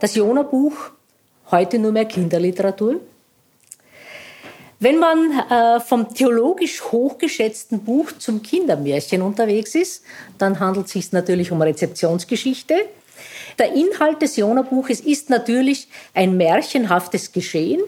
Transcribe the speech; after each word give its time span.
das 0.00 0.14
Jona-Buch 0.14 0.74
heute 1.50 1.78
nur 1.78 1.92
mehr 1.92 2.04
Kinderliteratur. 2.04 3.00
Wenn 4.78 4.98
man 4.98 5.30
äh, 5.30 5.80
vom 5.80 6.12
theologisch 6.12 6.82
hochgeschätzten 6.82 7.80
Buch 7.80 8.12
zum 8.18 8.42
Kindermärchen 8.42 9.22
unterwegs 9.22 9.74
ist, 9.74 10.04
dann 10.36 10.60
handelt 10.60 10.86
es 10.86 10.92
sich 10.92 11.12
natürlich 11.12 11.50
um 11.50 11.62
Rezeptionsgeschichte. 11.62 12.74
Der 13.58 13.72
Inhalt 13.72 14.20
des 14.20 14.36
Jona-Buches 14.36 15.00
ist 15.00 15.30
natürlich 15.30 15.88
ein 16.12 16.36
märchenhaftes 16.36 17.32
Geschehen, 17.32 17.80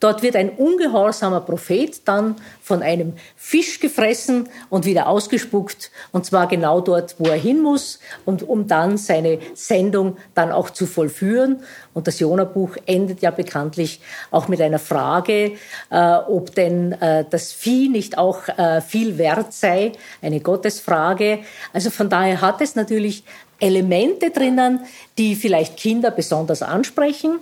Dort 0.00 0.22
wird 0.22 0.34
ein 0.34 0.48
ungehorsamer 0.48 1.42
Prophet 1.42 2.00
dann 2.08 2.36
von 2.62 2.82
einem 2.82 3.12
Fisch 3.36 3.80
gefressen 3.80 4.48
und 4.70 4.86
wieder 4.86 5.08
ausgespuckt, 5.08 5.90
und 6.10 6.24
zwar 6.24 6.48
genau 6.48 6.80
dort, 6.80 7.16
wo 7.18 7.28
er 7.28 7.36
hin 7.36 7.60
muss, 7.60 8.00
und 8.24 8.42
um 8.42 8.66
dann 8.66 8.96
seine 8.96 9.38
Sendung 9.54 10.16
dann 10.34 10.52
auch 10.52 10.70
zu 10.70 10.86
vollführen. 10.86 11.62
Und 11.92 12.06
das 12.06 12.18
Jona-Buch 12.18 12.76
endet 12.86 13.20
ja 13.20 13.30
bekanntlich 13.30 14.00
auch 14.30 14.48
mit 14.48 14.62
einer 14.62 14.78
Frage, 14.78 15.52
äh, 15.90 16.14
ob 16.28 16.54
denn 16.54 16.92
äh, 16.92 17.26
das 17.28 17.52
Vieh 17.52 17.88
nicht 17.90 18.16
auch 18.16 18.48
äh, 18.48 18.80
viel 18.80 19.18
wert 19.18 19.52
sei, 19.52 19.92
eine 20.22 20.40
Gottesfrage. 20.40 21.40
Also 21.74 21.90
von 21.90 22.08
daher 22.08 22.40
hat 22.40 22.62
es 22.62 22.74
natürlich 22.74 23.22
Elemente 23.58 24.30
drinnen, 24.30 24.80
die 25.18 25.36
vielleicht 25.36 25.76
Kinder 25.76 26.10
besonders 26.10 26.62
ansprechen, 26.62 27.38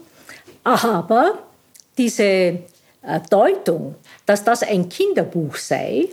aber 0.64 1.38
diese 1.98 2.22
äh, 2.24 2.58
Deutung, 3.28 3.96
dass 4.24 4.44
das 4.44 4.62
ein 4.62 4.88
Kinderbuch 4.88 5.56
sei, 5.56 6.08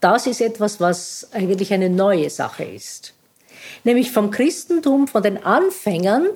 das 0.00 0.26
ist 0.26 0.40
etwas, 0.40 0.80
was 0.80 1.28
eigentlich 1.32 1.72
eine 1.72 1.90
neue 1.90 2.30
Sache 2.30 2.64
ist. 2.64 3.14
Nämlich 3.84 4.10
vom 4.12 4.30
Christentum, 4.30 5.08
von 5.08 5.22
den 5.22 5.42
Anfängern 5.42 6.28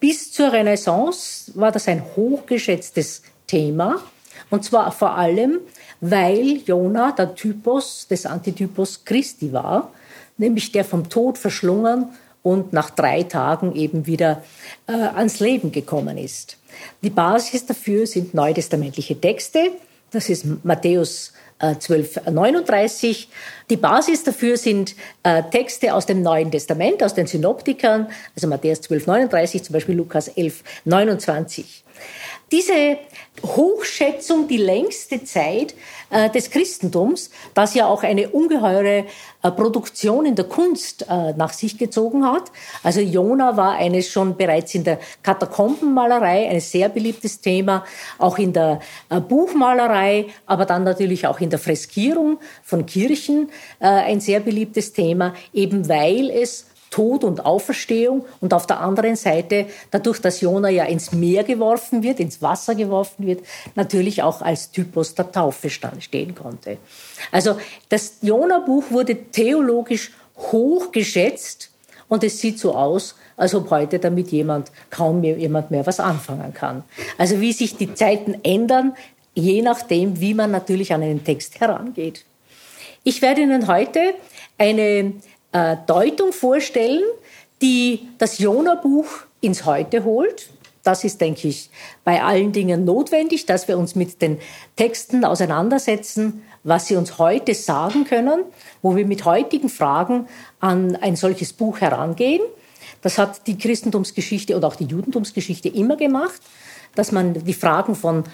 bis 0.00 0.32
zur 0.32 0.52
Renaissance 0.52 1.52
war 1.54 1.70
das 1.70 1.88
ein 1.88 2.02
hochgeschätztes 2.16 3.22
Thema. 3.46 4.02
Und 4.50 4.64
zwar 4.64 4.90
vor 4.92 5.16
allem, 5.16 5.60
weil 6.00 6.56
Jona 6.66 7.12
der 7.12 7.34
Typus 7.34 8.08
des 8.08 8.26
Antitypus 8.26 9.04
Christi 9.04 9.52
war, 9.52 9.92
nämlich 10.38 10.72
der 10.72 10.84
vom 10.84 11.08
Tod 11.08 11.38
verschlungen 11.38 12.08
und 12.42 12.72
nach 12.72 12.90
drei 12.90 13.22
Tagen 13.22 13.74
eben 13.74 14.06
wieder 14.06 14.42
äh, 14.86 14.92
ans 14.92 15.40
Leben 15.40 15.72
gekommen 15.72 16.18
ist. 16.18 16.58
Die 17.02 17.10
Basis 17.10 17.66
dafür 17.66 18.06
sind 18.06 18.34
neutestamentliche 18.34 19.20
Texte. 19.20 19.70
Das 20.10 20.28
ist 20.28 20.44
Matthäus 20.64 21.32
1239. 21.62 23.28
Äh, 23.28 23.34
Die 23.70 23.76
Basis 23.76 24.24
dafür 24.24 24.56
sind 24.56 24.94
äh, 25.22 25.42
Texte 25.50 25.94
aus 25.94 26.06
dem 26.06 26.22
Neuen 26.22 26.50
Testament, 26.50 27.02
aus 27.02 27.14
den 27.14 27.26
Synoptikern, 27.26 28.08
also 28.34 28.48
Matthäus 28.48 28.78
1239, 28.78 29.62
zum 29.62 29.72
Beispiel 29.72 29.94
Lukas 29.94 30.28
11, 30.28 30.62
29. 30.84 31.84
Diese 32.50 32.98
Hochschätzung 33.42 34.46
die 34.46 34.58
längste 34.58 35.24
Zeit 35.24 35.74
äh, 36.10 36.28
des 36.28 36.50
Christentums, 36.50 37.30
das 37.54 37.74
ja 37.74 37.86
auch 37.86 38.02
eine 38.02 38.28
ungeheure 38.28 39.06
äh, 39.42 39.50
Produktion 39.50 40.26
in 40.26 40.34
der 40.34 40.44
Kunst 40.44 41.06
äh, 41.08 41.32
nach 41.32 41.54
sich 41.54 41.78
gezogen 41.78 42.26
hat. 42.26 42.52
Also 42.82 43.00
Jona 43.00 43.56
war 43.56 43.72
eines 43.72 44.08
schon 44.08 44.36
bereits 44.36 44.74
in 44.74 44.84
der 44.84 44.98
Katakombenmalerei 45.22 46.50
ein 46.50 46.60
sehr 46.60 46.90
beliebtes 46.90 47.40
Thema, 47.40 47.84
auch 48.18 48.36
in 48.36 48.52
der 48.52 48.80
äh, 49.08 49.18
Buchmalerei, 49.18 50.26
aber 50.44 50.66
dann 50.66 50.84
natürlich 50.84 51.26
auch 51.26 51.40
in 51.40 51.48
der 51.52 51.58
Freskierung 51.58 52.38
von 52.62 52.86
Kirchen 52.86 53.50
äh, 53.80 53.86
ein 53.86 54.20
sehr 54.20 54.40
beliebtes 54.40 54.92
Thema, 54.92 55.34
eben 55.52 55.88
weil 55.88 56.30
es 56.30 56.66
Tod 56.92 57.24
und 57.24 57.44
Auferstehung 57.44 58.26
und 58.40 58.52
auf 58.52 58.66
der 58.66 58.80
anderen 58.80 59.16
Seite, 59.16 59.66
dadurch, 59.90 60.20
dass 60.20 60.42
Jona 60.42 60.68
ja 60.68 60.84
ins 60.84 61.10
Meer 61.12 61.42
geworfen 61.42 62.02
wird, 62.02 62.20
ins 62.20 62.42
Wasser 62.42 62.74
geworfen 62.74 63.26
wird, 63.26 63.40
natürlich 63.74 64.22
auch 64.22 64.42
als 64.42 64.70
Typus 64.70 65.14
der 65.14 65.32
Taufe 65.32 65.70
stehen 65.70 66.34
konnte. 66.34 66.76
Also 67.32 67.56
das 67.88 68.18
Jona-Buch 68.20 68.90
wurde 68.90 69.16
theologisch 69.30 70.12
hochgeschätzt 70.36 71.70
und 72.08 72.22
es 72.24 72.38
sieht 72.38 72.58
so 72.58 72.74
aus, 72.74 73.14
als 73.38 73.54
ob 73.54 73.70
heute 73.70 73.98
damit 73.98 74.30
jemand, 74.30 74.70
kaum 74.90 75.22
mehr, 75.22 75.38
jemand 75.38 75.70
mehr 75.70 75.86
was 75.86 75.98
anfangen 75.98 76.52
kann. 76.52 76.84
Also 77.16 77.40
wie 77.40 77.54
sich 77.54 77.76
die 77.76 77.94
Zeiten 77.94 78.36
ändern, 78.42 78.94
je 79.34 79.62
nachdem, 79.62 80.20
wie 80.20 80.34
man 80.34 80.50
natürlich 80.50 80.92
an 80.92 81.02
einen 81.02 81.24
Text 81.24 81.60
herangeht. 81.60 82.24
Ich 83.04 83.22
werde 83.22 83.42
Ihnen 83.42 83.66
heute 83.66 84.14
eine 84.58 85.14
äh, 85.52 85.76
Deutung 85.86 86.32
vorstellen, 86.32 87.02
die 87.60 88.08
das 88.18 88.38
Jona-Buch 88.38 89.06
ins 89.40 89.64
Heute 89.64 90.04
holt. 90.04 90.50
Das 90.82 91.04
ist, 91.04 91.20
denke 91.20 91.48
ich, 91.48 91.70
bei 92.04 92.22
allen 92.22 92.52
Dingen 92.52 92.84
notwendig, 92.84 93.46
dass 93.46 93.68
wir 93.68 93.78
uns 93.78 93.94
mit 93.94 94.20
den 94.20 94.38
Texten 94.76 95.24
auseinandersetzen, 95.24 96.42
was 96.64 96.88
sie 96.88 96.96
uns 96.96 97.18
heute 97.18 97.54
sagen 97.54 98.04
können, 98.04 98.40
wo 98.82 98.96
wir 98.96 99.06
mit 99.06 99.24
heutigen 99.24 99.68
Fragen 99.68 100.26
an 100.58 100.96
ein 100.96 101.14
solches 101.14 101.52
Buch 101.52 101.80
herangehen. 101.80 102.42
Das 103.00 103.18
hat 103.18 103.46
die 103.46 103.58
Christentumsgeschichte 103.58 104.56
und 104.56 104.64
auch 104.64 104.76
die 104.76 104.84
Judentumsgeschichte 104.84 105.68
immer 105.68 105.96
gemacht, 105.96 106.40
dass 106.94 107.12
man 107.12 107.34
die 107.34 107.54
Fragen 107.54 107.94
von 107.94 108.24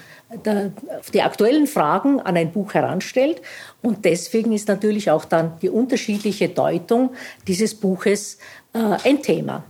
die 1.15 1.23
aktuellen 1.23 1.67
Fragen 1.67 2.21
an 2.21 2.37
ein 2.37 2.53
Buch 2.53 2.75
heranstellt. 2.75 3.41
Und 3.81 4.05
deswegen 4.05 4.53
ist 4.53 4.69
natürlich 4.69 5.11
auch 5.11 5.25
dann 5.25 5.53
die 5.63 5.71
unterschiedliche 5.71 6.51
Deutung 6.51 7.11
dieses 7.47 7.75
Buches 7.75 8.39
äh, 8.75 8.79
ein 9.05 9.23
Thema. 9.23 9.65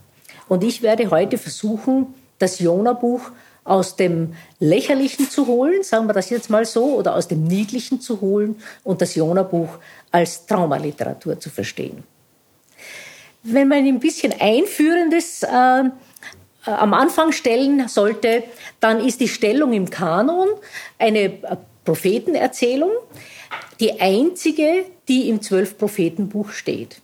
Und 0.48 0.64
ich 0.64 0.82
werde 0.82 1.10
heute 1.10 1.38
versuchen, 1.38 2.14
das 2.38 2.58
Jona-Buch 2.58 3.30
aus 3.64 3.96
dem 3.96 4.34
Lächerlichen 4.58 5.28
zu 5.30 5.46
holen, 5.46 5.82
sagen 5.82 6.08
wir 6.08 6.14
das 6.14 6.30
jetzt 6.30 6.48
mal 6.48 6.64
so, 6.64 6.96
oder 6.96 7.14
aus 7.14 7.28
dem 7.28 7.44
Niedlichen 7.44 8.00
zu 8.00 8.20
holen 8.20 8.56
und 8.82 9.02
das 9.02 9.14
Jona-Buch 9.14 9.68
als 10.10 10.46
Traumaliteratur 10.46 11.38
zu 11.38 11.50
verstehen. 11.50 12.02
Wenn 13.42 13.68
man 13.68 13.86
ein 13.86 14.00
bisschen 14.00 14.32
Einführendes 14.40 15.42
äh, 15.42 15.84
äh, 16.66 16.70
am 16.70 16.94
Anfang 16.94 17.32
stellen 17.32 17.88
sollte, 17.88 18.44
dann 18.80 19.04
ist 19.04 19.20
die 19.20 19.28
Stellung 19.28 19.72
im 19.72 19.90
Kanon 19.90 20.48
eine 20.98 21.18
äh, 21.24 21.56
Prophetenerzählung, 21.84 22.90
die 23.80 24.00
einzige, 24.00 24.84
die 25.08 25.28
im 25.28 25.40
Zwölf-Prophetenbuch 25.40 26.50
steht. 26.50 27.00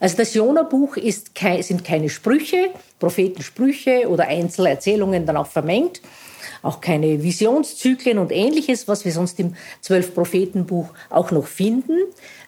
Also 0.00 0.16
das 0.16 0.34
Jona-Buch 0.34 0.96
sind 0.96 1.84
keine 1.84 2.08
Sprüche, 2.08 2.70
Prophetensprüche 2.98 4.08
oder 4.08 4.26
Einzelerzählungen 4.26 5.26
dann 5.26 5.36
auch 5.36 5.46
vermengt, 5.46 6.00
auch 6.62 6.80
keine 6.80 7.22
Visionszyklen 7.22 8.18
und 8.18 8.32
ähnliches, 8.32 8.88
was 8.88 9.04
wir 9.04 9.12
sonst 9.12 9.38
im 9.38 9.54
Zwölf-Prophetenbuch 9.80 10.88
auch 11.08 11.30
noch 11.30 11.46
finden, 11.46 11.98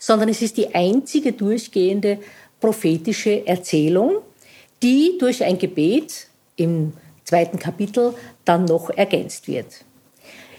sondern 0.01 0.29
es 0.29 0.43
ist 0.43 0.57
die 0.57 0.75
einzige 0.75 1.33
durchgehende 1.33 2.19
prophetische 2.61 3.47
Erzählung, 3.47 4.17
die 4.83 5.19
durch 5.21 5.45
ein 5.45 5.59
Gebet 5.59 6.27
im 6.57 6.93
zweiten 7.25 7.59
Kapitel 7.59 8.15
dann 8.45 8.65
noch 8.65 8.91
ergänzt 8.91 9.49
wird. 9.49 9.85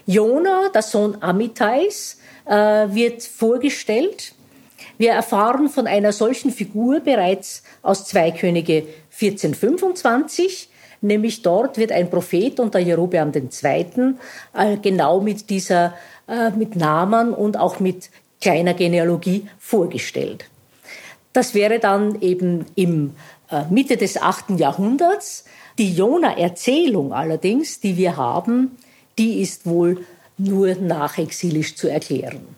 Jona, 0.05 0.69
der 0.73 0.81
Sohn 0.81 1.17
Amitais, 1.21 2.17
äh, 2.45 2.53
wird 2.53 3.23
vorgestellt. 3.23 4.33
Wir 4.97 5.11
erfahren 5.11 5.67
von 5.67 5.87
einer 5.87 6.11
solchen 6.11 6.51
Figur 6.51 6.99
bereits 6.99 7.63
aus 7.81 8.05
2 8.05 8.31
Könige 8.31 8.83
1425, 9.11 10.69
nämlich 11.01 11.41
dort 11.41 11.77
wird 11.77 11.91
ein 11.91 12.09
Prophet 12.09 12.59
unter 12.59 12.79
Jerobeam 12.79 13.31
II. 13.33 14.15
Äh, 14.53 14.77
genau 14.81 15.21
mit 15.21 15.49
dieser, 15.49 15.95
äh, 16.27 16.51
mit 16.51 16.75
Namen 16.75 17.33
und 17.33 17.57
auch 17.57 17.79
mit 17.79 18.09
kleiner 18.41 18.73
Genealogie 18.73 19.47
vorgestellt. 19.57 20.45
Das 21.33 21.53
wäre 21.53 21.79
dann 21.79 22.21
eben 22.21 22.65
im 22.75 23.13
Mitte 23.69 23.97
des 23.97 24.21
8. 24.21 24.59
Jahrhunderts. 24.59 25.45
Die 25.77 25.93
Jona-Erzählung 25.93 27.13
allerdings, 27.13 27.79
die 27.79 27.97
wir 27.97 28.17
haben, 28.17 28.77
die 29.17 29.41
ist 29.41 29.65
wohl 29.65 30.05
nur 30.37 30.75
nachexilisch 30.75 31.75
zu 31.75 31.87
erklären. 31.87 32.55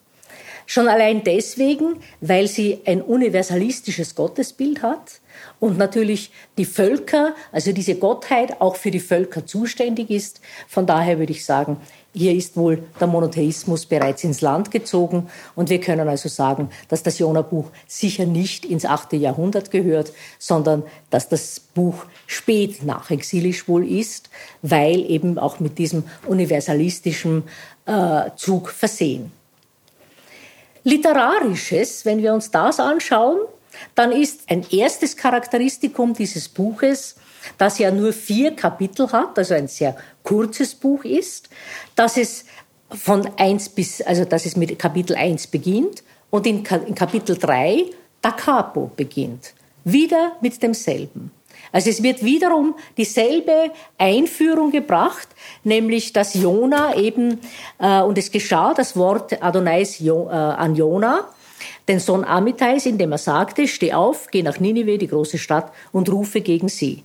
Schon 0.70 0.90
allein 0.90 1.24
deswegen, 1.24 2.02
weil 2.20 2.48
sie 2.48 2.82
ein 2.86 3.02
universalistisches 3.02 4.16
Gottesbild 4.16 4.82
hat 4.82 5.22
und 5.62 5.78
natürlich 5.78 6.32
die 6.58 6.66
Völker, 6.66 7.36
also 7.54 7.72
diese 7.72 7.96
Gottheit 7.96 8.60
auch 8.60 8.76
für 8.76 8.92
die 8.92 9.00
Völker 9.00 9.46
zuständig 9.46 10.10
ist. 10.10 10.42
Von 10.68 10.86
daher 10.86 11.20
würde 11.20 11.32
ich 11.32 11.46
sagen, 11.46 11.78
hier 12.18 12.34
ist 12.34 12.58
wohl 12.58 12.84
der 13.00 13.08
Monotheismus 13.08 13.86
bereits 13.86 14.24
ins 14.24 14.42
Land 14.42 14.72
gezogen 14.72 15.30
und 15.56 15.70
wir 15.70 15.80
können 15.80 16.08
also 16.08 16.30
sagen, 16.30 16.70
dass 16.90 17.04
das 17.04 17.20
Jona-Buch 17.20 17.70
sicher 17.88 18.26
nicht 18.26 18.66
ins 18.66 18.86
achte 18.86 19.16
Jahrhundert 19.16 19.70
gehört, 19.70 20.12
sondern 20.40 20.84
dass 21.12 21.30
das 21.30 21.60
Buch 21.60 22.06
spät 22.26 22.84
nachexilisch 22.84 23.68
wohl 23.68 23.88
ist, 23.88 24.30
weil 24.64 25.10
eben 25.10 25.38
auch 25.38 25.60
mit 25.60 25.78
diesem 25.78 26.04
universalistischen 26.26 27.44
äh, 27.86 28.32
Zug 28.36 28.70
versehen. 28.70 29.32
Literarisches, 30.84 32.04
wenn 32.06 32.24
wir 32.24 32.34
uns 32.34 32.50
das 32.50 32.80
anschauen, 32.80 33.38
dann 33.94 34.12
ist 34.12 34.50
ein 34.50 34.66
erstes 34.72 35.16
Charakteristikum 35.18 36.14
dieses 36.14 36.50
Buches, 36.50 37.16
das 37.58 37.80
ja 37.80 37.92
nur 37.92 38.14
vier 38.14 38.56
Kapitel 38.56 39.12
hat, 39.12 39.38
also 39.38 39.54
ein 39.54 39.68
sehr 39.68 39.96
kurzes 40.24 40.76
Buch 40.76 41.04
ist, 41.04 41.50
dass 41.96 42.18
es 42.18 42.46
von 42.90 43.30
eins 43.38 43.70
bis, 43.70 44.02
also 44.02 44.26
dass 44.26 44.46
es 44.46 44.56
mit 44.56 44.78
Kapitel 44.80 45.16
1 45.16 45.48
beginnt 45.48 46.04
und 46.30 46.48
in, 46.48 46.64
in 46.88 46.96
Kapitel 46.96 47.38
3 47.38 47.86
da 48.22 48.32
capo 48.32 48.92
beginnt. 48.96 49.54
Wieder 49.84 50.34
mit 50.42 50.62
demselben. 50.62 51.32
Also 51.72 51.90
es 51.90 52.02
wird 52.02 52.24
wiederum 52.24 52.76
dieselbe 52.98 53.72
Einführung 53.98 54.72
gebracht, 54.72 55.28
nämlich 55.64 56.14
dass 56.14 56.34
Jona 56.34 56.96
eben, 56.96 57.40
äh, 57.80 58.02
und 58.02 58.18
es 58.18 58.32
geschah 58.32 58.74
das 58.74 58.96
Wort 58.96 59.42
Adonais 59.44 60.00
jo, 60.00 60.28
äh, 60.28 60.34
an 60.34 60.76
Jona, 60.76 61.28
den 61.88 62.00
Sohn 62.00 62.24
Amitais, 62.24 62.86
indem 62.86 63.12
er 63.12 63.18
sagte, 63.18 63.68
steh 63.68 63.94
auf, 63.94 64.28
geh 64.32 64.44
nach 64.44 64.60
Ninive, 64.60 64.98
die 64.98 65.08
große 65.08 65.38
Stadt, 65.38 65.72
und 65.92 66.10
rufe 66.10 66.42
gegen 66.42 66.70
sie. 66.70 67.04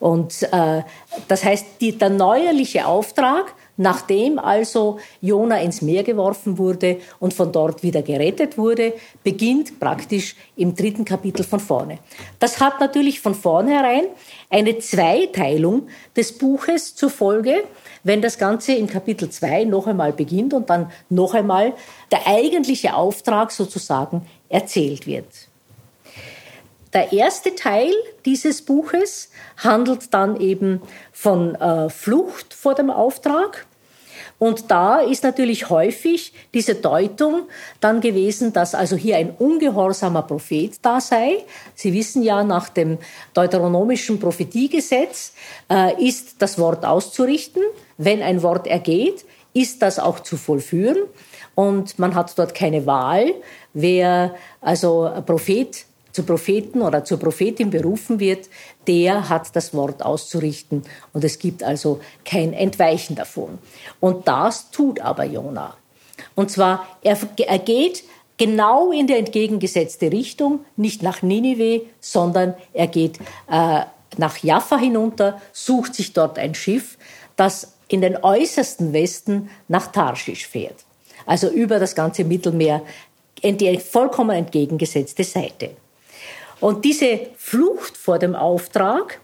Und 0.00 0.42
äh, 0.50 0.82
das 1.28 1.44
heißt, 1.44 1.66
die, 1.80 1.96
der 1.96 2.08
neuerliche 2.08 2.86
Auftrag, 2.86 3.54
nachdem 3.76 4.38
also 4.38 4.98
Jona 5.20 5.60
ins 5.60 5.82
Meer 5.82 6.02
geworfen 6.02 6.56
wurde 6.56 6.96
und 7.18 7.34
von 7.34 7.52
dort 7.52 7.82
wieder 7.82 8.00
gerettet 8.00 8.56
wurde, 8.56 8.94
beginnt 9.22 9.78
praktisch 9.78 10.36
im 10.56 10.74
dritten 10.74 11.04
Kapitel 11.04 11.44
von 11.44 11.60
vorne. 11.60 11.98
Das 12.38 12.60
hat 12.60 12.80
natürlich 12.80 13.20
von 13.20 13.34
vornherein 13.34 14.04
eine 14.48 14.78
Zweiteilung 14.78 15.88
des 16.16 16.36
Buches 16.36 16.94
zur 16.94 17.10
Folge, 17.10 17.62
wenn 18.02 18.22
das 18.22 18.38
Ganze 18.38 18.72
im 18.72 18.86
Kapitel 18.86 19.28
2 19.28 19.64
noch 19.64 19.86
einmal 19.86 20.14
beginnt 20.14 20.54
und 20.54 20.70
dann 20.70 20.90
noch 21.10 21.34
einmal 21.34 21.74
der 22.10 22.26
eigentliche 22.26 22.94
Auftrag 22.94 23.50
sozusagen 23.52 24.26
erzählt 24.48 25.06
wird. 25.06 25.49
Der 26.92 27.12
erste 27.12 27.54
Teil 27.54 27.92
dieses 28.24 28.62
Buches 28.62 29.30
handelt 29.56 30.12
dann 30.12 30.40
eben 30.40 30.82
von 31.12 31.54
äh, 31.54 31.88
Flucht 31.88 32.52
vor 32.52 32.74
dem 32.74 32.90
Auftrag. 32.90 33.66
Und 34.40 34.70
da 34.70 35.00
ist 35.00 35.22
natürlich 35.22 35.68
häufig 35.68 36.32
diese 36.54 36.74
Deutung 36.74 37.42
dann 37.80 38.00
gewesen, 38.00 38.52
dass 38.54 38.74
also 38.74 38.96
hier 38.96 39.18
ein 39.18 39.34
ungehorsamer 39.38 40.22
Prophet 40.22 40.78
da 40.82 41.00
sei. 41.00 41.44
Sie 41.74 41.92
wissen 41.92 42.22
ja, 42.22 42.42
nach 42.42 42.70
dem 42.70 42.98
deuteronomischen 43.34 44.18
Prophetiegesetz 44.18 45.34
äh, 45.70 46.02
ist 46.02 46.40
das 46.40 46.58
Wort 46.58 46.84
auszurichten. 46.84 47.62
Wenn 47.98 48.22
ein 48.22 48.42
Wort 48.42 48.66
ergeht, 48.66 49.26
ist 49.52 49.82
das 49.82 49.98
auch 49.98 50.20
zu 50.20 50.36
vollführen. 50.36 50.98
Und 51.54 51.98
man 51.98 52.14
hat 52.14 52.36
dort 52.38 52.54
keine 52.54 52.86
Wahl, 52.86 53.34
wer 53.74 54.34
also 54.60 55.10
Prophet 55.26 55.84
zu 56.12 56.22
Propheten 56.24 56.82
oder 56.82 57.04
zur 57.04 57.18
Prophetin 57.18 57.70
berufen 57.70 58.20
wird, 58.20 58.48
der 58.86 59.28
hat 59.28 59.54
das 59.54 59.74
Wort 59.74 60.02
auszurichten 60.02 60.82
und 61.12 61.24
es 61.24 61.38
gibt 61.38 61.62
also 61.62 62.00
kein 62.24 62.52
Entweichen 62.52 63.16
davon. 63.16 63.58
Und 64.00 64.26
das 64.28 64.70
tut 64.70 65.00
aber 65.00 65.24
Jona. 65.24 65.76
Und 66.34 66.50
zwar, 66.50 66.86
er, 67.02 67.16
er 67.38 67.58
geht 67.58 68.04
genau 68.36 68.90
in 68.92 69.06
die 69.06 69.14
entgegengesetzte 69.14 70.10
Richtung, 70.10 70.60
nicht 70.76 71.02
nach 71.02 71.22
Ninive, 71.22 71.82
sondern 72.00 72.54
er 72.72 72.86
geht 72.86 73.18
äh, 73.50 73.82
nach 74.16 74.38
Jaffa 74.38 74.78
hinunter, 74.78 75.40
sucht 75.52 75.94
sich 75.94 76.12
dort 76.12 76.38
ein 76.38 76.54
Schiff, 76.54 76.96
das 77.36 77.74
in 77.88 78.00
den 78.00 78.22
äußersten 78.22 78.92
Westen 78.92 79.50
nach 79.68 79.88
Tarschisch 79.88 80.46
fährt. 80.46 80.84
Also 81.26 81.48
über 81.48 81.78
das 81.78 81.94
ganze 81.94 82.24
Mittelmeer 82.24 82.82
in 83.42 83.58
die 83.58 83.78
vollkommen 83.78 84.36
entgegengesetzte 84.36 85.24
Seite. 85.24 85.70
Und 86.60 86.84
diese 86.84 87.20
Flucht 87.36 87.96
vor 87.96 88.18
dem 88.18 88.34
Auftrag 88.34 89.20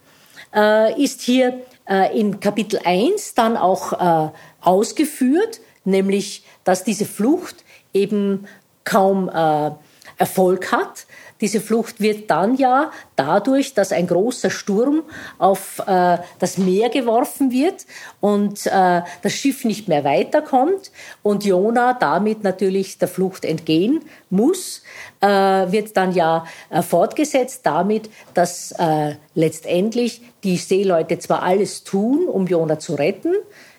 äh, 0.55 1.01
ist 1.03 1.21
hier 1.21 1.61
äh, 1.89 2.19
in 2.19 2.41
Kapitel 2.41 2.81
1 2.83 3.35
dann 3.35 3.57
auch 3.57 3.93
äh, 3.93 4.31
ausgeführt, 4.61 5.61
nämlich 5.85 6.45
dass 6.65 6.83
diese 6.83 7.05
Flucht 7.05 7.65
eben 7.93 8.47
kaum 8.85 9.29
äh, 9.29 9.71
Erfolg 10.19 10.73
hat, 10.73 11.07
diese 11.41 11.61
Flucht 11.61 12.01
wird 12.01 12.31
dann 12.31 12.57
ja 12.57 12.91
dadurch, 13.15 13.75
dass 13.75 13.93
ein 13.93 14.07
großer 14.07 14.49
Sturm 14.49 15.03
auf 15.39 15.83
äh, 15.87 16.19
das 16.39 16.57
Meer 16.57 16.89
geworfen 16.89 17.51
wird 17.51 17.85
und 18.21 18.67
äh, 18.67 19.03
das 19.23 19.33
Schiff 19.33 19.65
nicht 19.65 19.87
mehr 19.87 20.03
weiterkommt 20.05 20.91
und 21.23 21.45
Jona 21.45 21.93
damit 21.93 22.43
natürlich 22.43 22.97
der 22.99 23.09
Flucht 23.09 23.45
entgehen 23.45 24.01
muss, 24.31 24.83
äh, 25.21 25.27
wird 25.29 25.95
dann 25.97 26.13
ja 26.13 26.47
äh, 26.71 26.81
fortgesetzt 26.81 27.61
damit, 27.65 28.09
dass 28.33 28.73
äh, 28.73 29.17
letztendlich 29.35 30.23
die 30.43 30.57
Seeleute 30.57 31.19
zwar 31.19 31.43
alles 31.43 31.85
tun, 31.85 32.29
um 32.29 32.47
Jona 32.47 32.79
zu 32.79 32.95
retten, 32.95 33.35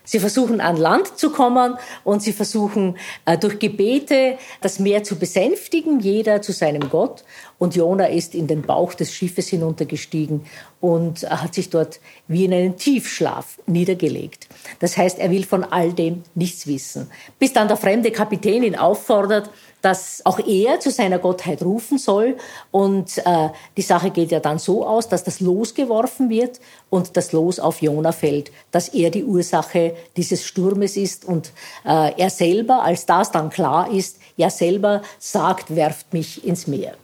Sie 0.08 0.20
versuchen 0.20 0.62
an 0.62 0.78
Land 0.78 1.18
zu 1.18 1.28
kommen 1.28 1.76
und 2.02 2.22
sie 2.22 2.32
versuchen 2.32 2.96
äh, 3.26 3.36
durch 3.36 3.58
Gebete 3.58 4.38
das 4.62 4.78
Meer 4.78 5.04
zu 5.04 5.16
besänftigen, 5.16 6.00
jeder 6.00 6.40
zu 6.40 6.52
seinem 6.52 6.88
Gott. 6.88 7.24
Und 7.58 7.76
Jona 7.76 8.06
ist 8.06 8.34
in 8.34 8.46
den 8.46 8.62
Bauch 8.62 8.94
des 8.94 9.12
Schiffes 9.12 9.48
hinuntergestiegen 9.48 10.46
und 10.80 11.28
hat 11.28 11.52
sich 11.52 11.68
dort 11.68 12.00
wie 12.26 12.46
in 12.46 12.54
einen 12.54 12.78
Tiefschlaf 12.78 13.58
niedergelegt. 13.66 14.48
Das 14.78 14.96
heißt, 14.96 15.18
er 15.18 15.30
will 15.30 15.44
von 15.44 15.62
all 15.62 15.92
dem 15.92 16.22
nichts 16.34 16.66
wissen. 16.66 17.10
Bis 17.38 17.52
dann 17.52 17.68
der 17.68 17.76
fremde 17.76 18.10
Kapitän 18.10 18.62
ihn 18.62 18.76
auffordert, 18.76 19.50
dass 19.82 20.22
auch 20.24 20.38
er 20.40 20.80
zu 20.80 20.90
seiner 20.90 21.18
Gottheit 21.18 21.62
rufen 21.62 21.98
soll. 21.98 22.36
Und 22.70 23.18
äh, 23.18 23.48
die 23.76 23.82
Sache 23.82 24.10
geht 24.10 24.30
ja 24.30 24.40
dann 24.40 24.58
so 24.58 24.86
aus, 24.86 25.08
dass 25.08 25.24
das 25.24 25.40
Los 25.40 25.74
geworfen 25.74 26.30
wird 26.30 26.60
und 26.90 27.16
das 27.16 27.32
Los 27.32 27.60
auf 27.60 27.82
Jona 27.82 28.12
fällt, 28.12 28.50
dass 28.70 28.88
er 28.88 29.10
die 29.10 29.24
Ursache 29.24 29.94
dieses 30.16 30.44
Sturmes 30.44 30.96
ist 30.96 31.24
und 31.24 31.52
äh, 31.84 32.12
er 32.16 32.30
selber, 32.30 32.82
als 32.82 33.06
das 33.06 33.30
dann 33.30 33.50
klar 33.50 33.90
ist, 33.92 34.18
er 34.36 34.50
selber 34.50 35.02
sagt, 35.18 35.74
werft 35.74 36.12
mich 36.12 36.44
ins 36.44 36.66
Meer. 36.66 36.94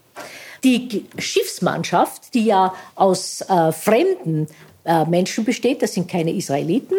Die 0.62 1.04
Schiffsmannschaft, 1.18 2.32
die 2.32 2.46
ja 2.46 2.74
aus 2.94 3.42
äh, 3.42 3.70
fremden 3.70 4.48
äh, 4.84 5.04
Menschen 5.04 5.44
besteht, 5.44 5.82
das 5.82 5.92
sind 5.92 6.08
keine 6.08 6.32
Israeliten, 6.32 6.96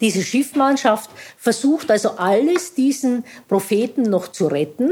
diese 0.00 0.22
Schiffmannschaft 0.22 1.10
versucht 1.36 1.90
also 1.90 2.12
alles 2.16 2.74
diesen 2.74 3.24
Propheten 3.48 4.02
noch 4.02 4.28
zu 4.28 4.46
retten 4.46 4.90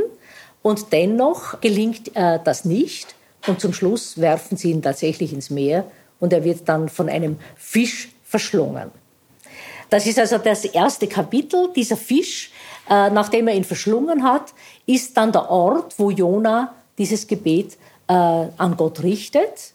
und 0.62 0.92
dennoch 0.92 1.60
gelingt 1.60 2.14
äh, 2.14 2.38
das 2.44 2.64
nicht 2.64 3.14
und 3.46 3.60
zum 3.60 3.72
Schluss 3.72 4.20
werfen 4.20 4.56
sie 4.56 4.70
ihn 4.70 4.82
tatsächlich 4.82 5.32
ins 5.32 5.50
Meer 5.50 5.84
und 6.20 6.32
er 6.32 6.44
wird 6.44 6.68
dann 6.68 6.88
von 6.88 7.08
einem 7.08 7.36
Fisch 7.56 8.12
verschlungen. 8.22 8.90
Das 9.90 10.06
ist 10.06 10.18
also 10.18 10.38
das 10.38 10.64
erste 10.64 11.06
Kapitel. 11.06 11.70
Dieser 11.76 11.98
Fisch, 11.98 12.50
äh, 12.88 13.10
nachdem 13.10 13.48
er 13.48 13.54
ihn 13.54 13.64
verschlungen 13.64 14.22
hat, 14.22 14.54
ist 14.86 15.16
dann 15.16 15.32
der 15.32 15.50
Ort, 15.50 15.98
wo 15.98 16.10
Jona 16.10 16.74
dieses 16.96 17.26
Gebet 17.26 17.76
äh, 18.08 18.12
an 18.12 18.76
Gott 18.76 19.02
richtet. 19.02 19.74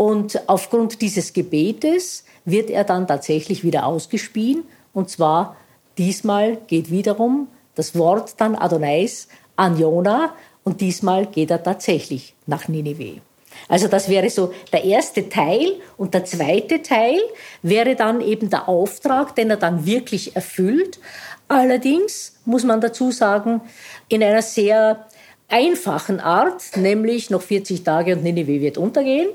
Und 0.00 0.48
aufgrund 0.48 1.02
dieses 1.02 1.34
Gebetes 1.34 2.24
wird 2.46 2.70
er 2.70 2.84
dann 2.84 3.06
tatsächlich 3.06 3.64
wieder 3.64 3.84
ausgespien. 3.84 4.64
Und 4.94 5.10
zwar 5.10 5.56
diesmal 5.98 6.56
geht 6.68 6.90
wiederum 6.90 7.48
das 7.74 7.94
Wort 7.94 8.32
dann 8.38 8.54
Adonais 8.54 9.28
an 9.56 9.78
Jona 9.78 10.34
und 10.64 10.80
diesmal 10.80 11.26
geht 11.26 11.50
er 11.50 11.62
tatsächlich 11.62 12.34
nach 12.46 12.66
Ninive. 12.66 13.20
Also 13.68 13.88
das 13.88 14.08
wäre 14.08 14.30
so 14.30 14.54
der 14.72 14.84
erste 14.84 15.28
Teil 15.28 15.74
und 15.98 16.14
der 16.14 16.24
zweite 16.24 16.80
Teil 16.80 17.20
wäre 17.60 17.94
dann 17.94 18.22
eben 18.22 18.48
der 18.48 18.70
Auftrag, 18.70 19.34
den 19.34 19.50
er 19.50 19.58
dann 19.58 19.84
wirklich 19.84 20.34
erfüllt. 20.34 20.98
Allerdings 21.46 22.40
muss 22.46 22.64
man 22.64 22.80
dazu 22.80 23.10
sagen, 23.10 23.60
in 24.08 24.22
einer 24.22 24.40
sehr 24.40 25.06
einfachen 25.50 26.20
Art, 26.20 26.74
nämlich 26.76 27.28
noch 27.28 27.42
40 27.42 27.84
Tage 27.84 28.16
und 28.16 28.22
Ninive 28.22 28.62
wird 28.62 28.78
untergehen, 28.78 29.28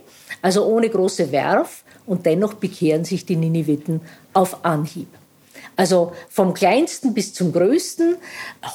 also 0.46 0.64
ohne 0.64 0.88
große 0.90 1.32
Werf. 1.32 1.84
Und 2.06 2.28
dennoch 2.28 2.54
bekehren 2.54 3.04
sich 3.04 3.26
die 3.26 3.36
Niniviten 3.36 4.02
auf 4.34 4.64
Anhieb. 4.64 5.08
Also 5.76 6.12
vom 6.30 6.54
kleinsten 6.54 7.16
bis 7.16 7.34
zum 7.34 7.52
größten 7.52 8.18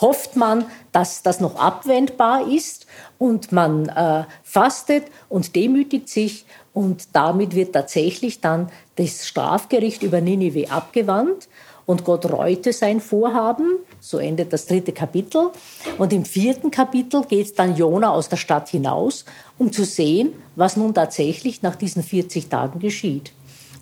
hofft 0.01 0.35
man, 0.35 0.65
dass 0.91 1.23
das 1.23 1.39
noch 1.39 1.55
abwendbar 1.55 2.49
ist. 2.53 2.87
Und 3.19 3.53
man 3.53 3.89
äh, 3.89 4.25
fastet 4.43 5.05
und 5.29 5.55
demütigt 5.55 6.09
sich. 6.09 6.45
Und 6.75 7.11
damit 7.13 7.55
wird 7.55 7.73
tatsächlich 7.73 8.41
dann 8.41 8.69
das 8.97 9.29
Strafgericht 9.29 10.03
über 10.03 10.21
Ninive 10.21 10.73
abgewandt 10.73 11.49
und 11.91 12.05
Gott 12.05 12.31
reute 12.31 12.73
sein 12.73 13.01
Vorhaben. 13.01 13.81
So 13.99 14.19
endet 14.19 14.53
das 14.53 14.67
dritte 14.67 14.93
Kapitel. 14.93 15.51
Und 15.99 16.13
im 16.13 16.25
vierten 16.25 16.71
Kapitel 16.71 17.25
geht 17.25 17.59
dann 17.59 17.75
Jona 17.75 18.11
aus 18.11 18.29
der 18.29 18.37
Stadt 18.37 18.69
hinaus, 18.69 19.25
um 19.59 19.73
zu 19.73 19.85
sehen, 19.85 20.33
was 20.55 20.77
nun 20.77 20.95
tatsächlich 20.95 21.63
nach 21.63 21.75
diesen 21.75 22.05
40 22.05 22.49
Tagen 22.49 22.79
geschieht. 22.79 23.33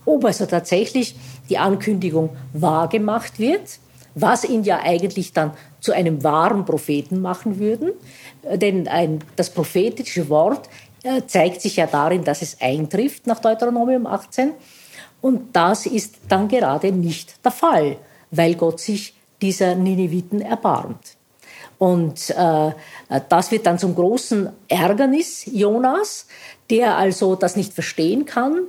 Ob 0.06 0.24
also 0.24 0.46
tatsächlich 0.46 1.16
die 1.50 1.58
Ankündigung 1.58 2.30
wahrgemacht 2.54 3.38
wird, 3.38 3.78
was 4.14 4.44
ihn 4.44 4.64
ja 4.64 4.80
eigentlich 4.82 5.34
dann 5.34 5.52
zu 5.80 5.92
einem 5.92 6.24
wahren 6.24 6.64
Propheten 6.64 7.20
machen 7.20 7.58
würden. 7.58 7.90
Denn 8.54 8.88
ein, 8.88 9.18
das 9.36 9.50
prophetische 9.50 10.30
Wort 10.30 10.70
äh, 11.02 11.20
zeigt 11.26 11.60
sich 11.60 11.76
ja 11.76 11.86
darin, 11.86 12.24
dass 12.24 12.40
es 12.40 12.56
eintrifft 12.58 13.26
nach 13.26 13.40
Deuteronomium 13.40 14.06
18. 14.06 14.54
Und 15.20 15.54
das 15.54 15.86
ist 15.86 16.16
dann 16.28 16.48
gerade 16.48 16.92
nicht 16.92 17.44
der 17.44 17.52
Fall, 17.52 17.96
weil 18.30 18.54
Gott 18.54 18.80
sich 18.80 19.14
dieser 19.40 19.74
Nineviten 19.74 20.40
erbarmt. 20.40 21.16
Und 21.78 22.30
äh, 22.30 22.72
das 23.28 23.50
wird 23.52 23.66
dann 23.66 23.78
zum 23.78 23.94
großen 23.94 24.50
Ärgernis 24.68 25.44
Jonas, 25.46 26.26
der 26.70 26.96
also 26.96 27.36
das 27.36 27.56
nicht 27.56 27.72
verstehen 27.72 28.24
kann. 28.24 28.62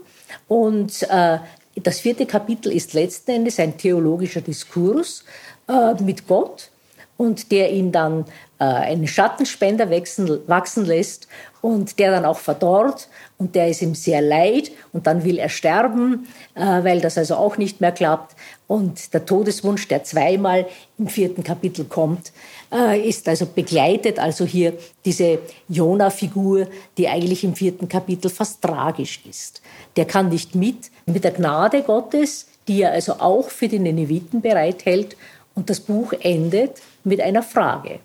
Und 0.47 1.03
äh, 1.09 1.39
das 1.75 1.99
vierte 1.99 2.25
Kapitel 2.25 2.71
ist 2.71 2.93
letzten 2.93 3.31
Endes 3.31 3.59
ein 3.59 3.77
theologischer 3.77 4.41
Diskurs 4.41 5.23
äh, 5.67 5.93
mit 6.03 6.27
Gott 6.27 6.69
und 7.17 7.51
der 7.51 7.71
ihn 7.71 7.91
dann 7.91 8.25
einen 8.65 9.07
Schattenspender 9.07 9.89
wachsen, 9.89 10.39
wachsen 10.47 10.85
lässt 10.85 11.27
und 11.61 11.97
der 11.97 12.11
dann 12.11 12.25
auch 12.25 12.37
verdorrt 12.37 13.07
und 13.37 13.55
der 13.55 13.69
ist 13.69 13.81
ihm 13.81 13.95
sehr 13.95 14.21
leid 14.21 14.71
und 14.91 15.07
dann 15.07 15.23
will 15.23 15.39
er 15.39 15.49
sterben, 15.49 16.27
äh, 16.55 16.61
weil 16.61 17.01
das 17.01 17.17
also 17.17 17.35
auch 17.35 17.57
nicht 17.57 17.81
mehr 17.81 17.91
klappt. 17.91 18.35
Und 18.67 19.13
der 19.13 19.25
Todeswunsch, 19.25 19.87
der 19.87 20.03
zweimal 20.03 20.67
im 20.97 21.07
vierten 21.07 21.43
Kapitel 21.43 21.85
kommt, 21.85 22.31
äh, 22.71 22.99
ist 22.99 23.27
also 23.27 23.45
begleitet, 23.45 24.19
also 24.19 24.45
hier 24.45 24.73
diese 25.05 25.39
Jona-Figur, 25.69 26.67
die 26.97 27.07
eigentlich 27.07 27.43
im 27.43 27.55
vierten 27.55 27.87
Kapitel 27.87 28.29
fast 28.29 28.61
tragisch 28.61 29.21
ist. 29.27 29.61
Der 29.95 30.05
kann 30.05 30.29
nicht 30.29 30.53
mit, 30.53 30.91
mit 31.05 31.23
der 31.23 31.31
Gnade 31.31 31.81
Gottes, 31.81 32.47
die 32.67 32.83
er 32.83 32.91
also 32.91 33.13
auch 33.13 33.49
für 33.49 33.67
die 33.67 33.79
Neneviten 33.79 34.41
bereithält. 34.41 35.17
Und 35.55 35.69
das 35.69 35.79
Buch 35.79 36.13
endet 36.21 36.73
mit 37.03 37.21
einer 37.21 37.41
Frage. 37.41 37.99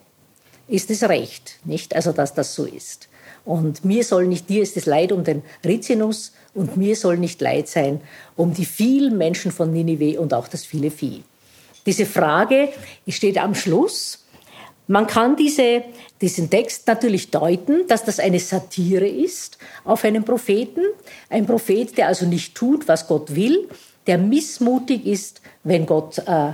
Ist 0.69 0.91
es 0.91 1.03
recht, 1.03 1.59
nicht? 1.65 1.95
Also, 1.95 2.13
dass 2.13 2.35
das 2.35 2.55
so 2.55 2.65
ist. 2.65 3.09
Und 3.45 3.85
mir 3.85 4.05
soll 4.05 4.27
nicht, 4.27 4.49
dir 4.49 4.63
ist 4.63 4.77
es 4.77 4.87
leid 4.87 5.13
um 5.13 5.23
den 5.25 5.43
Rizinus 5.65 6.33
und 6.55 6.77
mir 6.77 6.97
soll 6.97 7.19
nicht 7.19 7.41
leid 7.41 7.69
sein 7.69 8.01
um 8.37 8.55
die 8.55 8.65
vielen 8.65 9.19
Menschen 9.19 9.53
von 9.53 9.73
Ninive 9.73 10.19
und 10.19 10.33
auch 10.35 10.49
das 10.49 10.65
viele 10.65 10.91
Vieh. 10.91 11.23
Diese 11.87 12.07
Frage 12.07 12.71
steht 13.09 13.39
am 13.39 13.55
Schluss. 13.55 14.25
Man 14.87 15.07
kann 15.07 15.37
diese, 15.37 15.85
diesen 16.21 16.51
Text 16.51 16.87
natürlich 16.87 17.31
deuten, 17.31 17.87
dass 17.87 18.05
das 18.05 18.19
eine 18.19 18.41
Satire 18.41 19.07
ist 19.07 19.59
auf 19.85 20.05
einen 20.05 20.25
Propheten. 20.25 20.83
Ein 21.31 21.47
Prophet, 21.47 21.97
der 21.97 22.09
also 22.09 22.27
nicht 22.27 22.55
tut, 22.55 22.89
was 22.89 23.07
Gott 23.07 23.35
will, 23.35 23.69
der 24.07 24.19
missmutig 24.19 25.07
ist, 25.07 25.41
wenn 25.63 25.87
Gott 25.87 26.19
äh, 26.27 26.53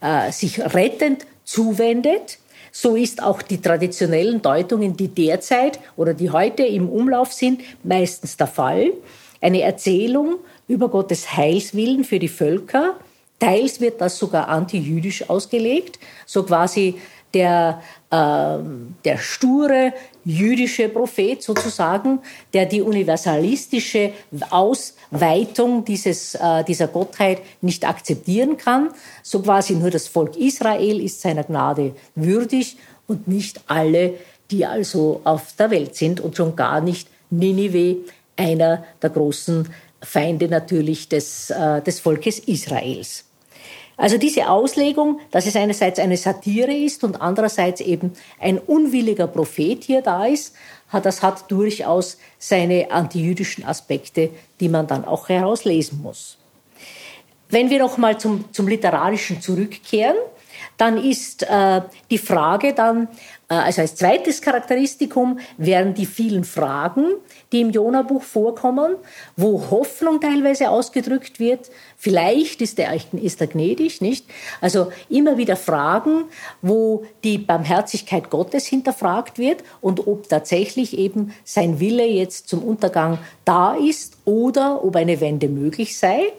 äh, 0.00 0.32
sich 0.32 0.60
rettend 0.60 1.26
zuwendet. 1.44 2.38
So 2.72 2.96
ist 2.96 3.22
auch 3.22 3.42
die 3.42 3.60
traditionellen 3.60 4.42
Deutungen, 4.42 4.96
die 4.96 5.08
derzeit 5.08 5.80
oder 5.96 6.14
die 6.14 6.30
heute 6.30 6.64
im 6.64 6.88
Umlauf 6.88 7.32
sind, 7.32 7.62
meistens 7.82 8.36
der 8.36 8.46
Fall. 8.46 8.92
Eine 9.40 9.62
Erzählung 9.62 10.36
über 10.68 10.88
Gottes 10.88 11.36
Heilswillen 11.36 12.04
für 12.04 12.18
die 12.18 12.28
Völker. 12.28 12.96
Teils 13.38 13.80
wird 13.80 14.00
das 14.00 14.18
sogar 14.18 14.48
antijüdisch 14.48 15.28
ausgelegt, 15.28 15.98
so 16.26 16.42
quasi 16.42 16.96
der, 17.32 17.82
äh, 18.10 18.58
der 19.04 19.18
sture 19.18 19.92
jüdische 20.24 20.88
Prophet 20.88 21.42
sozusagen, 21.42 22.20
der 22.52 22.66
die 22.66 22.82
universalistische 22.82 24.12
Ausweitung 24.50 25.84
dieses, 25.84 26.34
äh, 26.34 26.64
dieser 26.64 26.88
Gottheit 26.88 27.42
nicht 27.60 27.86
akzeptieren 27.86 28.56
kann. 28.56 28.90
So 29.22 29.40
quasi 29.40 29.74
nur 29.74 29.90
das 29.90 30.08
Volk 30.08 30.36
Israel 30.36 31.00
ist 31.00 31.20
seiner 31.20 31.44
Gnade 31.44 31.94
würdig 32.14 32.76
und 33.06 33.28
nicht 33.28 33.60
alle, 33.66 34.14
die 34.50 34.66
also 34.66 35.20
auf 35.24 35.54
der 35.58 35.70
Welt 35.70 35.94
sind 35.96 36.20
und 36.20 36.36
schon 36.36 36.56
gar 36.56 36.80
nicht 36.80 37.08
Ninive, 37.30 37.98
einer 38.36 38.84
der 39.02 39.10
großen 39.10 39.68
Feinde 40.02 40.48
natürlich 40.48 41.08
des, 41.08 41.50
äh, 41.50 41.82
des 41.82 42.00
Volkes 42.00 42.38
Israels. 42.40 43.24
Also 44.00 44.16
diese 44.16 44.48
Auslegung, 44.48 45.20
dass 45.30 45.44
es 45.44 45.56
einerseits 45.56 45.98
eine 45.98 46.16
Satire 46.16 46.72
ist 46.72 47.04
und 47.04 47.20
andererseits 47.20 47.82
eben 47.82 48.14
ein 48.40 48.58
unwilliger 48.58 49.26
Prophet 49.26 49.84
hier 49.84 50.00
da 50.00 50.24
ist, 50.24 50.54
das 51.02 51.22
hat 51.22 51.50
durchaus 51.50 52.16
seine 52.38 52.90
antijüdischen 52.90 53.62
Aspekte, 53.62 54.30
die 54.58 54.70
man 54.70 54.86
dann 54.86 55.04
auch 55.04 55.28
herauslesen 55.28 56.00
muss. 56.00 56.38
Wenn 57.50 57.68
wir 57.68 57.78
noch 57.78 57.98
mal 57.98 58.18
zum, 58.18 58.50
zum 58.54 58.68
Literarischen 58.68 59.42
zurückkehren, 59.42 60.16
dann 60.78 60.96
ist 60.96 61.42
äh, 61.42 61.82
die 62.10 62.16
Frage 62.16 62.72
dann, 62.72 63.06
also 63.56 63.82
als 63.82 63.96
zweites 63.96 64.40
Charakteristikum 64.40 65.40
wären 65.58 65.92
die 65.92 66.06
vielen 66.06 66.44
Fragen, 66.44 67.06
die 67.50 67.60
im 67.60 67.70
Jona-Buch 67.70 68.22
vorkommen, 68.22 68.94
wo 69.36 69.70
Hoffnung 69.70 70.20
teilweise 70.20 70.70
ausgedrückt 70.70 71.40
wird. 71.40 71.68
Vielleicht 71.96 72.62
ist 72.62 72.78
er, 72.78 72.94
ist 73.12 73.40
er 73.40 73.48
gnädig, 73.48 74.00
nicht? 74.00 74.24
Also 74.60 74.92
immer 75.08 75.36
wieder 75.36 75.56
Fragen, 75.56 76.26
wo 76.62 77.04
die 77.24 77.38
Barmherzigkeit 77.38 78.30
Gottes 78.30 78.66
hinterfragt 78.66 79.38
wird 79.38 79.64
und 79.80 80.06
ob 80.06 80.28
tatsächlich 80.28 80.96
eben 80.96 81.34
sein 81.42 81.80
Wille 81.80 82.06
jetzt 82.06 82.48
zum 82.48 82.62
Untergang 82.62 83.18
da 83.44 83.74
ist 83.74 84.16
oder 84.26 84.84
ob 84.84 84.94
eine 84.94 85.20
Wende 85.20 85.48
möglich 85.48 85.98
sei. 85.98 86.32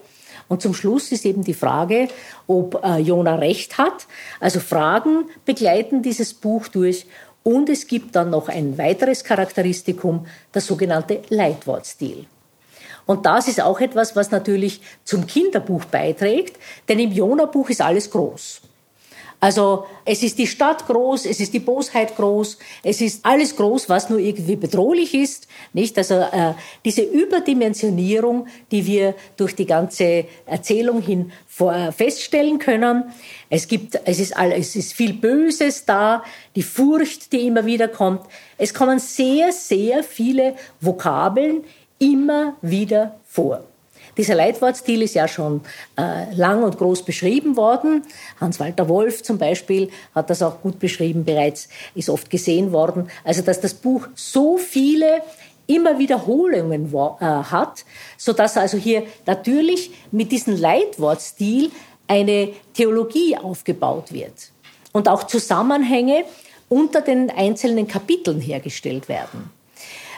Und 0.52 0.62
zum 0.62 0.74
Schluss 0.74 1.14
ist 1.14 1.24
eben 1.26 1.46
die 1.46 1.54
Frage, 1.54 2.10
ob 2.46 2.84
äh, 2.84 2.98
Jona 2.98 3.36
recht 3.36 3.78
hat. 3.78 4.06
Also 4.42 4.60
Fragen 4.60 5.30
begleiten 5.46 6.02
dieses 6.02 6.34
Buch 6.34 6.68
durch. 6.68 7.06
Und 7.42 7.70
es 7.70 7.88
gibt 7.88 8.18
dann 8.18 8.32
noch 8.32 8.50
ein 8.50 8.78
weiteres 8.78 9.24
Charakteristikum, 9.24 10.26
das 10.52 10.68
sogenannte 10.68 11.22
Leitwortstil. 11.30 12.26
Und 13.06 13.26
das 13.26 13.48
ist 13.48 13.62
auch 13.62 13.80
etwas, 13.80 14.18
was 14.18 14.32
natürlich 14.32 14.82
zum 15.06 15.26
Kinderbuch 15.26 15.86
beiträgt, 15.86 16.58
denn 16.90 17.00
im 17.00 17.14
Jona-Buch 17.14 17.70
ist 17.70 17.80
alles 17.80 18.12
groß. 18.12 18.60
Also 19.44 19.86
es 20.06 20.22
ist 20.22 20.38
die 20.38 20.46
Stadt 20.46 20.86
groß, 20.86 21.26
es 21.26 21.40
ist 21.40 21.52
die 21.56 21.60
Bosheit 21.60 22.16
groß, 22.16 22.60
es 22.84 23.02
ist 23.02 23.26
alles 23.26 23.56
groß, 23.56 23.90
was 23.90 24.08
nur 24.08 24.20
irgendwie 24.20 24.56
bedrohlich 24.56 25.16
ist, 25.16 25.48
nicht? 25.74 25.98
Also 25.98 26.14
äh, 26.14 26.54
diese 26.86 27.02
Überdimensionierung, 27.02 28.46
die 28.70 28.86
wir 28.86 29.16
durch 29.38 29.56
die 29.56 29.66
ganze 29.66 30.26
Erzählung 30.46 31.02
hin 31.02 31.32
vor, 31.48 31.74
äh, 31.74 31.92
feststellen 31.92 32.60
können. 32.60 33.06
Es 33.50 33.68
gibt, 33.68 34.00
es 34.06 34.20
ist 34.20 34.38
all, 34.38 34.52
es 34.52 34.76
ist 34.76 34.94
viel 34.94 35.14
Böses 35.14 35.86
da, 35.86 36.24
die 36.56 36.62
Furcht, 36.62 37.34
die 37.34 37.48
immer 37.48 37.66
wieder 37.66 37.88
kommt. 37.88 38.22
Es 38.60 38.76
kommen 38.76 39.00
sehr, 39.00 39.52
sehr 39.52 40.04
viele 40.04 40.56
Vokabeln 40.80 41.64
immer 41.98 42.58
wieder 42.62 43.20
vor. 43.26 43.64
Dieser 44.18 44.36
Leitwortstil 44.36 45.02
ist 45.02 45.16
ja 45.16 45.28
schon 45.28 45.62
äh, 45.98 46.34
lang 46.34 46.64
und 46.64 46.78
groß 46.78 47.04
beschrieben 47.04 47.56
worden. 47.56 48.04
Hans-Walter 48.40 48.90
Wolf 48.90 49.24
zum 49.24 49.38
Beispiel 49.38 49.90
hat 50.14 50.30
das 50.30 50.42
auch 50.42 50.62
gut 50.62 50.80
beschrieben, 50.80 51.24
bereits 51.24 51.70
ist 51.96 52.10
oft 52.10 52.30
gesehen 52.30 52.72
worden. 52.72 53.10
Also, 53.24 53.42
dass 53.42 53.62
das 53.62 53.74
Buch 53.74 54.08
so 54.16 54.58
viele 54.58 55.22
immer 55.68 55.98
Wiederholungen 55.98 56.94
äh, 56.94 57.26
hat, 57.26 57.86
so 58.18 58.34
dass 58.34 58.58
also 58.58 58.78
hier 58.78 59.04
natürlich 59.26 59.92
mit 60.12 60.32
diesem 60.32 60.60
Leitwortstil 60.60 61.72
eine 62.08 62.50
Theologie 62.74 63.38
aufgebaut 63.38 64.12
wird 64.12 64.52
und 64.92 65.08
auch 65.08 65.24
Zusammenhänge 65.24 66.26
unter 66.68 67.02
den 67.02 67.30
einzelnen 67.30 67.88
Kapiteln 67.88 68.42
hergestellt 68.42 69.08
werden. 69.08 69.50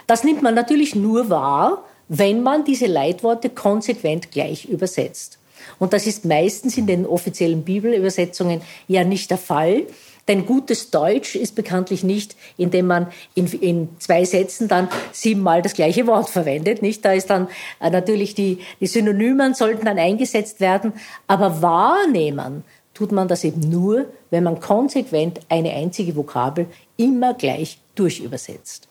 Das 0.07 0.23
nimmt 0.23 0.41
man 0.41 0.55
natürlich 0.55 0.95
nur 0.95 1.29
wahr, 1.29 1.83
wenn 2.07 2.43
man 2.43 2.63
diese 2.63 2.88
Leitworte 2.88 3.50
konsequent 3.50 4.31
gleich 4.31 4.65
übersetzt. 4.65 5.39
Und 5.79 5.93
das 5.93 6.07
ist 6.07 6.25
meistens 6.25 6.77
in 6.77 6.88
den 6.88 7.05
offiziellen 7.05 7.63
Bibelübersetzungen 7.63 8.62
ja 8.88 9.03
nicht 9.03 9.31
der 9.31 9.38
Fall. 9.38 9.83
Denn 10.27 10.45
gutes 10.45 10.89
Deutsch 10.89 11.36
ist 11.36 11.53
bekanntlich 11.55 12.03
nicht, 12.03 12.38
indem 12.57 12.88
man 12.88 13.07
in, 13.36 13.48
in, 13.48 13.89
zwei 14.00 14.24
Sätzen 14.24 14.69
dann 14.69 14.88
siebenmal 15.12 15.62
das 15.62 15.74
gleiche 15.74 16.07
Wort 16.07 16.29
verwendet. 16.29 16.81
Nicht? 16.81 17.03
Da 17.03 17.12
ist 17.12 17.29
dann 17.29 17.50
äh, 17.81 17.89
natürlich 17.89 18.33
die, 18.33 18.60
die 18.79 18.88
Synonymen 18.88 19.53
sollten 19.53 19.86
dann 19.86 20.00
eingesetzt 20.00 20.62
werden. 20.62 20.93
Aber 21.27 21.62
wahrnehmen 21.62 22.63
tut 22.93 23.12
man 23.12 23.27
das 23.27 23.43
eben 23.43 23.60
nur, 23.69 24.05
wenn 24.29 24.43
man 24.43 24.62
konsequent 24.62 25.41
eine 25.50 25.74
einzige 25.74 26.15
Vokabel 26.15 26.67
immer 26.95 27.33
gleich 27.33 27.79
durchübersetzt. 27.95 28.88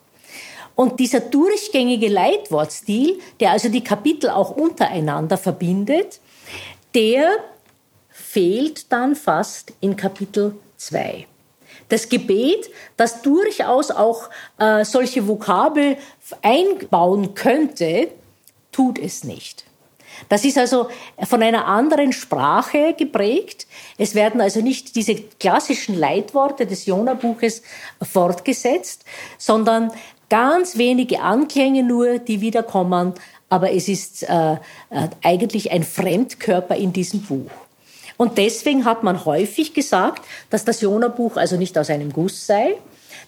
Und 0.75 1.01
dieser 1.01 1.21
durchgängige 1.21 2.09
Leitwortstil, 2.09 3.21
der 3.41 3.51
also 3.51 3.69
die 3.69 3.85
Kapitel 3.85 4.31
auch 4.31 4.51
untereinander 4.51 5.37
verbindet, 5.37 6.21
der 6.95 7.31
fehlt 8.09 8.91
dann 8.93 9.15
fast 9.15 9.73
in 9.81 9.97
Kapitel 9.97 10.55
2. 10.77 11.27
Das 11.89 12.09
Gebet, 12.09 12.71
das 12.97 13.23
durchaus 13.23 13.91
auch 13.91 14.31
äh, 14.59 14.85
solche 14.85 15.29
Vokabel 15.29 15.99
einbauen 16.41 17.35
könnte, 17.35 18.09
tut 18.71 18.99
es 18.99 19.25
nicht. 19.25 19.65
Das 20.29 20.45
ist 20.45 20.59
also 20.59 20.89
von 21.25 21.43
einer 21.43 21.67
anderen 21.67 22.13
Sprache 22.13 22.95
geprägt. 22.95 23.67
Es 23.99 24.15
werden 24.15 24.41
also 24.41 24.61
nicht 24.61 24.95
diese 24.97 25.15
klassischen 25.15 25.99
Leitworte 25.99 26.67
des 26.67 26.87
Jona-Buches 26.87 27.63
fortgesetzt, 28.03 29.05
sondern 29.39 29.91
ganz 30.33 30.79
wenige 30.79 31.21
Anklänge 31.21 31.83
nur, 31.83 32.19
die 32.19 32.41
wiederkommen, 32.41 33.13
aber 33.51 33.71
es 33.71 33.87
ist 33.87 34.23
äh, 34.23 34.55
äh, 34.55 34.57
eigentlich 35.23 35.71
ein 35.71 35.83
Fremdkörper 35.83 36.75
in 36.75 36.95
diesem 36.95 37.21
Buch. 37.21 37.51
Und 38.17 38.39
deswegen 38.39 38.87
hat 38.87 39.03
man 39.03 39.27
häufig 39.27 39.75
gesagt, 39.75 40.25
dass 40.49 40.65
das 40.65 40.81
Jona-Buch 40.81 41.37
also 41.37 41.59
nicht 41.59 41.77
aus 41.77 41.91
einem 41.91 42.15
Guss 42.15 42.47
sei, 42.47 42.77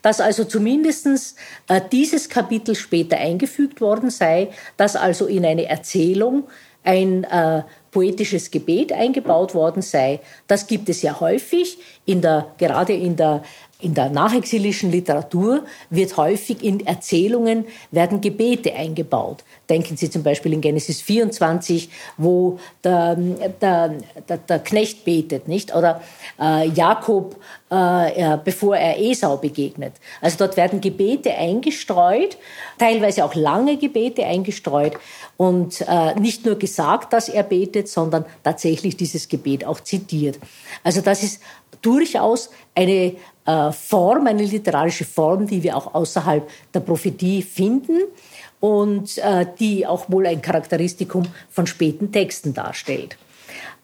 dass 0.00 0.23
also 0.23 0.44
zumindest 0.44 1.37
äh, 1.68 1.82
dieses 1.92 2.30
Kapitel 2.30 2.75
später 2.75 3.18
eingefügt 3.18 3.82
worden 3.82 4.08
sei, 4.08 4.49
dass 4.78 4.96
also 4.96 5.26
in 5.26 5.44
eine 5.44 5.66
Erzählung 5.66 6.44
ein 6.84 7.25
äh, 7.25 7.64
poetisches 7.90 8.50
Gebet 8.50 8.92
eingebaut 8.92 9.54
worden 9.54 9.82
sei. 9.82 10.20
Das 10.46 10.66
gibt 10.66 10.88
es 10.88 11.02
ja 11.02 11.20
häufig, 11.20 11.78
in 12.06 12.23
der, 12.23 12.52
gerade 12.58 12.94
in 12.94 13.16
der 13.16 13.42
in 13.81 13.93
der 13.93 14.09
nachexilischen 14.09 14.90
Literatur 14.90 15.64
wird 15.90 16.16
häufig 16.16 16.62
in 16.62 16.87
Erzählungen 16.87 17.66
werden 17.90 18.21
Gebete 18.21 18.73
eingebaut. 18.75 19.45
Denken 19.69 19.97
Sie 19.97 20.09
zum 20.09 20.23
Beispiel 20.23 20.52
in 20.52 20.61
Genesis 20.61 21.00
24, 21.00 21.90
wo 22.16 22.59
der, 22.83 23.16
der, 23.61 23.95
der, 24.28 24.38
der 24.38 24.59
Knecht 24.61 25.04
betet, 25.04 25.49
nicht? 25.49 25.75
Oder 25.75 26.00
äh, 26.40 26.69
Jakob, 26.69 27.37
äh, 27.69 28.38
bevor 28.45 28.76
er 28.76 28.99
Esau 29.00 29.37
begegnet. 29.37 29.95
Also 30.21 30.38
dort 30.38 30.57
werden 30.57 30.81
Gebete 30.81 31.35
eingestreut, 31.35 32.38
teilweise 32.78 33.25
auch 33.25 33.35
lange 33.35 33.76
Gebete 33.76 34.25
eingestreut 34.25 34.93
und 35.37 35.81
äh, 35.88 36.14
nicht 36.21 36.47
nur 36.47 36.57
gesagt, 36.59 37.12
dass 37.12 37.28
er 37.28 37.43
betet, 37.43 37.88
sondern 37.88 38.25
tatsächlich 38.43 38.97
dieses 38.97 39.28
Gebet 39.28 39.64
auch 39.64 39.81
zitiert. 39.81 40.38
Also 40.85 41.00
das 41.00 41.23
ist 41.23 41.40
durchaus 41.83 42.50
eine 42.75 43.14
äh, 43.47 43.73
Form, 43.73 44.27
eine 44.27 44.45
literarische 44.45 45.05
Form, 45.05 45.47
die 45.47 45.63
wir 45.63 45.77
auch 45.77 45.95
außerhalb 45.95 46.49
der 46.73 46.81
Prophetie 46.81 47.43
finden 47.43 48.03
und 48.61 49.19
äh, 49.19 49.47
die 49.59 49.87
auch 49.87 50.11
wohl 50.11 50.27
ein 50.27 50.41
Charakteristikum 50.41 51.27
von 51.51 51.67
späten 51.67 52.13
Texten 52.13 52.55
darstellt. 52.55 53.17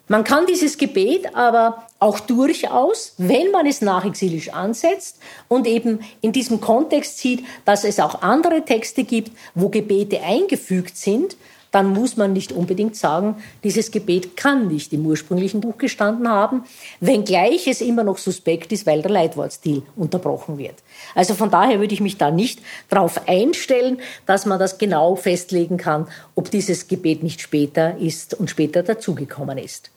Man 0.09 0.25
kann 0.25 0.45
dieses 0.47 0.77
Gebet 0.77 1.37
aber 1.37 1.87
auch 2.01 2.19
durchaus, 2.19 3.15
wenn 3.17 3.53
man 3.53 3.67
es 3.67 3.81
nachexilisch 3.81 4.49
ansetzt 4.53 5.21
und 5.47 5.69
eben 5.69 6.01
in 6.21 6.33
diesem 6.33 6.61
Kontext 6.61 7.19
sieht, 7.19 7.45
dass 7.65 7.85
es 7.85 8.01
auch 8.01 8.21
andere 8.23 8.65
Texte 8.65 9.05
gibt, 9.05 9.31
wo 9.55 9.69
Gebete 9.69 10.21
eingefügt 10.23 10.97
sind, 10.97 11.37
dann 11.71 11.93
muss 11.93 12.17
man 12.17 12.33
nicht 12.33 12.53
unbedingt 12.53 12.97
sagen, 12.97 13.37
dieses 13.63 13.91
Gebet 13.91 14.37
kann 14.37 14.69
nicht 14.69 14.93
im 14.93 15.07
ursprünglichen 15.07 15.61
Buch 15.61 15.79
gestanden 15.79 16.29
haben, 16.29 16.65
wenngleich 17.01 17.67
es 17.67 17.81
immer 17.81 18.05
noch 18.05 18.19
suspekt 18.19 18.73
ist, 18.73 18.87
weil 18.87 19.03
der 19.03 19.11
Leitwortstil 19.11 19.83
unterbrochen 19.97 20.59
wird. 20.59 20.77
Also 21.15 21.35
von 21.35 21.51
daher 21.51 21.81
würde 21.81 21.95
ich 21.95 22.01
mich 22.01 22.17
da 22.17 22.31
nicht 22.31 22.61
darauf 22.89 23.29
einstellen, 23.29 24.01
dass 24.27 24.47
man 24.47 24.59
das 24.59 24.79
genau 24.79 25.17
festlegen 25.17 25.77
kann, 25.77 26.09
ob 26.35 26.51
dieses 26.51 26.89
Gebet 26.89 27.23
nicht 27.23 27.41
später 27.41 27.97
ist 27.99 28.35
und 28.35 28.51
später 28.51 28.83
dazugekommen 28.83 29.59
ist. 29.59 29.91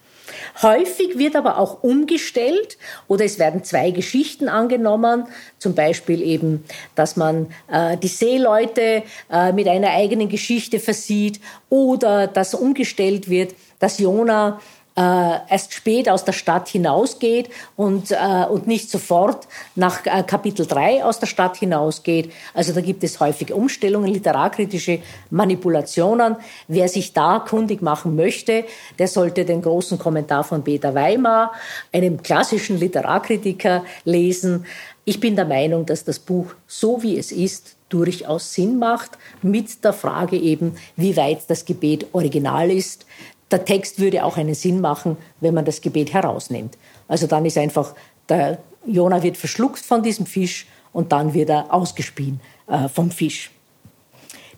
Häufig 0.62 1.18
wird 1.18 1.36
aber 1.36 1.58
auch 1.58 1.84
umgestellt 1.84 2.78
oder 3.08 3.26
es 3.26 3.40
werden 3.40 3.64
zwei 3.64 3.92
Geschichten 3.92 4.50
angenommen, 4.50 5.26
zum 5.58 5.76
Beispiel 5.76 6.22
eben, 6.22 6.64
dass 6.96 7.16
man 7.16 7.48
äh, 7.72 7.98
die 7.98 8.08
Seeleute 8.08 9.04
äh, 9.32 9.52
mit 9.52 9.68
einer 9.68 9.92
eigenen 9.92 10.30
Geschichte 10.30 10.80
versieht 10.80 11.40
oder 11.70 12.28
dass 12.28 12.54
umgestellt 12.54 13.30
wird, 13.30 13.56
dass 13.80 14.00
Jona 14.00 14.60
äh, 14.96 15.02
erst 15.50 15.74
spät 15.74 16.08
aus 16.08 16.24
der 16.24 16.34
Stadt 16.34 16.68
hinausgeht 16.68 17.50
und, 17.76 18.12
äh, 18.12 18.46
und 18.50 18.68
nicht 18.68 18.90
sofort 18.90 19.48
nach 19.76 20.06
äh, 20.06 20.24
Kapitel 20.24 20.68
3 20.68 21.04
aus 21.04 21.20
der 21.20 21.28
Stadt 21.28 21.58
hinausgeht. 21.58 22.32
Also 22.54 22.74
da 22.74 22.82
gibt 22.82 23.04
es 23.04 23.20
häufige 23.20 23.56
Umstellungen, 23.56 24.12
literarkritische 24.12 25.00
Manipulationen. 25.32 26.36
Wer 26.68 26.88
sich 26.88 27.14
da 27.14 27.40
kundig 27.40 27.82
machen 27.82 28.16
möchte, 28.16 28.66
der 29.00 29.08
sollte 29.08 29.46
den 29.46 29.62
großen 29.62 29.98
Kommentar 29.98 30.44
von 30.44 30.64
Peter 30.64 30.94
Weimar, 30.94 31.54
einem 31.92 32.22
klassischen 32.22 32.80
Literarkritiker, 32.80 33.84
lesen. 34.06 34.66
Ich 35.06 35.20
bin 35.20 35.36
der 35.36 35.46
Meinung, 35.46 35.86
dass 35.86 36.04
das 36.04 36.20
Buch 36.20 36.54
so 36.68 37.02
wie 37.04 37.18
es 37.18 37.32
ist 37.32 37.76
durchaus 37.90 38.54
Sinn 38.54 38.80
macht, 38.80 39.12
mit 39.44 39.84
der 39.84 39.94
Frage 39.94 40.36
eben, 40.36 40.76
wie 40.96 41.16
weit 41.16 41.42
das 41.48 41.64
Gebet 41.64 42.08
original 42.12 42.72
ist, 42.72 43.06
der 43.52 43.66
Text 43.66 44.00
würde 44.00 44.24
auch 44.24 44.38
einen 44.38 44.56
Sinn 44.56 44.82
machen, 44.82 45.18
wenn 45.40 45.54
man 45.54 45.66
das 45.66 45.82
Gebet 45.82 46.14
herausnimmt. 46.14 46.78
Also 47.08 47.28
dann 47.28 47.46
ist 47.46 47.58
einfach, 47.58 47.94
der 48.30 48.60
Jona 48.86 49.22
wird 49.24 49.38
verschluckt 49.38 49.80
von 49.80 50.04
diesem 50.04 50.26
Fisch 50.26 50.68
und 50.92 51.12
dann 51.12 51.34
wird 51.34 51.50
er 51.50 51.74
ausgespien 51.74 52.40
äh, 52.68 52.88
vom 52.88 53.12
Fisch. 53.12 53.52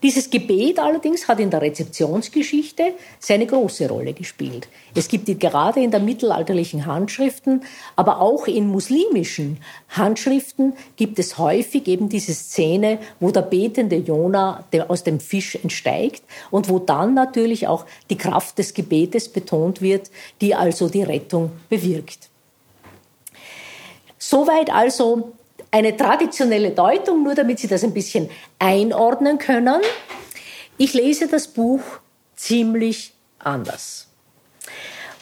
Dieses 0.05 0.29
Gebet 0.29 0.77
allerdings 0.77 1.27
hat 1.27 1.39
in 1.39 1.49
der 1.49 1.63
Rezeptionsgeschichte 1.63 2.93
seine 3.17 3.47
große 3.47 3.89
Rolle 3.89 4.13
gespielt. 4.13 4.67
Es 4.93 5.07
gibt 5.07 5.25
gerade 5.39 5.81
in 5.81 5.89
der 5.89 5.99
mittelalterlichen 5.99 6.85
Handschriften, 6.85 7.63
aber 7.95 8.21
auch 8.21 8.45
in 8.45 8.67
muslimischen 8.67 9.57
Handschriften 9.89 10.73
gibt 10.95 11.17
es 11.17 11.39
häufig 11.39 11.87
eben 11.87 12.07
diese 12.07 12.35
Szene, 12.35 12.99
wo 13.19 13.31
der 13.31 13.41
betende 13.41 13.95
Jona 13.95 14.63
aus 14.89 15.01
dem 15.01 15.19
Fisch 15.19 15.55
entsteigt 15.55 16.21
und 16.51 16.69
wo 16.69 16.77
dann 16.77 17.15
natürlich 17.15 17.67
auch 17.67 17.87
die 18.11 18.17
Kraft 18.19 18.59
des 18.59 18.75
Gebetes 18.75 19.27
betont 19.29 19.81
wird, 19.81 20.11
die 20.39 20.53
also 20.53 20.87
die 20.87 21.01
Rettung 21.01 21.49
bewirkt. 21.67 22.29
Soweit 24.19 24.71
also 24.71 25.33
eine 25.71 25.95
traditionelle 25.95 26.71
Deutung, 26.71 27.23
nur 27.23 27.35
damit 27.35 27.59
Sie 27.59 27.67
das 27.67 27.83
ein 27.83 27.93
bisschen 27.93 28.29
einordnen 28.59 29.37
können. 29.37 29.81
Ich 30.77 30.93
lese 30.93 31.27
das 31.27 31.47
Buch 31.47 31.81
ziemlich 32.35 33.13
anders. 33.39 34.07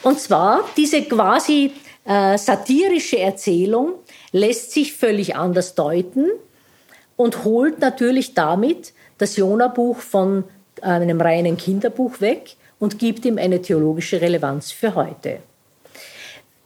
Und 0.02 0.20
zwar 0.20 0.64
diese 0.76 1.04
quasi 1.04 1.74
äh, 2.06 2.38
satirische 2.38 3.20
Erzählung 3.20 3.94
lässt 4.32 4.72
sich 4.72 4.94
völlig 4.94 5.36
anders 5.36 5.76
deuten 5.76 6.30
und 7.16 7.44
holt 7.44 7.80
natürlich 7.80 8.34
damit 8.34 8.94
das 9.18 9.38
Jona-Buch 9.38 9.98
von 9.98 10.44
einem 10.82 11.22
reinen 11.22 11.56
Kinderbuch 11.56 12.20
weg 12.20 12.56
und 12.80 13.00
gibt 13.00 13.24
ihm 13.26 13.38
eine 13.38 13.62
theologische 13.62 14.20
Relevanz 14.20 14.72
für 14.72 14.96
heute. 14.96 15.40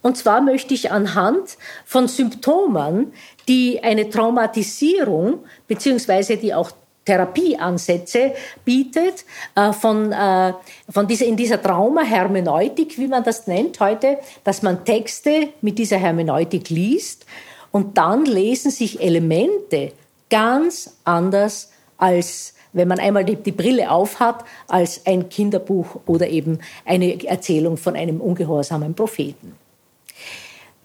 Und 0.07 0.15
zwar 0.15 0.39
möchte 0.39 0.73
ich 0.73 0.89
anhand 0.89 1.57
von 1.83 2.07
Symptomen, 2.07 3.11
die 3.49 3.83
eine 3.83 4.09
Traumatisierung 4.09 5.39
beziehungsweise 5.67 6.37
die 6.37 6.53
auch 6.53 6.71
Therapieansätze 7.03 8.31
bietet, 8.63 9.25
äh, 9.55 9.73
von, 9.73 10.13
äh, 10.13 10.53
von 10.89 11.07
dieser, 11.07 11.25
in 11.25 11.35
dieser 11.35 11.61
Traumahermeneutik, 11.61 12.97
wie 12.97 13.09
man 13.09 13.25
das 13.25 13.47
nennt 13.47 13.81
heute, 13.81 14.19
dass 14.45 14.61
man 14.61 14.85
Texte 14.85 15.49
mit 15.59 15.77
dieser 15.77 15.97
Hermeneutik 15.97 16.69
liest 16.69 17.25
und 17.73 17.97
dann 17.97 18.23
lesen 18.23 18.71
sich 18.71 19.01
Elemente 19.01 19.91
ganz 20.29 20.95
anders 21.03 21.69
als 21.97 22.53
wenn 22.71 22.87
man 22.87 22.99
einmal 22.99 23.25
die, 23.25 23.35
die 23.35 23.51
Brille 23.51 23.91
aufhat, 23.91 24.45
als 24.67 25.05
ein 25.05 25.27
Kinderbuch 25.27 25.99
oder 26.05 26.29
eben 26.29 26.59
eine 26.85 27.25
Erzählung 27.25 27.75
von 27.75 27.95
einem 27.95 28.21
ungehorsamen 28.21 28.93
Propheten. 28.93 29.66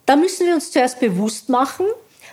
Da 0.07 0.17
müssen 0.17 0.47
wir 0.47 0.55
uns 0.55 0.71
zuerst 0.71 1.01
bewusst 1.01 1.49
machen, 1.49 1.87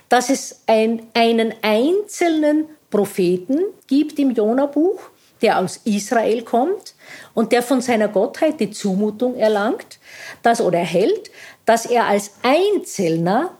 dass 0.09 0.29
es 0.29 0.61
ein, 0.65 1.03
einen 1.13 1.53
einzelnen 1.61 2.65
Propheten 2.89 3.59
gibt 3.87 4.17
im 4.17 4.31
Jona-Buch, 4.31 4.99
der 5.41 5.59
aus 5.59 5.79
Israel 5.85 6.41
kommt 6.41 6.95
und 7.33 7.51
der 7.51 7.63
von 7.63 7.81
seiner 7.81 8.07
Gottheit 8.07 8.59
die 8.59 8.71
Zumutung 8.71 9.35
erlangt, 9.35 9.99
dass 10.41 10.59
oder 10.59 10.79
erhält, 10.79 11.31
dass 11.65 11.85
er 11.85 12.05
als 12.05 12.31
Einzelner 12.41 13.51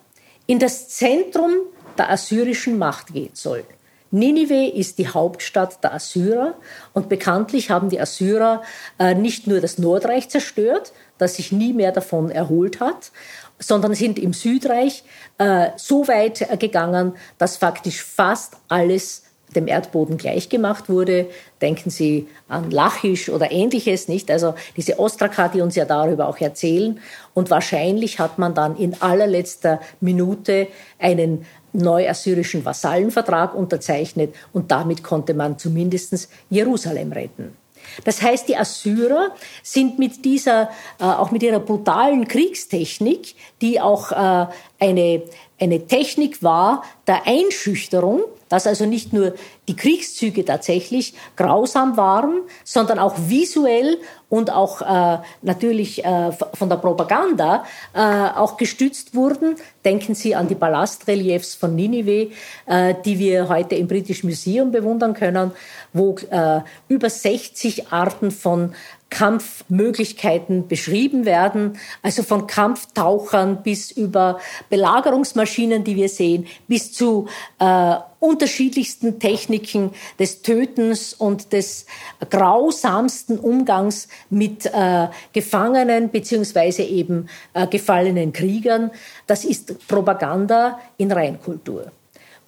in 0.48 0.60
das 0.60 0.90
Zentrum 0.90 1.52
der 1.98 2.10
assyrischen 2.10 2.78
Macht 2.78 3.14
gehen 3.14 3.32
soll. 3.34 3.64
Ninive 4.12 4.66
ist 4.70 4.98
die 4.98 5.08
Hauptstadt 5.08 5.84
der 5.84 5.94
Assyrer 5.94 6.56
und 6.94 7.10
bekanntlich 7.10 7.70
haben 7.70 7.90
die 7.90 8.02
Assyrer 8.02 8.64
äh, 8.98 9.14
nicht 9.14 9.46
nur 9.46 9.62
das 9.62 9.78
Nordreich 9.78 10.30
zerstört, 10.30 10.92
das 11.20 11.36
sich 11.36 11.52
nie 11.52 11.74
mehr 11.74 11.92
davon 11.92 12.32
erholt 12.32 12.80
hat, 12.80 13.12
sondern 13.60 13.94
sind 13.94 14.18
im 14.18 14.34
Südreich 14.34 15.04
äh, 15.38 15.70
so 15.76 16.08
weit 16.08 16.60
gegangen, 16.60 17.14
dass 17.38 17.58
faktisch 17.58 18.04
fast 18.04 18.56
alles 18.68 19.24
dem 19.56 19.68
Erdboden 19.68 20.18
gleichgemacht 20.18 20.90
wurde. 20.90 21.28
Denken 21.62 21.90
Sie 21.90 22.28
an 22.48 22.72
Lachisch 22.72 23.30
oder 23.30 23.52
ähnliches, 23.52 24.08
nicht? 24.08 24.30
Also 24.32 24.56
diese 24.78 25.00
Ostraka, 25.00 25.48
die 25.48 25.62
uns 25.62 25.76
ja 25.76 25.86
darüber 25.86 26.28
auch 26.28 26.40
erzählen. 26.40 27.00
Und 27.34 27.50
wahrscheinlich 27.50 28.20
hat 28.20 28.38
man 28.38 28.54
dann 28.54 28.78
in 28.78 29.02
allerletzter 29.02 29.80
Minute 30.02 30.68
einen 31.00 31.46
neuassyrischen 31.74 32.66
Vasallenvertrag 32.66 33.54
unterzeichnet 33.54 34.34
und 34.54 34.72
damit 34.72 35.04
konnte 35.04 35.34
man 35.34 35.60
zumindest 35.60 36.30
Jerusalem 36.50 37.12
retten. 37.12 37.56
Das 38.04 38.22
heißt, 38.22 38.48
die 38.48 38.58
Assyrer 38.58 39.36
sind 39.64 40.00
mit 40.00 40.26
dieser, 40.26 40.70
äh, 41.00 41.04
auch 41.04 41.32
mit 41.32 41.44
ihrer 41.44 41.60
brutalen 41.60 42.28
Kriegstechnik, 42.28 43.36
die 43.62 43.82
auch 43.82 44.12
äh, 44.12 44.48
eine, 44.80 45.24
eine 45.60 45.88
Technik 45.88 46.42
war 46.42 46.84
der 47.08 47.28
Einschüchterung, 47.28 48.22
dass 48.50 48.66
also 48.66 48.86
nicht 48.86 49.14
nur 49.14 49.36
die 49.68 49.76
Kriegszüge 49.76 50.44
tatsächlich 50.44 51.14
grausam 51.36 51.98
waren, 51.98 52.42
sondern 52.64 52.98
auch 52.98 53.16
visuell 53.28 54.00
und 54.28 54.52
auch 54.52 54.82
äh, 54.82 55.20
natürlich 55.44 56.04
äh, 56.04 56.32
von 56.32 56.70
der 56.70 56.78
Propaganda 56.78 57.64
äh, 57.94 58.00
auch 58.00 58.58
gestützt 58.58 59.14
wurden. 59.14 59.56
Denken 59.86 60.16
Sie 60.16 60.36
an 60.36 60.48
die 60.48 60.56
Ballastreliefs 60.56 61.56
von 61.56 61.76
Ninive, 61.76 62.32
äh, 62.66 62.96
die 63.06 63.20
wir 63.20 63.50
heute 63.50 63.76
im 63.76 63.88
Britischen 63.88 64.28
Museum 64.28 64.72
bewundern 64.72 65.14
können, 65.14 65.52
wo 65.94 66.16
äh, 66.32 66.62
über 66.88 67.10
60 67.10 67.92
Arten 67.92 68.32
von 68.32 68.74
Kampfmöglichkeiten 69.10 70.68
beschrieben 70.68 71.26
werden, 71.26 71.78
also 72.02 72.24
von 72.24 72.48
Kampftauchern 72.48 73.64
bis 73.64 73.92
über 73.92 74.40
Belagerungsmaschinen, 74.70 75.84
die 75.84 75.96
wir 75.96 76.10
sehen, 76.10 76.48
bis 76.68 76.94
zu 76.94 77.28
äh, 77.60 77.96
unterschiedlichsten 78.20 79.20
Techniken 79.20 79.92
des 80.20 80.42
Tötens 80.42 81.14
und 81.14 81.54
des 81.54 81.86
grausamsten 82.30 83.40
Umgangs 83.40 84.08
mit 84.30 84.66
äh, 84.66 85.08
Gefangenen 85.34 86.12
beziehungsweise 86.12 86.84
eben 86.84 87.30
äh, 87.54 87.66
gefallenen 87.68 88.34
Kriegern. 88.34 88.92
Das 89.26 89.46
ist 89.46 89.88
Propaganda 89.88 90.80
in 90.98 91.12
Reinkultur. 91.12 91.92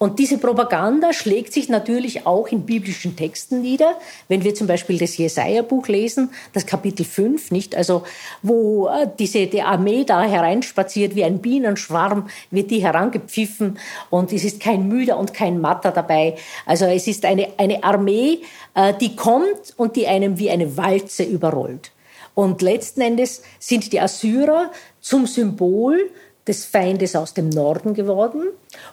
Und 0.02 0.18
diese 0.18 0.38
Propaganda 0.38 1.12
schlägt 1.12 1.52
sich 1.52 1.68
natürlich 1.68 2.26
auch 2.26 2.48
in 2.48 2.66
biblischen 2.66 3.14
Texten 3.14 3.62
nieder. 3.62 3.94
Wenn 4.26 4.42
wir 4.42 4.52
zum 4.52 4.66
Beispiel 4.66 4.98
das 4.98 5.16
Jesaja-Buch 5.16 5.86
lesen, 5.86 6.30
das 6.52 6.66
Kapitel 6.66 7.06
5, 7.06 7.52
nicht? 7.52 7.76
Also, 7.76 8.02
wo 8.42 8.88
äh, 8.88 9.06
diese, 9.16 9.46
die 9.46 9.62
Armee 9.62 10.02
da 10.02 10.24
hereinspaziert, 10.24 11.14
wie 11.14 11.22
ein 11.22 11.38
Bienenschwarm, 11.38 12.28
wird 12.50 12.72
die 12.72 12.82
herangepfiffen 12.82 13.78
und 14.10 14.32
es 14.32 14.42
ist 14.42 14.58
kein 14.58 14.88
Müder 14.88 15.18
und 15.18 15.34
kein 15.34 15.60
Matter 15.60 15.92
dabei. 15.92 16.34
Also, 16.66 16.86
es 16.86 17.06
ist 17.06 17.24
eine, 17.24 17.50
eine 17.56 17.84
Armee, 17.84 18.40
äh, 18.74 18.94
die 19.00 19.14
kommt 19.14 19.72
und 19.76 19.94
die 19.94 20.08
einem 20.08 20.36
wie 20.36 20.50
eine 20.50 20.76
Walze 20.76 21.22
überrollt. 21.22 21.92
Und 22.34 22.60
letzten 22.60 23.02
Endes 23.02 23.42
sind 23.60 23.92
die 23.92 24.00
Assyrer 24.00 24.72
zum 25.00 25.28
Symbol 25.28 26.10
des 26.46 26.64
Feindes 26.64 27.14
aus 27.16 27.34
dem 27.34 27.48
Norden 27.48 27.94
geworden, 27.94 28.48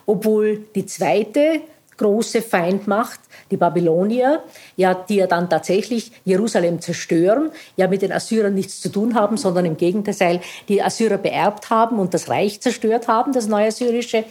obwohl 0.06 0.64
die 0.74 0.86
zweite 0.86 1.62
große 2.00 2.40
Feindmacht, 2.40 3.20
die 3.50 3.58
Babylonier, 3.58 4.42
ja, 4.76 4.94
die 4.94 5.16
ja 5.16 5.26
dann 5.26 5.50
tatsächlich 5.50 6.12
Jerusalem 6.24 6.80
zerstören, 6.80 7.50
ja 7.76 7.88
mit 7.88 8.00
den 8.00 8.10
Assyrern 8.10 8.54
nichts 8.54 8.80
zu 8.80 8.88
tun 8.88 9.14
haben, 9.14 9.36
sondern 9.36 9.66
im 9.66 9.76
Gegenteil 9.76 10.40
die 10.68 10.82
Assyrer 10.82 11.18
beerbt 11.18 11.68
haben 11.68 11.98
und 11.98 12.14
das 12.14 12.30
Reich 12.30 12.62
zerstört 12.62 13.06
haben, 13.06 13.34
das 13.34 13.48
Neuassyrische. 13.48 14.24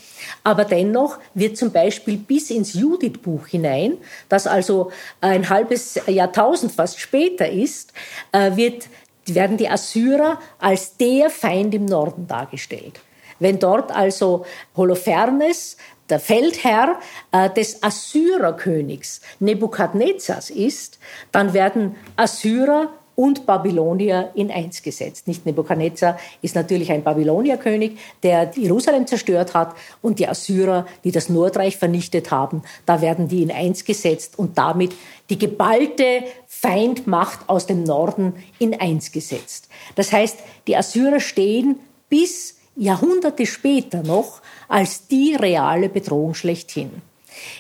Aber 0.43 0.65
dennoch 0.65 1.19
wird 1.36 1.58
zum 1.58 1.71
Beispiel 1.71 2.17
bis 2.17 2.49
ins 2.49 2.73
Judith-Buch 2.73 3.45
hinein, 3.45 3.97
das 4.29 4.47
also 4.47 4.91
ein 5.21 5.47
halbes 5.47 5.99
Jahrtausend 6.08 6.71
fast 6.71 6.99
später 6.99 7.47
ist, 7.47 7.93
äh, 8.32 8.55
wird, 8.55 8.88
werden 9.27 9.58
die 9.58 9.69
Assyrer 9.69 10.39
als 10.58 10.97
der 10.97 11.29
Feind 11.29 11.75
im 11.75 11.86
Norden 11.86 12.25
dargestellt. 12.25 12.99
Wenn 13.39 13.60
dort 13.60 13.91
also 13.91 14.45
Holofernes, 14.75 15.78
der 16.10 16.19
Feldherr 16.19 16.99
äh, 17.32 17.49
des 17.49 17.84
Assyrerkönigs 17.84 19.21
Nebukadnezars 19.39 20.49
ist, 20.49 20.99
dann 21.32 21.54
werden 21.54 21.95
Assyrer 22.15 22.89
und 23.19 23.45
Babylonier 23.45 24.32
in 24.34 24.49
eins 24.49 24.82
gesetzt. 24.82 25.28
Nicht 25.28 25.45
Nebukadnezar 25.45 26.17
ist 26.41 26.56
natürlich 26.56 26.89
ein 26.89 27.04
Babylonierkönig, 27.04 27.97
der 28.23 28.49
Jerusalem 28.56 29.08
zerstört 29.08 29.54
hat 29.54 29.75
und 30.02 30.19
die 30.19 30.28
Assyrer, 30.30 30.86
die 31.04 31.12
das 31.12 31.28
Nordreich 31.28 31.75
vernichtet 31.75 32.32
haben, 32.32 32.63
da 32.86 33.02
werden 33.02 33.28
die 33.28 33.43
in 33.43 33.52
eins 33.52 33.84
gesetzt 33.84 34.39
und 34.39 34.58
damit 34.58 34.93
die 35.30 35.38
geballte 35.38 36.23
Feindmacht 36.47 37.39
aus 37.47 37.67
dem 37.67 37.84
Norden 37.84 38.36
in 38.58 38.80
eins 38.80 39.12
gesetzt. 39.12 39.67
Das 39.95 40.13
heißt, 40.13 40.38
die 40.67 40.78
Assyrer 40.78 41.19
stehen 41.19 41.78
bis 42.08 42.58
Jahrhunderte 42.79 43.45
später 43.45 44.01
noch 44.03 44.41
als 44.67 45.07
die 45.07 45.35
reale 45.35 45.89
Bedrohung 45.89 46.33
schlechthin. 46.33 47.01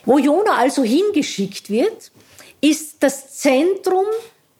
Wo 0.05 0.17
Jona 0.17 0.55
also 0.55 0.83
hingeschickt 0.83 1.69
wird, 1.69 2.11
ist 2.61 3.03
das 3.03 3.37
Zentrum 3.37 4.05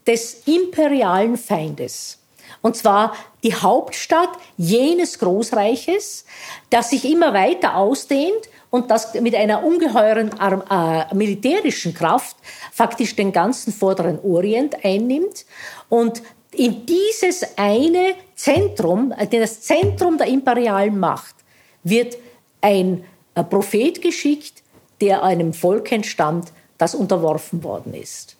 des 0.06 0.44
imperialen 0.46 1.38
Feindes. 1.38 2.18
Und 2.62 2.76
zwar 2.76 3.16
die 3.44 3.56
Hauptstadt 3.56 4.30
jenes 4.58 5.20
Großreiches, 5.20 6.26
das 6.70 6.90
sich 6.90 7.06
immer 7.06 7.34
weiter 7.34 7.78
ausdehnt 7.78 8.50
und 8.70 8.92
das 8.92 9.14
mit 9.14 9.36
einer 9.36 9.64
ungeheuren 9.64 10.32
äh, 10.40 11.16
militärischen 11.16 11.94
Kraft 11.94 12.36
faktisch 12.72 13.16
den 13.16 13.32
ganzen 13.32 13.72
vorderen 13.72 14.20
Orient 14.20 14.84
einnimmt 14.84 15.46
und 15.88 16.22
in 16.60 16.86
dieses 16.86 17.58
eine 17.58 18.16
Zentrum, 18.36 19.14
äh, 19.18 19.28
das 19.28 19.62
Zentrum 19.62 20.18
der 20.18 20.28
imperialen 20.28 21.00
Macht, 21.00 21.36
wird 21.84 22.18
ein 22.60 23.06
äh, 23.34 23.44
Prophet 23.44 24.02
geschickt, 24.02 24.62
der 25.00 25.24
einem 25.24 25.54
Volk 25.54 25.90
entstammt, 25.94 26.52
das 26.78 26.96
unterworfen 26.96 27.64
worden 27.64 27.94
ist. 27.94 28.36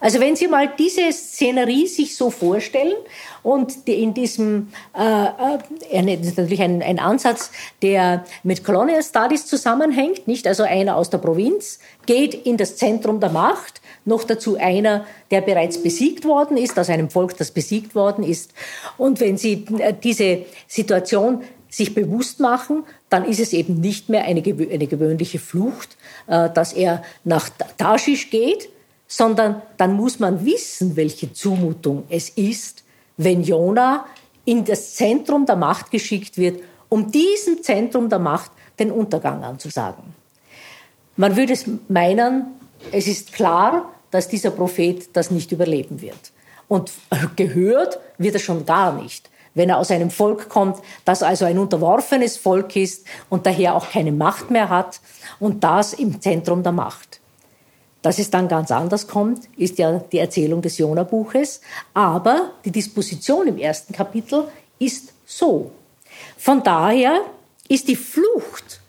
Also 0.00 0.20
wenn 0.20 0.36
Sie 0.36 0.48
mal 0.48 0.70
diese 0.78 1.12
Szenerie 1.12 1.86
sich 1.86 2.16
so 2.16 2.30
vorstellen 2.30 2.94
und 3.42 3.86
in 3.86 4.14
diesem, 4.14 4.72
äh, 4.96 6.02
äh, 6.02 6.16
das 6.16 6.28
ist 6.28 6.38
natürlich 6.38 6.62
ein, 6.62 6.82
ein 6.82 6.98
Ansatz, 6.98 7.50
der 7.82 8.24
mit 8.42 8.64
Colonial 8.64 9.02
Studies 9.02 9.46
zusammenhängt, 9.46 10.26
nicht? 10.26 10.46
Also 10.46 10.62
einer 10.62 10.96
aus 10.96 11.10
der 11.10 11.18
Provinz 11.18 11.78
geht 12.06 12.34
in 12.34 12.56
das 12.56 12.76
Zentrum 12.76 13.20
der 13.20 13.30
Macht, 13.30 13.80
noch 14.04 14.24
dazu 14.24 14.56
einer, 14.58 15.06
der 15.30 15.40
bereits 15.40 15.82
besiegt 15.82 16.24
worden 16.24 16.56
ist, 16.56 16.78
aus 16.78 16.90
einem 16.90 17.10
Volk, 17.10 17.36
das 17.38 17.50
besiegt 17.50 17.94
worden 17.94 18.24
ist. 18.24 18.52
Und 18.98 19.20
wenn 19.20 19.36
Sie 19.36 19.64
äh, 19.78 19.94
diese 19.94 20.44
Situation 20.66 21.42
sich 21.70 21.94
bewusst 21.94 22.38
machen, 22.38 22.84
dann 23.08 23.24
ist 23.24 23.40
es 23.40 23.52
eben 23.52 23.80
nicht 23.80 24.08
mehr 24.08 24.24
eine, 24.24 24.42
eine 24.42 24.86
gewöhnliche 24.86 25.38
Flucht, 25.38 25.96
äh, 26.26 26.48
dass 26.50 26.72
er 26.72 27.02
nach 27.24 27.48
Tarschisch 27.76 28.30
geht, 28.30 28.68
sondern 29.16 29.62
dann 29.76 29.92
muss 29.94 30.18
man 30.18 30.44
wissen, 30.44 30.96
welche 30.96 31.32
Zumutung 31.32 32.02
es 32.08 32.30
ist, 32.30 32.82
wenn 33.16 33.44
Jona 33.44 34.06
in 34.44 34.64
das 34.64 34.96
Zentrum 34.96 35.46
der 35.46 35.54
Macht 35.54 35.92
geschickt 35.92 36.36
wird, 36.36 36.60
um 36.88 37.12
diesem 37.12 37.62
Zentrum 37.62 38.08
der 38.08 38.18
Macht 38.18 38.50
den 38.80 38.90
Untergang 38.90 39.44
anzusagen. 39.44 40.02
Man 41.16 41.36
würde 41.36 41.52
es 41.52 41.64
meinen, 41.88 42.46
es 42.90 43.06
ist 43.06 43.32
klar, 43.32 43.92
dass 44.10 44.26
dieser 44.26 44.50
Prophet 44.50 45.08
das 45.12 45.30
nicht 45.30 45.52
überleben 45.52 46.02
wird. 46.02 46.32
Und 46.66 46.90
gehört 47.36 48.00
wird 48.18 48.34
er 48.34 48.40
schon 48.40 48.66
gar 48.66 49.00
nicht, 49.00 49.30
wenn 49.54 49.68
er 49.68 49.78
aus 49.78 49.92
einem 49.92 50.10
Volk 50.10 50.48
kommt, 50.48 50.78
das 51.04 51.22
also 51.22 51.44
ein 51.44 51.58
unterworfenes 51.58 52.36
Volk 52.36 52.74
ist 52.74 53.06
und 53.30 53.46
daher 53.46 53.76
auch 53.76 53.90
keine 53.90 54.10
Macht 54.10 54.50
mehr 54.50 54.70
hat 54.70 55.00
und 55.38 55.62
das 55.62 55.92
im 55.92 56.20
Zentrum 56.20 56.64
der 56.64 56.72
Macht. 56.72 57.20
Dass 58.04 58.18
es 58.18 58.28
dann 58.28 58.48
ganz 58.48 58.70
anders 58.70 59.06
kommt, 59.06 59.48
ist 59.56 59.78
ja 59.78 60.04
die 60.12 60.18
Erzählung 60.18 60.60
des 60.60 60.76
Jona-Buches, 60.76 61.62
aber 61.94 62.50
die 62.62 62.70
Disposition 62.70 63.48
im 63.48 63.56
ersten 63.56 63.94
Kapitel 63.94 64.46
ist 64.78 65.14
so. 65.24 65.70
Von 66.36 66.62
daher 66.62 67.22
ist 67.66 67.88
die 67.88 67.96
Flucht 67.96 68.82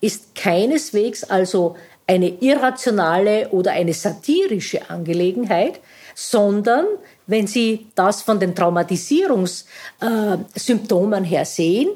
ist 0.00 0.34
keineswegs 0.34 1.22
also 1.24 1.76
eine 2.06 2.28
irrationale 2.40 3.50
oder 3.50 3.72
eine 3.72 3.92
satirische 3.92 4.88
Angelegenheit, 4.88 5.80
sondern 6.14 6.86
wenn 7.26 7.46
Sie 7.46 7.88
das 7.94 8.22
von 8.22 8.40
den 8.40 8.54
Traumatisierungssymptomen 8.54 11.24
her 11.24 11.44
sehen, 11.44 11.90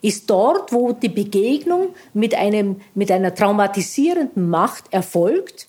ist 0.00 0.30
dort, 0.30 0.72
wo 0.72 0.92
die 0.92 1.08
Begegnung 1.08 1.88
mit, 2.12 2.36
einem, 2.36 2.82
mit 2.94 3.10
einer 3.10 3.34
traumatisierenden 3.34 4.48
Macht 4.48 4.92
erfolgt, 4.92 5.66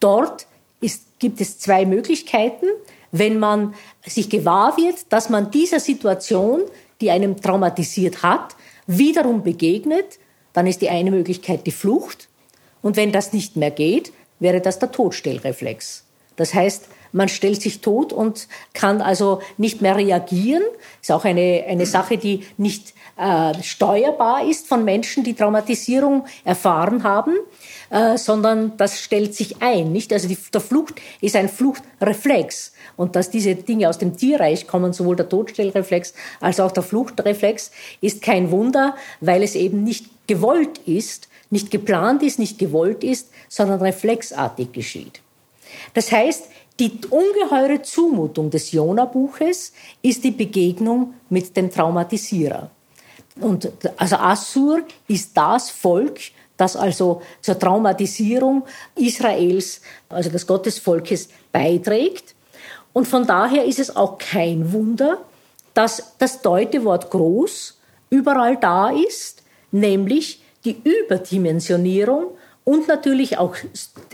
dort 0.00 0.46
ist, 0.80 1.18
gibt 1.18 1.40
es 1.40 1.58
zwei 1.58 1.86
Möglichkeiten. 1.86 2.66
Wenn 3.10 3.38
man 3.38 3.74
sich 4.06 4.28
gewahr 4.28 4.76
wird, 4.76 5.10
dass 5.10 5.30
man 5.30 5.50
dieser 5.50 5.80
Situation, 5.80 6.62
die 7.00 7.10
einem 7.10 7.40
traumatisiert 7.40 8.22
hat, 8.22 8.54
wiederum 8.86 9.42
begegnet, 9.42 10.18
dann 10.52 10.66
ist 10.66 10.82
die 10.82 10.90
eine 10.90 11.10
Möglichkeit 11.10 11.66
die 11.66 11.72
Flucht 11.72 12.28
und 12.82 12.96
wenn 12.96 13.12
das 13.12 13.32
nicht 13.32 13.56
mehr 13.56 13.70
geht, 13.70 14.12
wäre 14.40 14.60
das 14.60 14.78
der 14.78 14.92
Todstellreflex. 14.92 16.04
Das 16.36 16.54
heißt, 16.54 16.88
man 17.12 17.28
stellt 17.28 17.62
sich 17.62 17.80
tot 17.80 18.12
und 18.12 18.48
kann 18.74 19.00
also 19.00 19.40
nicht 19.56 19.80
mehr 19.82 19.96
reagieren. 19.96 20.62
Ist 21.00 21.10
auch 21.10 21.24
eine, 21.24 21.64
eine 21.66 21.86
Sache, 21.86 22.18
die 22.18 22.46
nicht 22.56 22.94
äh, 23.18 23.62
steuerbar 23.62 24.46
ist 24.48 24.68
von 24.68 24.84
Menschen, 24.84 25.24
die 25.24 25.34
Traumatisierung 25.34 26.24
erfahren 26.44 27.02
haben, 27.02 27.34
äh, 27.90 28.16
sondern 28.16 28.76
das 28.76 29.00
stellt 29.00 29.34
sich 29.34 29.60
ein. 29.60 29.92
Nicht? 29.92 30.12
Also 30.12 30.28
die, 30.28 30.38
der 30.52 30.60
Flucht 30.60 31.00
ist 31.20 31.36
ein 31.36 31.48
Fluchtreflex. 31.48 32.72
Und 32.96 33.16
dass 33.16 33.30
diese 33.30 33.54
Dinge 33.54 33.88
aus 33.88 33.98
dem 33.98 34.16
Tierreich 34.16 34.66
kommen, 34.66 34.92
sowohl 34.92 35.16
der 35.16 35.28
Todstellreflex 35.28 36.14
als 36.40 36.60
auch 36.60 36.70
der 36.70 36.82
Fluchtreflex, 36.82 37.72
ist 38.00 38.22
kein 38.22 38.50
Wunder, 38.50 38.94
weil 39.20 39.42
es 39.42 39.54
eben 39.54 39.82
nicht 39.82 40.06
gewollt 40.26 40.78
ist, 40.86 41.28
nicht 41.50 41.70
geplant 41.70 42.22
ist, 42.22 42.38
nicht 42.38 42.58
gewollt 42.58 43.02
ist, 43.02 43.30
sondern 43.48 43.80
reflexartig 43.80 44.72
geschieht. 44.72 45.20
Das 45.94 46.12
heißt, 46.12 46.44
die 46.78 46.92
ungeheure 47.10 47.82
Zumutung 47.82 48.50
des 48.50 48.70
Jona-Buches 48.70 49.72
ist 50.02 50.22
die 50.22 50.30
Begegnung 50.30 51.14
mit 51.28 51.56
dem 51.56 51.70
Traumatisierer. 51.70 52.70
Und 53.40 53.70
also 53.96 54.16
Assur 54.16 54.82
ist 55.06 55.36
das 55.36 55.70
Volk, 55.70 56.18
das 56.56 56.76
also 56.76 57.22
zur 57.40 57.58
Traumatisierung 57.58 58.64
Israels, 58.96 59.80
also 60.08 60.30
des 60.30 60.46
Gottesvolkes, 60.46 61.28
beiträgt. 61.52 62.34
Und 62.92 63.06
von 63.06 63.26
daher 63.26 63.64
ist 63.64 63.78
es 63.78 63.94
auch 63.94 64.18
kein 64.18 64.72
Wunder, 64.72 65.18
dass 65.74 66.14
das 66.18 66.42
Deutewort 66.42 67.10
groß 67.10 67.78
überall 68.10 68.56
da 68.56 68.90
ist, 68.90 69.42
nämlich 69.70 70.42
die 70.64 70.80
Überdimensionierung 70.82 72.32
und 72.64 72.88
natürlich 72.88 73.38
auch 73.38 73.54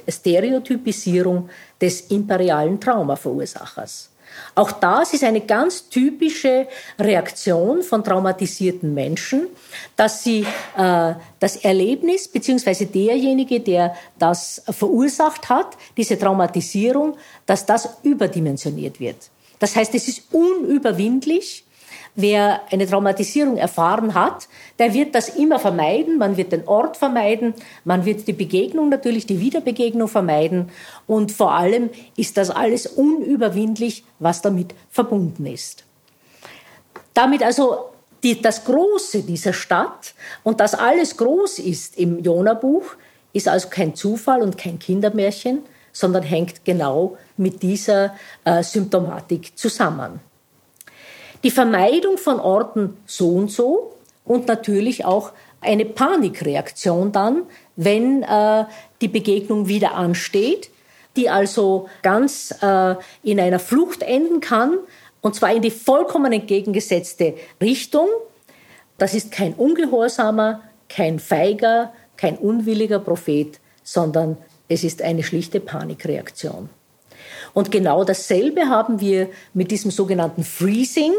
Stereotypisierung 0.06 1.48
des 1.80 2.02
imperialen 2.02 2.80
Traumaverursachers. 2.80 4.10
Auch 4.54 4.72
das 4.72 5.12
ist 5.14 5.24
eine 5.24 5.40
ganz 5.40 5.88
typische 5.88 6.68
Reaktion 6.98 7.82
von 7.82 8.04
traumatisierten 8.04 8.94
Menschen, 8.94 9.48
dass 9.96 10.22
sie 10.22 10.46
äh, 10.76 11.14
das 11.40 11.56
Erlebnis 11.56 12.28
beziehungsweise 12.28 12.86
derjenige, 12.86 13.60
der 13.60 13.94
das 14.18 14.62
verursacht 14.70 15.48
hat, 15.48 15.76
diese 15.96 16.18
Traumatisierung, 16.18 17.16
dass 17.46 17.66
das 17.66 17.88
überdimensioniert 18.02 19.00
wird. 19.00 19.16
Das 19.58 19.76
heißt, 19.76 19.94
es 19.94 20.08
ist 20.08 20.22
unüberwindlich 20.32 21.63
Wer 22.16 22.60
eine 22.70 22.86
Traumatisierung 22.86 23.56
erfahren 23.56 24.14
hat, 24.14 24.48
der 24.78 24.94
wird 24.94 25.16
das 25.16 25.30
immer 25.30 25.58
vermeiden. 25.58 26.16
Man 26.16 26.36
wird 26.36 26.52
den 26.52 26.66
Ort 26.68 26.96
vermeiden, 26.96 27.54
man 27.84 28.04
wird 28.04 28.28
die 28.28 28.32
Begegnung 28.32 28.88
natürlich, 28.88 29.26
die 29.26 29.40
Wiederbegegnung 29.40 30.06
vermeiden. 30.06 30.70
Und 31.08 31.32
vor 31.32 31.52
allem 31.52 31.90
ist 32.16 32.36
das 32.36 32.50
alles 32.50 32.86
unüberwindlich, 32.86 34.04
was 34.20 34.42
damit 34.42 34.74
verbunden 34.90 35.46
ist. 35.46 35.84
Damit 37.14 37.42
also 37.42 37.90
die, 38.22 38.40
das 38.40 38.64
Große 38.64 39.22
dieser 39.22 39.52
Stadt 39.52 40.14
und 40.44 40.60
dass 40.60 40.74
alles 40.74 41.16
groß 41.16 41.58
ist 41.58 41.98
im 41.98 42.22
Jona-Buch, 42.22 42.84
ist 43.32 43.48
also 43.48 43.68
kein 43.68 43.96
Zufall 43.96 44.40
und 44.42 44.56
kein 44.56 44.78
Kindermärchen, 44.78 45.62
sondern 45.92 46.22
hängt 46.22 46.64
genau 46.64 47.16
mit 47.36 47.62
dieser 47.62 48.14
äh, 48.44 48.62
Symptomatik 48.62 49.58
zusammen 49.58 50.20
die 51.44 51.50
Vermeidung 51.50 52.18
von 52.18 52.40
Orten 52.40 52.96
so 53.06 53.28
und 53.28 53.50
so 53.50 53.94
und 54.24 54.48
natürlich 54.48 55.04
auch 55.04 55.32
eine 55.60 55.84
Panikreaktion 55.84 57.12
dann, 57.12 57.42
wenn 57.76 58.22
äh, 58.22 58.64
die 59.00 59.08
Begegnung 59.08 59.68
wieder 59.68 59.94
ansteht, 59.94 60.70
die 61.16 61.30
also 61.30 61.88
ganz 62.02 62.54
äh, 62.60 62.96
in 63.22 63.38
einer 63.38 63.58
Flucht 63.58 64.02
enden 64.02 64.40
kann, 64.40 64.78
und 65.20 65.34
zwar 65.34 65.54
in 65.54 65.62
die 65.62 65.70
vollkommen 65.70 66.32
entgegengesetzte 66.32 67.34
Richtung. 67.60 68.08
Das 68.98 69.14
ist 69.14 69.32
kein 69.32 69.54
ungehorsamer, 69.54 70.62
kein 70.88 71.18
feiger, 71.18 71.92
kein 72.16 72.36
unwilliger 72.36 72.98
Prophet, 72.98 73.58
sondern 73.82 74.36
es 74.68 74.84
ist 74.84 75.02
eine 75.02 75.22
schlichte 75.22 75.60
Panikreaktion. 75.60 76.68
Und 77.54 77.70
genau 77.70 78.04
dasselbe 78.04 78.68
haben 78.68 79.00
wir 79.00 79.30
mit 79.54 79.70
diesem 79.70 79.90
sogenannten 79.90 80.42
Freezing, 80.42 81.12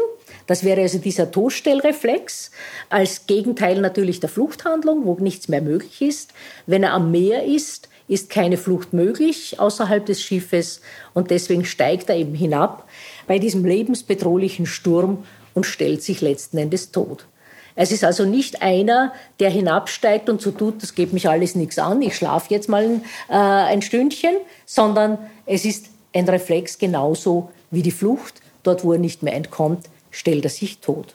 das 0.46 0.62
wäre 0.62 0.82
also 0.82 0.98
dieser 0.98 1.30
Todstellreflex 1.30 2.50
als 2.88 3.26
Gegenteil 3.26 3.80
natürlich 3.80 4.20
der 4.20 4.28
Fluchthandlung, 4.28 5.04
wo 5.04 5.14
nichts 5.14 5.48
mehr 5.48 5.62
möglich 5.62 6.02
ist. 6.02 6.32
Wenn 6.66 6.84
er 6.84 6.92
am 6.92 7.10
Meer 7.10 7.44
ist, 7.44 7.88
ist 8.06 8.30
keine 8.30 8.56
Flucht 8.56 8.92
möglich 8.92 9.58
außerhalb 9.58 10.06
des 10.06 10.22
Schiffes 10.22 10.80
und 11.14 11.30
deswegen 11.30 11.64
steigt 11.64 12.08
er 12.08 12.16
eben 12.16 12.34
hinab 12.34 12.88
bei 13.26 13.38
diesem 13.40 13.64
lebensbedrohlichen 13.64 14.66
Sturm 14.66 15.24
und 15.54 15.66
stellt 15.66 16.02
sich 16.02 16.20
letzten 16.20 16.58
Endes 16.58 16.92
tot. 16.92 17.26
Es 17.74 17.92
ist 17.92 18.04
also 18.04 18.24
nicht 18.24 18.62
einer, 18.62 19.12
der 19.40 19.50
hinabsteigt 19.50 20.30
und 20.30 20.40
so 20.40 20.50
tut, 20.50 20.82
das 20.82 20.94
geht 20.94 21.12
mich 21.12 21.28
alles 21.28 21.56
nichts 21.56 21.78
an, 21.78 22.00
ich 22.00 22.16
schlafe 22.16 22.54
jetzt 22.54 22.68
mal 22.68 22.84
ein, 22.84 23.04
äh, 23.28 23.34
ein 23.34 23.82
Stündchen, 23.82 24.36
sondern 24.64 25.18
es 25.44 25.64
ist 25.64 25.86
ein 26.16 26.28
Reflex 26.28 26.78
genauso 26.78 27.50
wie 27.70 27.82
die 27.82 27.90
Flucht, 27.90 28.40
dort 28.62 28.84
wo 28.84 28.92
er 28.92 28.98
nicht 28.98 29.22
mehr 29.22 29.34
entkommt, 29.34 29.86
stellt 30.10 30.44
er 30.44 30.50
sich 30.50 30.78
tot. 30.78 31.14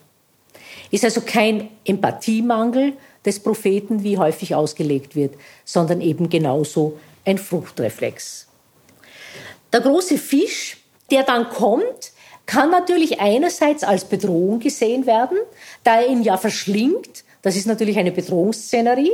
Ist 0.92 1.04
also 1.04 1.22
kein 1.22 1.70
Empathiemangel 1.86 2.94
des 3.26 3.40
Propheten, 3.40 4.04
wie 4.04 4.18
häufig 4.18 4.56
ausgelegt 4.56 5.16
wird, 5.16 5.34
sondern 5.66 6.02
eben 6.02 6.30
genauso 6.30 7.00
ein 7.26 7.38
Fruchtreflex. 7.38 8.48
Der 9.74 9.82
große 9.82 10.18
Fisch, 10.18 10.78
der 11.10 11.24
dann 11.24 11.50
kommt, 11.50 12.12
kann 12.46 12.70
natürlich 12.70 13.20
einerseits 13.20 13.84
als 13.84 14.06
Bedrohung 14.06 14.60
gesehen 14.60 15.06
werden, 15.06 15.38
da 15.84 16.02
er 16.02 16.08
ihn 16.08 16.24
ja 16.24 16.38
verschlingt. 16.38 17.24
Das 17.42 17.56
ist 17.56 17.68
natürlich 17.68 17.98
eine 17.98 18.12
Bedrohungsszenerie. 18.12 19.14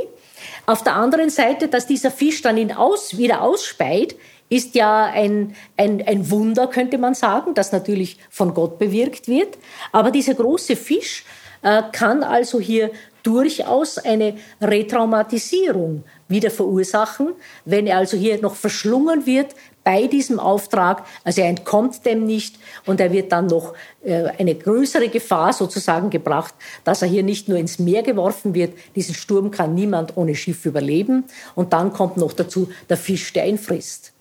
Auf 0.66 0.82
der 0.82 0.94
anderen 0.94 1.30
Seite, 1.30 1.68
dass 1.68 1.86
dieser 1.86 2.10
Fisch 2.10 2.42
dann 2.42 2.56
ihn 2.56 2.72
aus, 2.72 3.16
wieder 3.16 3.42
ausspeit, 3.42 4.16
ist 4.48 4.74
ja 4.74 5.04
ein, 5.04 5.54
ein, 5.76 6.02
ein 6.06 6.30
Wunder, 6.30 6.66
könnte 6.66 6.98
man 6.98 7.14
sagen, 7.14 7.54
das 7.54 7.72
natürlich 7.72 8.18
von 8.30 8.54
Gott 8.54 8.78
bewirkt 8.78 9.28
wird. 9.28 9.58
Aber 9.92 10.10
dieser 10.10 10.34
große 10.34 10.76
Fisch 10.76 11.24
äh, 11.62 11.82
kann 11.92 12.22
also 12.22 12.60
hier 12.60 12.90
durchaus 13.22 13.98
eine 13.98 14.38
Retraumatisierung 14.60 16.04
wieder 16.28 16.50
verursachen, 16.50 17.34
wenn 17.64 17.86
er 17.86 17.98
also 17.98 18.16
hier 18.16 18.40
noch 18.40 18.54
verschlungen 18.54 19.26
wird 19.26 19.54
bei 19.84 20.06
diesem 20.06 20.38
Auftrag. 20.38 21.04
Also 21.24 21.42
er 21.42 21.48
entkommt 21.48 22.04
dem 22.06 22.24
nicht 22.24 22.56
und 22.86 23.00
er 23.00 23.12
wird 23.12 23.32
dann 23.32 23.46
noch 23.46 23.74
äh, 24.04 24.24
eine 24.38 24.54
größere 24.54 25.08
Gefahr 25.08 25.52
sozusagen 25.52 26.10
gebracht, 26.10 26.54
dass 26.84 27.02
er 27.02 27.08
hier 27.08 27.22
nicht 27.22 27.48
nur 27.48 27.58
ins 27.58 27.78
Meer 27.78 28.02
geworfen 28.02 28.54
wird. 28.54 28.74
Diesen 28.94 29.14
Sturm 29.14 29.50
kann 29.50 29.74
niemand 29.74 30.16
ohne 30.16 30.34
Schiff 30.34 30.64
überleben. 30.64 31.24
Und 31.54 31.72
dann 31.72 31.92
kommt 31.92 32.16
noch 32.16 32.32
dazu 32.32 32.70
der 32.88 32.96
Fisch, 32.96 33.32
der 33.32 33.46
ihn 33.46 33.58
frisst. 33.58 34.12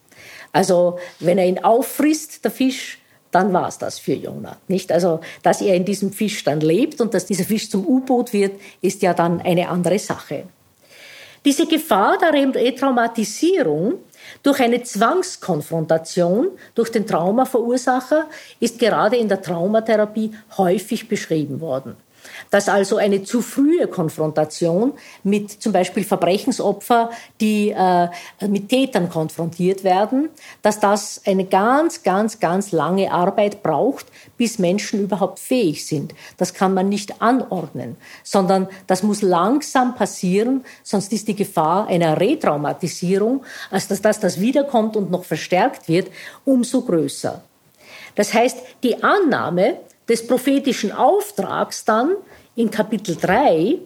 Also 0.58 0.98
wenn 1.20 1.38
er 1.38 1.46
ihn 1.46 1.64
auffrisst, 1.64 2.44
der 2.44 2.50
Fisch, 2.50 2.98
dann 3.30 3.54
war 3.54 3.68
es 3.68 3.78
das 3.78 4.00
für 4.00 4.16
Jona. 4.16 4.58
Nicht? 4.68 4.92
Also, 4.92 5.20
dass 5.44 5.62
er 5.62 5.76
in 5.76 5.86
diesem 5.86 6.12
Fisch 6.12 6.44
dann 6.44 6.62
lebt 6.62 7.00
und 7.00 7.14
dass 7.14 7.28
dieser 7.28 7.44
Fisch 7.44 7.70
zum 7.70 7.86
U-Boot 7.86 8.34
wird, 8.34 8.60
ist 8.82 9.04
ja 9.04 9.14
dann 9.14 9.40
eine 9.40 9.70
andere 9.70 10.00
Sache. 10.00 10.46
Diese 11.46 11.68
Gefahr 11.68 12.18
der 12.18 12.34
Retraumatisierung 12.34 14.00
durch 14.42 14.60
eine 14.60 14.82
Zwangskonfrontation 14.82 16.48
durch 16.74 16.90
den 16.90 17.06
Traumaverursacher 17.06 18.26
ist 18.60 18.80
gerade 18.80 19.18
in 19.18 19.30
der 19.30 19.44
Traumatherapie 19.44 20.32
häufig 20.58 21.08
beschrieben 21.08 21.62
worden 21.62 21.96
dass 22.50 22.70
also 22.70 22.98
eine 22.98 23.24
zu 23.24 23.42
frühe 23.42 23.88
Konfrontation 23.88 24.94
mit 25.24 25.52
zum 25.52 25.72
Beispiel 25.72 26.04
Verbrechensopfer, 26.04 27.10
die 27.42 27.72
äh, 27.72 28.08
mit 28.48 28.70
Tätern 28.70 29.10
konfrontiert 29.10 29.84
werden, 29.84 30.30
dass 30.62 30.80
das 30.80 31.22
eine 31.26 31.46
ganz, 31.46 32.04
ganz, 32.04 32.40
ganz 32.40 32.72
lange 32.72 33.12
Arbeit 33.12 33.64
braucht, 33.64 34.08
bis 34.38 34.60
Menschen 34.60 35.02
überhaupt 35.02 35.40
fähig 35.40 35.86
sind. 35.86 36.14
Das 36.38 36.54
kann 36.54 36.74
man 36.74 36.90
nicht 36.90 37.22
anordnen, 37.22 37.98
sondern 38.24 38.68
das 38.88 39.04
muss 39.04 39.22
langsam 39.22 39.96
passieren, 39.96 40.64
sonst 40.84 41.14
ist 41.14 41.28
die 41.28 41.36
Gefahr 41.36 41.88
einer 41.88 42.20
Retraumatisierung, 42.20 43.44
als 43.72 43.88
dass 43.88 44.02
das, 44.02 44.20
das 44.20 44.40
wiederkommt 44.40 44.96
und 44.96 45.12
noch 45.12 45.24
verstärkt 45.24 45.88
wird, 45.88 46.10
umso 46.46 46.82
größer. 46.82 47.42
Das 48.16 48.34
heißt, 48.34 48.58
die 48.84 49.04
Annahme, 49.04 49.78
des 50.08 50.26
prophetischen 50.26 50.92
Auftrags 50.92 51.86
dann 51.86 52.16
in 52.56 52.72
Kapitel 52.72 53.16
3 53.16 53.78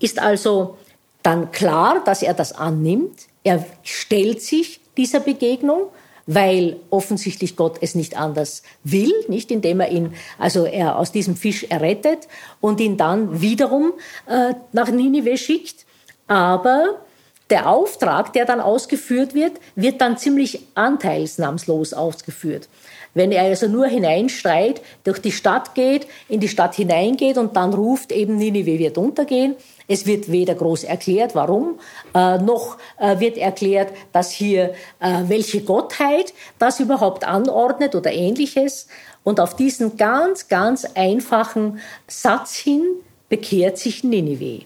ist 0.00 0.18
also 0.18 0.76
dann 1.22 1.52
klar, 1.52 2.02
dass 2.04 2.22
er 2.22 2.34
das 2.34 2.52
annimmt. 2.52 3.26
Er 3.44 3.64
stellt 3.82 4.42
sich 4.42 4.80
dieser 4.96 5.20
Begegnung, 5.20 5.86
weil 6.26 6.76
offensichtlich 6.90 7.56
Gott 7.56 7.78
es 7.80 7.94
nicht 7.94 8.16
anders 8.16 8.62
will, 8.84 9.12
nicht 9.28 9.50
indem 9.50 9.80
er 9.80 9.90
ihn, 9.90 10.14
also 10.38 10.64
er 10.64 10.98
aus 10.98 11.12
diesem 11.12 11.36
Fisch 11.36 11.64
errettet 11.64 12.28
und 12.60 12.80
ihn 12.80 12.96
dann 12.96 13.40
wiederum 13.40 13.92
äh, 14.26 14.54
nach 14.72 14.90
Ninive 14.90 15.36
schickt. 15.36 15.86
Aber 16.26 17.00
der 17.50 17.68
Auftrag, 17.68 18.32
der 18.32 18.44
dann 18.44 18.60
ausgeführt 18.60 19.34
wird, 19.34 19.52
wird 19.74 20.00
dann 20.00 20.16
ziemlich 20.16 20.60
anteilsnahmslos 20.74 21.92
ausgeführt. 21.92 22.68
Wenn 23.14 23.30
er 23.30 23.44
also 23.44 23.68
nur 23.68 23.86
hineinstreit, 23.86 24.80
durch 25.04 25.20
die 25.20 25.32
Stadt 25.32 25.74
geht, 25.74 26.06
in 26.28 26.40
die 26.40 26.48
Stadt 26.48 26.74
hineingeht 26.74 27.36
und 27.36 27.56
dann 27.56 27.74
ruft 27.74 28.10
eben 28.10 28.36
Ninive 28.36 28.78
wird 28.78 28.96
untergehen, 28.96 29.56
es 29.88 30.06
wird 30.06 30.30
weder 30.30 30.54
groß 30.54 30.84
erklärt, 30.84 31.34
warum, 31.34 31.78
äh, 32.14 32.38
noch 32.38 32.78
äh, 32.98 33.20
wird 33.20 33.36
erklärt, 33.36 33.92
dass 34.12 34.30
hier 34.30 34.74
äh, 35.00 35.22
welche 35.26 35.62
Gottheit 35.62 36.32
das 36.58 36.80
überhaupt 36.80 37.26
anordnet 37.26 37.94
oder 37.94 38.10
ähnliches. 38.12 38.88
Und 39.24 39.38
auf 39.38 39.54
diesen 39.54 39.96
ganz, 39.96 40.48
ganz 40.48 40.86
einfachen 40.94 41.80
Satz 42.06 42.56
hin 42.56 42.82
bekehrt 43.28 43.78
sich 43.78 44.02
Ninive. 44.02 44.64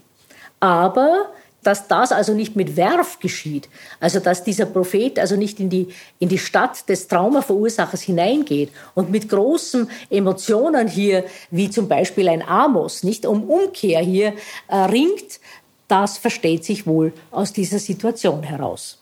Aber 0.61 1.26
dass 1.62 1.88
das 1.88 2.12
also 2.12 2.33
nicht 2.33 2.55
mit 2.55 2.77
Werf 2.77 3.19
geschieht, 3.19 3.69
also 3.99 4.21
dass 4.21 4.45
dieser 4.45 4.66
Prophet 4.66 5.19
also 5.19 5.37
nicht 5.37 5.59
in 5.59 5.69
die, 5.69 5.88
in 6.21 6.29
die 6.29 6.38
Stadt 6.38 6.88
des 6.88 7.09
Traumaverursachers 7.09 8.03
hineingeht 8.03 8.71
und 8.95 9.11
mit 9.11 9.29
großen 9.29 9.90
Emotionen 10.09 10.87
hier, 10.87 11.25
wie 11.51 11.69
zum 11.69 11.88
Beispiel 11.88 12.29
ein 12.29 12.47
Amos, 12.47 13.03
nicht 13.03 13.27
um 13.27 13.51
Umkehr 13.51 14.01
hier 14.01 14.35
äh, 14.69 14.77
ringt, 14.77 15.40
das 15.88 16.19
versteht 16.19 16.64
sich 16.64 16.87
wohl 16.87 17.12
aus 17.31 17.53
dieser 17.53 17.79
Situation 17.79 18.42
heraus. 18.42 18.99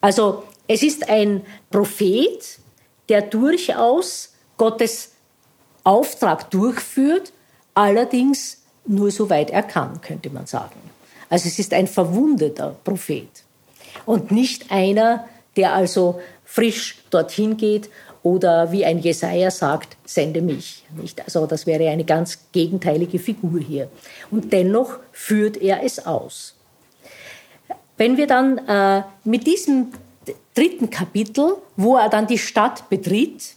Also 0.00 0.44
es 0.66 0.82
ist 0.82 1.08
ein 1.08 1.42
Prophet, 1.70 2.58
der 3.08 3.22
durchaus 3.22 4.34
Gottes 4.56 5.12
Auftrag 5.82 6.50
durchführt, 6.50 7.32
allerdings 7.74 8.62
nur 8.86 9.10
so 9.10 9.30
weit 9.30 9.50
er 9.50 9.62
kann, 9.62 10.00
könnte 10.00 10.30
man 10.30 10.46
sagen. 10.46 10.93
Also 11.28 11.48
es 11.48 11.58
ist 11.58 11.72
ein 11.72 11.86
verwundeter 11.86 12.76
Prophet 12.84 13.28
und 14.06 14.30
nicht 14.30 14.70
einer, 14.70 15.28
der 15.56 15.72
also 15.72 16.20
frisch 16.44 16.98
dorthin 17.10 17.56
geht 17.56 17.90
oder 18.22 18.72
wie 18.72 18.84
ein 18.84 18.98
Jesaja 18.98 19.50
sagt, 19.50 19.96
sende 20.04 20.40
mich. 20.40 20.84
Nicht? 20.96 21.22
Also 21.22 21.46
das 21.46 21.66
wäre 21.66 21.88
eine 21.90 22.04
ganz 22.04 22.38
gegenteilige 22.52 23.18
Figur 23.18 23.60
hier. 23.60 23.88
Und 24.30 24.52
dennoch 24.52 24.98
führt 25.12 25.58
er 25.58 25.82
es 25.84 26.04
aus. 26.06 26.54
Wenn 27.96 28.16
wir 28.16 28.26
dann 28.26 28.58
äh, 28.66 29.02
mit 29.24 29.46
diesem 29.46 29.92
dritten 30.54 30.90
Kapitel, 30.90 31.56
wo 31.76 31.96
er 31.96 32.08
dann 32.08 32.26
die 32.26 32.38
Stadt 32.38 32.88
betritt, 32.88 33.54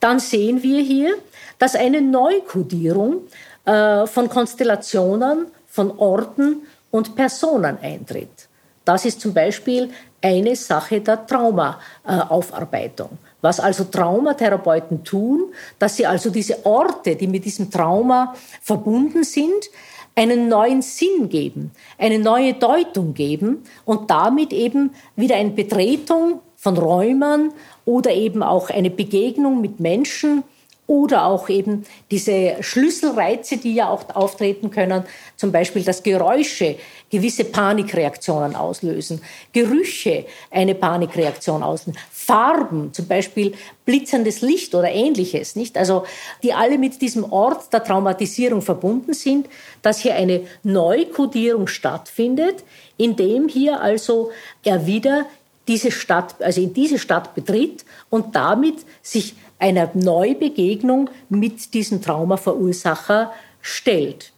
dann 0.00 0.20
sehen 0.20 0.62
wir 0.62 0.80
hier, 0.82 1.16
dass 1.58 1.74
eine 1.74 2.00
Neukodierung 2.00 3.22
äh, 3.64 4.06
von 4.06 4.28
Konstellationen, 4.28 5.46
von 5.66 5.98
Orten 5.98 6.62
und 6.96 7.14
Personen 7.14 7.78
eintritt. 7.80 8.48
Das 8.84 9.04
ist 9.04 9.20
zum 9.20 9.34
Beispiel 9.34 9.90
eine 10.22 10.56
Sache 10.56 11.00
der 11.00 11.26
Traumaaufarbeitung. 11.26 13.18
Was 13.42 13.60
also 13.60 13.84
Traumatherapeuten 13.84 15.04
tun, 15.04 15.52
dass 15.78 15.96
sie 15.96 16.06
also 16.06 16.30
diese 16.30 16.64
Orte, 16.64 17.14
die 17.16 17.26
mit 17.26 17.44
diesem 17.44 17.70
Trauma 17.70 18.34
verbunden 18.62 19.24
sind, 19.24 19.70
einen 20.14 20.48
neuen 20.48 20.80
Sinn 20.80 21.28
geben, 21.28 21.72
eine 21.98 22.18
neue 22.18 22.54
Deutung 22.54 23.12
geben 23.12 23.64
und 23.84 24.10
damit 24.10 24.52
eben 24.52 24.94
wieder 25.14 25.36
eine 25.36 25.50
Betretung 25.50 26.40
von 26.56 26.78
Räumern 26.78 27.52
oder 27.84 28.12
eben 28.12 28.42
auch 28.42 28.70
eine 28.70 28.88
Begegnung 28.90 29.60
mit 29.60 29.78
Menschen 29.78 30.42
oder 30.86 31.26
auch 31.26 31.48
eben 31.48 31.84
diese 32.10 32.56
Schlüsselreize, 32.60 33.56
die 33.56 33.74
ja 33.74 33.88
auch 33.88 34.14
auftreten 34.14 34.70
können, 34.70 35.04
zum 35.36 35.50
Beispiel, 35.50 35.82
dass 35.82 36.02
Geräusche 36.02 36.76
gewisse 37.10 37.44
Panikreaktionen 37.44 38.56
auslösen, 38.56 39.20
Gerüche 39.52 40.26
eine 40.50 40.74
Panikreaktion 40.74 41.62
auslösen, 41.62 41.98
Farben, 42.10 42.92
zum 42.92 43.06
Beispiel 43.06 43.54
blitzendes 43.84 44.40
Licht 44.40 44.74
oder 44.74 44.90
ähnliches, 44.90 45.54
nicht? 45.56 45.76
Also, 45.76 46.04
die 46.42 46.52
alle 46.52 46.78
mit 46.78 47.00
diesem 47.00 47.30
Ort 47.32 47.72
der 47.72 47.84
Traumatisierung 47.84 48.62
verbunden 48.62 49.14
sind, 49.14 49.48
dass 49.82 50.00
hier 50.00 50.14
eine 50.14 50.42
Neukodierung 50.62 51.68
stattfindet, 51.68 52.64
indem 52.96 53.48
hier 53.48 53.80
also 53.80 54.30
er 54.64 54.86
wieder 54.86 55.26
diese 55.68 55.90
Stadt, 55.90 56.40
also 56.40 56.60
in 56.60 56.74
diese 56.74 56.98
Stadt 56.98 57.34
betritt 57.34 57.84
und 58.10 58.34
damit 58.36 58.76
sich 59.02 59.34
einer 59.58 59.90
Neubegegnung 59.94 61.10
mit 61.28 61.74
diesem 61.74 62.02
Traumaverursacher 62.02 63.32
stellt. 63.60 64.32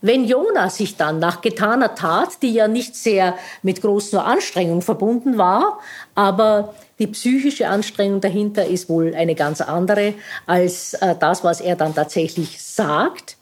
Wenn 0.00 0.26
Jona 0.26 0.68
sich 0.68 0.96
dann 0.96 1.18
nach 1.18 1.40
getaner 1.40 1.94
Tat, 1.94 2.42
die 2.42 2.52
ja 2.52 2.68
nicht 2.68 2.94
sehr 2.94 3.36
mit 3.62 3.80
großen 3.80 4.18
Anstrengungen 4.18 4.82
verbunden 4.82 5.38
war, 5.38 5.78
aber 6.14 6.74
die 6.98 7.06
psychische 7.06 7.68
Anstrengung 7.68 8.20
dahinter 8.20 8.66
ist 8.66 8.90
wohl 8.90 9.14
eine 9.14 9.34
ganz 9.34 9.62
andere 9.62 10.12
als 10.44 10.92
äh, 10.94 11.14
das, 11.18 11.42
was 11.42 11.62
er 11.62 11.76
dann 11.76 11.94
tatsächlich 11.94 12.62
sagt. 12.62 13.36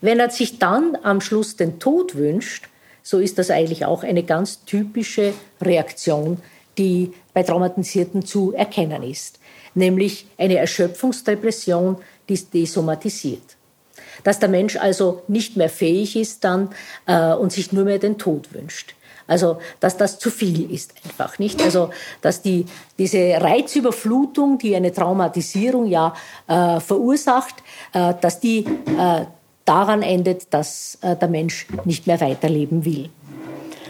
Wenn 0.00 0.18
er 0.18 0.30
sich 0.30 0.58
dann 0.58 0.96
am 1.02 1.20
Schluss 1.20 1.56
den 1.56 1.78
Tod 1.78 2.14
wünscht, 2.14 2.68
so 3.02 3.18
ist 3.18 3.38
das 3.38 3.50
eigentlich 3.50 3.84
auch 3.84 4.02
eine 4.02 4.22
ganz 4.22 4.64
typische 4.64 5.34
Reaktion, 5.60 6.38
die 6.78 7.12
bei 7.34 7.42
Traumatisierten 7.42 8.24
zu 8.24 8.54
erkennen 8.54 9.02
ist 9.02 9.38
nämlich 9.76 10.26
eine 10.38 10.56
Erschöpfungsdepression, 10.56 11.98
die 12.28 12.36
desomatisiert. 12.36 13.56
Dass 14.24 14.38
der 14.38 14.48
Mensch 14.48 14.76
also 14.76 15.22
nicht 15.28 15.56
mehr 15.56 15.68
fähig 15.68 16.16
ist 16.16 16.42
dann 16.42 16.70
äh, 17.06 17.32
und 17.34 17.52
sich 17.52 17.72
nur 17.72 17.84
mehr 17.84 17.98
den 17.98 18.18
Tod 18.18 18.52
wünscht. 18.52 18.94
Also, 19.28 19.58
dass 19.80 19.96
das 19.96 20.18
zu 20.18 20.30
viel 20.30 20.70
ist 20.72 20.94
einfach, 21.04 21.38
nicht? 21.38 21.60
Also, 21.60 21.90
dass 22.20 22.42
die, 22.42 22.66
diese 22.96 23.18
Reizüberflutung, 23.18 24.58
die 24.58 24.76
eine 24.76 24.92
Traumatisierung 24.92 25.86
ja 25.86 26.14
äh, 26.46 26.78
verursacht, 26.78 27.56
äh, 27.92 28.14
dass 28.20 28.38
die 28.38 28.58
äh, 28.58 29.26
daran 29.64 30.02
endet, 30.02 30.54
dass 30.54 30.98
äh, 31.02 31.16
der 31.16 31.28
Mensch 31.28 31.66
nicht 31.84 32.06
mehr 32.06 32.20
weiterleben 32.20 32.84
will. 32.84 33.10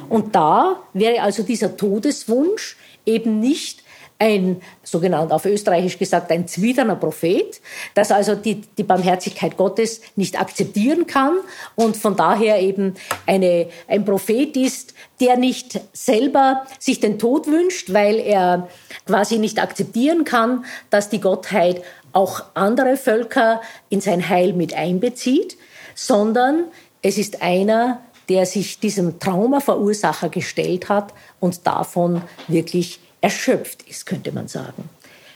Und 0.09 0.35
da 0.35 0.81
wäre 0.95 1.23
also 1.23 1.43
dieser 1.43 1.77
Todeswunsch 1.77 2.77
eben 3.05 3.41
nicht 3.41 3.83
ein 4.19 4.63
sogenannt 4.83 5.31
auf 5.31 5.45
Österreichisch 5.45 5.99
gesagt 5.99 6.31
ein 6.31 6.49
zwiderner 6.49 6.97
Prophet, 6.97 7.61
das 7.95 8.11
also 8.11 8.35
die, 8.35 8.63
die 8.79 8.83
Barmherzigkeit 8.83 9.57
Gottes 9.57 10.01
nicht 10.17 10.41
akzeptieren 10.41 11.07
kann 11.07 11.35
und 11.75 11.97
von 11.97 12.17
daher 12.17 12.61
eben 12.61 12.95
eine, 13.27 13.69
ein 13.89 14.05
Prophet 14.05 14.57
ist, 14.57 14.95
der 15.21 15.37
nicht 15.37 15.81
selber 15.93 16.67
sich 16.79 17.01
den 17.01 17.19
Tod 17.19 17.47
wünscht, 17.47 17.93
weil 17.93 18.19
er 18.19 18.69
quasi 19.07 19.39
nicht 19.39 19.61
akzeptieren 19.61 20.25
kann, 20.25 20.65
dass 20.89 21.11
die 21.11 21.21
Gottheit 21.21 21.83
auch 22.13 22.45
andere 22.55 22.97
Völker 22.97 23.61
in 23.91 24.01
sein 24.01 24.29
Heil 24.31 24.55
mit 24.55 24.73
einbezieht, 24.73 25.59
sondern 25.95 26.65
es 27.03 27.19
ist 27.19 27.43
einer, 27.43 28.01
der 28.31 28.47
sich 28.47 28.81
diesem 28.81 29.21
Traumaverursacher 29.21 30.31
gestellt 30.31 30.89
hat 30.89 31.13
und 31.39 31.67
davon 31.67 32.23
wirklich 32.49 33.01
erschöpft 33.27 33.83
ist, 33.89 34.07
könnte 34.07 34.31
man 34.31 34.47
sagen. 34.47 34.89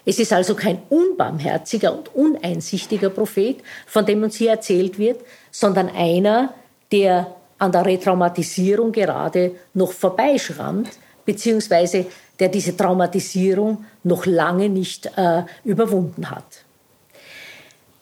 Es 0.05 0.21
ist 0.21 0.33
also 0.33 0.55
kein 0.55 0.81
unbarmherziger 0.91 1.93
und 1.93 2.15
uneinsichtiger 2.15 3.11
Prophet, 3.11 3.57
von 3.89 4.07
dem 4.07 4.23
uns 4.23 4.37
hier 4.37 4.53
erzählt 4.53 4.97
wird, 4.97 5.21
sondern 5.51 5.89
einer, 5.89 6.55
der 6.93 7.35
an 7.59 7.73
der 7.73 7.85
Retraumatisierung 7.85 8.93
gerade 8.93 9.57
noch 9.75 9.93
vorbeischrammt, 9.93 10.91
beziehungsweise 11.25 12.07
der 12.39 12.49
diese 12.49 12.77
Traumatisierung 12.77 13.85
noch 14.05 14.25
lange 14.25 14.69
nicht 14.69 15.11
äh, 15.17 15.43
überwunden 15.65 16.31
hat. 16.31 16.65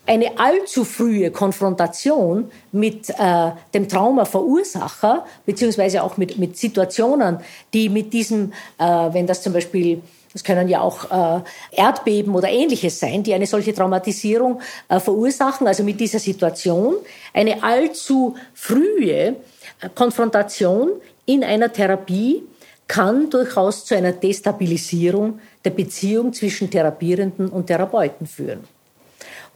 Eine 0.08 0.38
allzu 0.38 0.86
frühe 0.86 1.30
Konfrontation 1.30 2.50
mit 2.72 3.10
äh, 3.10 3.50
dem 3.74 3.90
Traumaverursacher, 3.90 5.26
beziehungsweise 5.44 6.02
auch 6.02 6.16
mit, 6.16 6.38
mit 6.38 6.56
Situationen, 6.56 7.40
die 7.74 7.90
mit 7.90 8.14
diesem, 8.14 8.54
äh, 8.78 8.84
wenn 8.84 9.26
das 9.26 9.42
zum 9.42 9.52
Beispiel 9.52 10.00
das 10.32 10.44
können 10.44 10.68
ja 10.68 10.80
auch 10.80 11.10
äh, 11.10 11.42
Erdbeben 11.72 12.34
oder 12.34 12.48
ähnliches 12.48 13.00
sein, 13.00 13.22
die 13.22 13.34
eine 13.34 13.46
solche 13.46 13.74
Traumatisierung 13.74 14.60
äh, 14.88 14.98
verursachen. 14.98 15.66
Also 15.66 15.82
mit 15.82 16.00
dieser 16.00 16.20
Situation 16.20 16.96
eine 17.34 17.62
allzu 17.62 18.34
frühe 18.54 19.36
äh, 19.80 19.88
Konfrontation 19.94 20.92
in 21.26 21.44
einer 21.44 21.70
Therapie 21.70 22.42
kann 22.86 23.28
durchaus 23.28 23.84
zu 23.84 23.94
einer 23.94 24.12
Destabilisierung 24.12 25.40
der 25.64 25.70
Beziehung 25.70 26.32
zwischen 26.32 26.70
Therapierenden 26.70 27.48
und 27.48 27.66
Therapeuten 27.66 28.26
führen. 28.26 28.77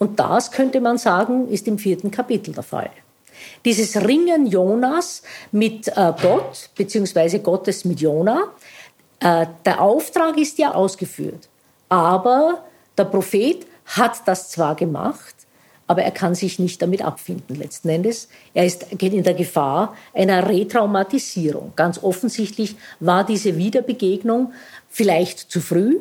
Und 0.02 0.18
das 0.18 0.50
könnte 0.50 0.80
man 0.80 0.98
sagen, 0.98 1.46
ist 1.46 1.68
im 1.68 1.78
vierten 1.78 2.10
Kapitel 2.10 2.52
der 2.52 2.64
Fall. 2.64 2.90
Dieses 3.64 3.94
Ringen 4.04 4.48
Jonas 4.48 5.22
mit 5.52 5.87
äh, 5.87 6.12
Gott, 6.20 6.70
beziehungsweise 6.74 7.38
Gottes 7.38 7.85
mit 7.85 8.00
Jona, 8.00 8.48
äh, 9.20 9.46
der 9.64 9.81
Auftrag 9.81 10.37
ist 10.38 10.58
ja 10.58 10.74
ausgeführt. 10.74 11.48
Aber 11.88 12.64
der 12.98 13.04
Prophet 13.04 13.64
hat 13.87 14.27
das 14.27 14.50
zwar 14.50 14.74
gemacht, 14.74 15.37
aber 15.92 16.04
er 16.04 16.10
kann 16.10 16.34
sich 16.34 16.58
nicht 16.58 16.80
damit 16.80 17.02
abfinden 17.02 17.54
letzten 17.54 17.90
Endes. 17.90 18.28
Er 18.54 18.64
ist, 18.64 18.86
geht 18.96 19.12
in 19.12 19.24
der 19.24 19.34
Gefahr 19.34 19.94
einer 20.14 20.48
Retraumatisierung. 20.48 21.74
Ganz 21.76 22.02
offensichtlich 22.02 22.76
war 22.98 23.26
diese 23.26 23.58
Wiederbegegnung 23.58 24.54
vielleicht 24.88 25.38
zu 25.38 25.60
früh. 25.60 25.98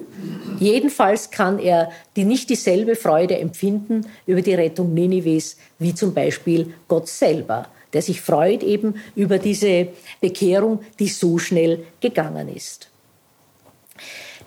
Jedenfalls 0.61 1.29
kann 1.29 1.59
er 1.59 1.91
die 2.15 2.23
nicht 2.23 2.49
dieselbe 2.49 2.95
Freude 2.95 3.37
empfinden 3.37 4.05
über 4.25 4.41
die 4.41 4.53
Rettung 4.53 4.93
Ninives 4.93 5.57
wie 5.77 5.93
zum 5.93 6.13
Beispiel 6.13 6.73
Gott 6.87 7.09
selber, 7.09 7.67
der 7.91 8.01
sich 8.01 8.21
freut 8.21 8.63
eben 8.63 8.95
über 9.13 9.39
diese 9.39 9.89
Bekehrung, 10.21 10.79
die 10.99 11.09
so 11.09 11.37
schnell 11.37 11.83
gegangen 11.99 12.47
ist. 12.47 12.87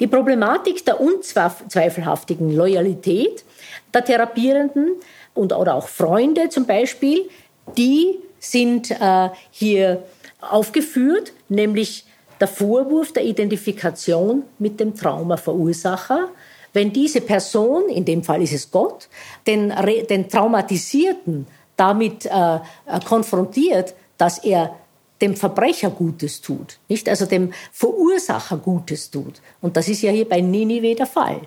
Die 0.01 0.07
Problematik 0.07 0.87
der 0.87 1.03
unzweifelhaftigen 1.03 2.51
Loyalität 2.57 3.45
der 3.93 4.05
Therapierenden 4.05 4.95
und 5.35 5.53
oder 5.53 5.75
auch 5.75 5.89
Freunde 5.89 6.49
zum 6.49 6.67
Beispiel, 6.67 7.29
die 7.77 8.19
sind 8.39 8.91
äh, 8.91 9.29
hier 9.51 10.03
aufgeführt, 10.41 11.33
nämlich 11.49 12.05
der 12.41 12.49
Vorwurf 12.49 13.13
der 13.13 13.25
Identifikation 13.25 14.45
mit 14.59 14.81
dem 14.81 14.95
Traumaverursacher. 14.95 16.29
Wenn 16.73 16.93
diese 16.93 17.21
Person, 17.21 17.89
in 17.89 18.05
dem 18.05 18.23
Fall 18.23 18.43
ist 18.43 18.53
es 18.53 18.71
Gott, 18.71 19.09
den, 19.47 19.73
den 20.11 20.29
Traumatisierten 20.29 21.47
damit 21.77 22.27
äh, 22.27 22.57
äh, 22.57 22.61
konfrontiert, 23.05 23.95
dass 24.19 24.39
er 24.39 24.75
dem 25.21 25.37
Verbrecher 25.37 25.91
Gutes 25.91 26.41
tut, 26.41 26.79
nicht? 26.89 27.09
Also 27.09 27.27
dem 27.27 27.53
Verursacher 27.73 28.57
Gutes 28.59 29.11
tut. 29.11 29.41
Und 29.61 29.77
das 29.77 29.89
ist 29.89 30.03
ja 30.03 30.11
hier 30.11 30.29
bei 30.29 30.41
Ninive 30.41 30.95
der 30.95 31.07
Fall. 31.07 31.41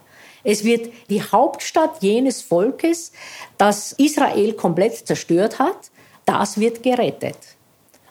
Es 0.47 0.63
wird 0.63 0.89
die 1.09 1.21
Hauptstadt 1.21 2.01
jenes 2.01 2.41
Volkes, 2.41 3.11
das 3.57 3.91
Israel 3.91 4.53
komplett 4.53 5.05
zerstört 5.05 5.59
hat, 5.59 5.91
das 6.23 6.57
wird 6.57 6.83
gerettet. 6.83 7.35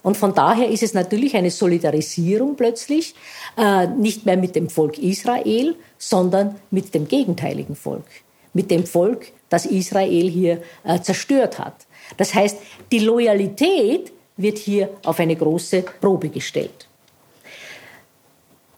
Und 0.02 0.18
von 0.18 0.34
daher 0.34 0.68
ist 0.68 0.82
es 0.82 0.92
natürlich 0.92 1.34
eine 1.34 1.50
Solidarisierung 1.50 2.54
plötzlich, 2.54 3.14
äh, 3.56 3.86
nicht 3.86 4.26
mehr 4.26 4.36
mit 4.36 4.54
dem 4.54 4.68
Volk 4.68 4.98
Israel, 4.98 5.76
sondern 5.96 6.56
mit 6.70 6.92
dem 6.92 7.08
gegenteiligen 7.08 7.74
Volk, 7.74 8.04
mit 8.52 8.70
dem 8.70 8.84
Volk, 8.84 9.28
das 9.48 9.64
Israel 9.64 10.28
hier 10.28 10.60
äh, 10.84 11.00
zerstört 11.00 11.58
hat. 11.58 11.86
Das 12.18 12.34
heißt, 12.34 12.58
die 12.92 12.98
Loyalität 12.98 14.12
wird 14.36 14.58
hier 14.58 14.90
auf 15.06 15.20
eine 15.20 15.36
große 15.36 15.84
Probe 16.02 16.28
gestellt. 16.28 16.86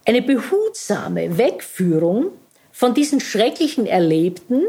Eine 0.05 0.23
behutsame 0.23 1.37
Wegführung 1.37 2.31
von 2.79 2.95
diesen 2.95 3.19
schrecklichen 3.19 3.87
Erlebten 3.87 4.63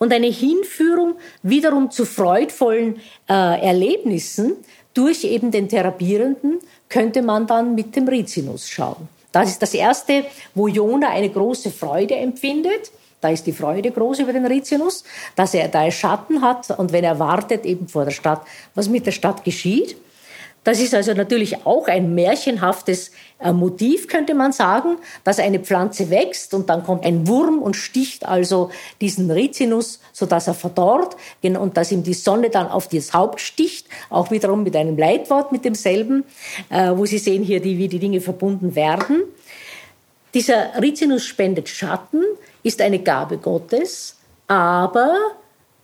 und 0.00 0.12
eine 0.12 0.26
Hinführung 0.26 1.14
wiederum 1.44 1.92
zu 1.92 2.04
freudvollen 2.04 2.96
äh, 3.28 3.32
Erlebnissen 3.32 4.56
durch 4.92 5.22
eben 5.22 5.52
den 5.52 5.68
Therapierenden 5.68 6.58
könnte 6.88 7.22
man 7.22 7.46
dann 7.46 7.76
mit 7.76 7.94
dem 7.94 8.08
Rizinus 8.08 8.68
schauen. 8.68 9.08
Das 9.30 9.50
ist 9.50 9.62
das 9.62 9.72
Erste, 9.72 10.24
wo 10.56 10.66
Jona 10.66 11.10
eine 11.10 11.30
große 11.30 11.70
Freude 11.70 12.16
empfindet. 12.16 12.90
Da 13.20 13.28
ist 13.28 13.46
die 13.46 13.52
Freude 13.52 13.92
groß 13.92 14.18
über 14.18 14.32
den 14.32 14.46
Rizinus, 14.46 15.04
dass 15.36 15.54
er 15.54 15.68
da 15.68 15.88
Schatten 15.92 16.42
hat 16.42 16.76
und 16.76 16.90
wenn 16.90 17.04
er 17.04 17.20
wartet 17.20 17.66
eben 17.66 17.86
vor 17.86 18.04
der 18.04 18.10
Stadt, 18.10 18.42
was 18.74 18.88
mit 18.88 19.06
der 19.06 19.12
Stadt 19.12 19.44
geschieht. 19.44 19.96
Das 20.64 20.80
ist 20.80 20.94
also 20.94 21.12
natürlich 21.12 21.66
auch 21.66 21.86
ein 21.88 22.14
märchenhaftes 22.14 23.12
äh, 23.38 23.52
Motiv, 23.52 24.08
könnte 24.08 24.34
man 24.34 24.52
sagen, 24.52 24.96
dass 25.22 25.38
eine 25.38 25.60
Pflanze 25.60 26.08
wächst 26.08 26.54
und 26.54 26.70
dann 26.70 26.82
kommt 26.82 27.04
ein 27.04 27.28
Wurm 27.28 27.60
und 27.60 27.76
sticht 27.76 28.26
also 28.26 28.70
diesen 29.00 29.30
Rizinus, 29.30 30.00
sodass 30.12 30.48
er 30.48 30.54
verdorrt 30.54 31.16
und 31.42 31.76
dass 31.76 31.92
ihm 31.92 32.02
die 32.02 32.14
Sonne 32.14 32.48
dann 32.48 32.68
auf 32.68 32.88
das 32.88 33.12
Haupt 33.12 33.40
sticht, 33.40 33.86
auch 34.08 34.30
wiederum 34.30 34.62
mit 34.62 34.74
einem 34.74 34.96
Leitwort, 34.96 35.52
mit 35.52 35.64
demselben, 35.66 36.24
äh, 36.70 36.92
wo 36.94 37.04
Sie 37.04 37.18
sehen 37.18 37.42
hier, 37.42 37.62
wie 37.62 37.88
die 37.88 37.98
Dinge 37.98 38.22
verbunden 38.22 38.74
werden. 38.74 39.22
Dieser 40.32 40.82
Rizinus 40.82 41.24
spendet 41.24 41.68
Schatten, 41.68 42.22
ist 42.62 42.80
eine 42.80 42.98
Gabe 42.98 43.36
Gottes, 43.36 44.16
aber 44.48 45.14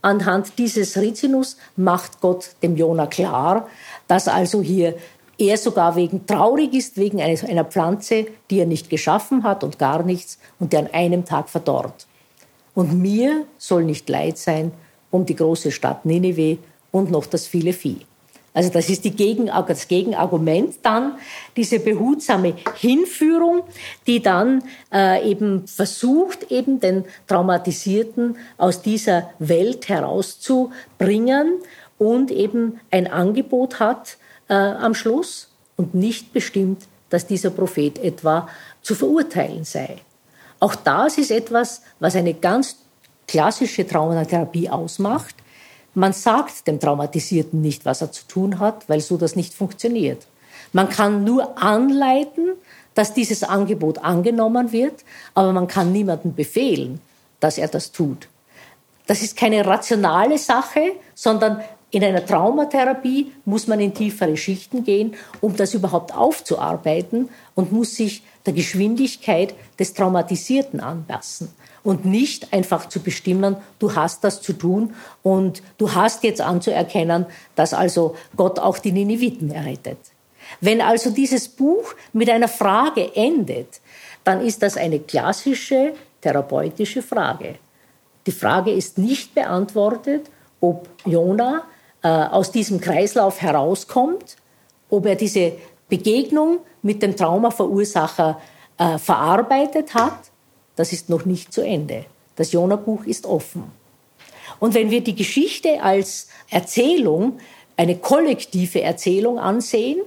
anhand 0.02 0.58
dieses 0.58 0.96
Rizinus 0.96 1.56
macht 1.76 2.20
Gott 2.20 2.50
dem 2.62 2.76
Jona 2.76 3.06
klar, 3.06 3.68
dass 4.10 4.26
also 4.26 4.60
hier 4.60 4.96
er 5.38 5.56
sogar 5.56 5.94
wegen 5.94 6.26
traurig 6.26 6.74
ist, 6.74 6.96
wegen 6.96 7.20
einer 7.20 7.64
Pflanze, 7.64 8.26
die 8.50 8.58
er 8.58 8.66
nicht 8.66 8.90
geschaffen 8.90 9.44
hat 9.44 9.62
und 9.62 9.78
gar 9.78 10.02
nichts 10.02 10.38
und 10.58 10.72
der 10.72 10.80
an 10.80 10.88
einem 10.88 11.24
Tag 11.24 11.48
verdorrt. 11.48 12.06
Und 12.74 13.00
mir 13.00 13.46
soll 13.56 13.84
nicht 13.84 14.08
leid 14.08 14.36
sein 14.36 14.72
um 15.12 15.26
die 15.26 15.36
große 15.36 15.70
Stadt 15.70 16.04
Nineveh 16.04 16.58
und 16.90 17.10
noch 17.10 17.26
das 17.26 17.46
viele 17.46 17.72
Vieh. 17.72 18.06
Also 18.52 18.70
das 18.70 18.90
ist 18.90 19.04
die 19.04 19.12
Gegen, 19.12 19.46
das 19.46 19.86
Gegenargument 19.86 20.74
dann, 20.82 21.18
diese 21.56 21.78
behutsame 21.78 22.54
Hinführung, 22.76 23.62
die 24.08 24.20
dann 24.20 24.64
äh, 24.92 25.30
eben 25.30 25.68
versucht, 25.68 26.50
eben 26.50 26.80
den 26.80 27.04
Traumatisierten 27.28 28.36
aus 28.58 28.82
dieser 28.82 29.30
Welt 29.38 29.88
herauszubringen 29.88 31.60
und 32.00 32.30
eben 32.30 32.80
ein 32.90 33.06
Angebot 33.06 33.78
hat 33.78 34.16
äh, 34.48 34.54
am 34.54 34.94
Schluss 34.94 35.50
und 35.76 35.94
nicht 35.94 36.32
bestimmt, 36.32 36.84
dass 37.10 37.26
dieser 37.26 37.50
Prophet 37.50 37.98
etwa 37.98 38.48
zu 38.80 38.94
verurteilen 38.94 39.64
sei. 39.64 39.98
Auch 40.60 40.74
das 40.74 41.18
ist 41.18 41.30
etwas, 41.30 41.82
was 41.98 42.16
eine 42.16 42.32
ganz 42.32 42.76
klassische 43.28 43.86
Traumatherapie 43.86 44.70
ausmacht. 44.70 45.34
Man 45.92 46.14
sagt 46.14 46.66
dem 46.66 46.80
Traumatisierten 46.80 47.60
nicht, 47.60 47.84
was 47.84 48.00
er 48.00 48.10
zu 48.10 48.26
tun 48.26 48.60
hat, 48.60 48.88
weil 48.88 49.00
so 49.00 49.18
das 49.18 49.36
nicht 49.36 49.52
funktioniert. 49.52 50.26
Man 50.72 50.88
kann 50.88 51.22
nur 51.22 51.62
anleiten, 51.62 52.52
dass 52.94 53.12
dieses 53.12 53.42
Angebot 53.42 53.98
angenommen 53.98 54.72
wird, 54.72 55.04
aber 55.34 55.52
man 55.52 55.66
kann 55.66 55.92
niemandem 55.92 56.34
befehlen, 56.34 57.02
dass 57.40 57.58
er 57.58 57.68
das 57.68 57.92
tut. 57.92 58.28
Das 59.06 59.20
ist 59.20 59.36
keine 59.36 59.66
rationale 59.66 60.38
Sache, 60.38 60.92
sondern 61.14 61.62
in 61.90 62.04
einer 62.04 62.24
Traumatherapie 62.24 63.32
muss 63.44 63.66
man 63.66 63.80
in 63.80 63.94
tiefere 63.94 64.36
Schichten 64.36 64.84
gehen, 64.84 65.14
um 65.40 65.56
das 65.56 65.74
überhaupt 65.74 66.14
aufzuarbeiten 66.14 67.28
und 67.54 67.72
muss 67.72 67.96
sich 67.96 68.22
der 68.46 68.52
Geschwindigkeit 68.52 69.54
des 69.78 69.94
Traumatisierten 69.94 70.80
anpassen 70.80 71.48
und 71.82 72.04
nicht 72.04 72.52
einfach 72.52 72.88
zu 72.88 73.00
bestimmen, 73.00 73.56
du 73.78 73.94
hast 73.94 74.22
das 74.24 74.40
zu 74.42 74.52
tun 74.52 74.94
und 75.22 75.62
du 75.78 75.94
hast 75.94 76.22
jetzt 76.24 76.40
anzuerkennen, 76.40 77.26
dass 77.54 77.74
also 77.74 78.16
Gott 78.36 78.58
auch 78.58 78.78
die 78.78 78.92
Nineviten 78.92 79.50
errettet. 79.50 79.98
Wenn 80.60 80.80
also 80.80 81.10
dieses 81.10 81.48
Buch 81.48 81.94
mit 82.12 82.28
einer 82.28 82.48
Frage 82.48 83.14
endet, 83.14 83.80
dann 84.24 84.44
ist 84.44 84.62
das 84.62 84.76
eine 84.76 85.00
klassische 85.00 85.94
therapeutische 86.20 87.02
Frage. 87.02 87.56
Die 88.26 88.32
Frage 88.32 88.70
ist 88.70 88.98
nicht 88.98 89.34
beantwortet, 89.34 90.30
ob 90.60 90.88
Jona 91.06 91.64
äh, 92.02 92.08
aus 92.08 92.50
diesem 92.52 92.80
Kreislauf 92.80 93.40
herauskommt, 93.40 94.36
ob 94.88 95.06
er 95.06 95.14
diese 95.14 95.52
Begegnung 95.88 96.60
mit 96.82 97.02
dem 97.02 97.16
Traumaverursacher 97.16 98.40
äh, 98.78 98.98
verarbeitet 98.98 99.94
hat, 99.94 100.18
das 100.76 100.92
ist 100.92 101.08
noch 101.08 101.24
nicht 101.24 101.52
zu 101.52 101.60
Ende. 101.62 102.06
Das 102.36 102.52
Jona-Buch 102.52 103.04
ist 103.04 103.26
offen. 103.26 103.64
Und 104.58 104.74
wenn 104.74 104.90
wir 104.90 105.02
die 105.02 105.14
Geschichte 105.14 105.82
als 105.82 106.28
Erzählung, 106.48 107.38
eine 107.76 107.96
kollektive 107.96 108.82
Erzählung 108.82 109.38
ansehen, 109.38 110.00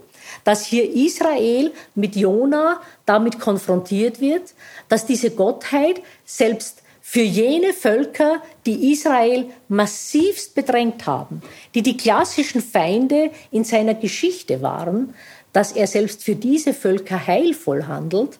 dass 0.44 0.66
hier 0.66 0.90
Israel 0.92 1.72
mit 1.96 2.16
Jona 2.16 2.82
damit 3.06 3.40
konfrontiert 3.40 4.22
wird, 4.22 4.54
dass 4.90 5.06
diese 5.06 5.32
Gottheit 5.32 6.02
selbst 6.26 6.83
für 7.06 7.22
jene 7.22 7.74
Völker, 7.74 8.42
die 8.66 8.94
Israel 8.94 9.48
massivst 9.68 10.56
bedrängt 10.56 11.06
haben, 11.06 11.42
die 11.76 11.84
die 11.84 11.98
klassischen 11.98 12.62
Feinde 12.62 13.30
in 13.52 13.66
seiner 13.66 13.94
Geschichte 13.94 14.62
waren, 14.62 15.14
dass 15.52 15.74
er 15.74 15.86
selbst 15.86 16.24
für 16.24 16.36
diese 16.36 16.74
Völker 16.74 17.28
heilvoll 17.28 17.88
handelt, 17.88 18.40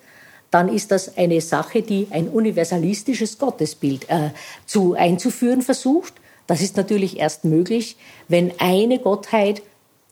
dann 0.50 0.70
ist 0.70 0.92
das 0.92 1.18
eine 1.18 1.42
Sache, 1.42 1.82
die 1.82 2.08
ein 2.10 2.30
universalistisches 2.30 3.38
Gottesbild 3.38 4.10
äh, 4.10 4.30
zu, 4.66 4.94
einzuführen 4.94 5.62
versucht. 5.62 6.14
Das 6.48 6.62
ist 6.62 6.78
natürlich 6.78 7.20
erst 7.20 7.44
möglich, 7.44 7.98
wenn 8.30 8.58
eine 8.60 8.98
Gottheit 8.98 9.62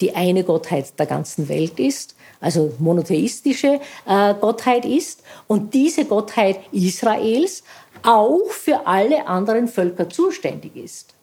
die 0.01 0.15
eine 0.15 0.43
Gottheit 0.43 0.99
der 0.99 1.05
ganzen 1.05 1.47
Welt 1.47 1.79
ist, 1.79 2.15
also 2.39 2.73
monotheistische 2.79 3.79
äh, 4.07 4.33
Gottheit 4.33 4.83
ist 4.83 5.21
und 5.47 5.73
diese 5.73 6.05
Gottheit 6.05 6.59
Israels 6.71 7.63
auch 8.03 8.49
für 8.49 8.87
alle 8.87 9.27
anderen 9.27 9.67
Völker 9.67 10.09
zuständig 10.09 10.75
ist. 10.75 11.13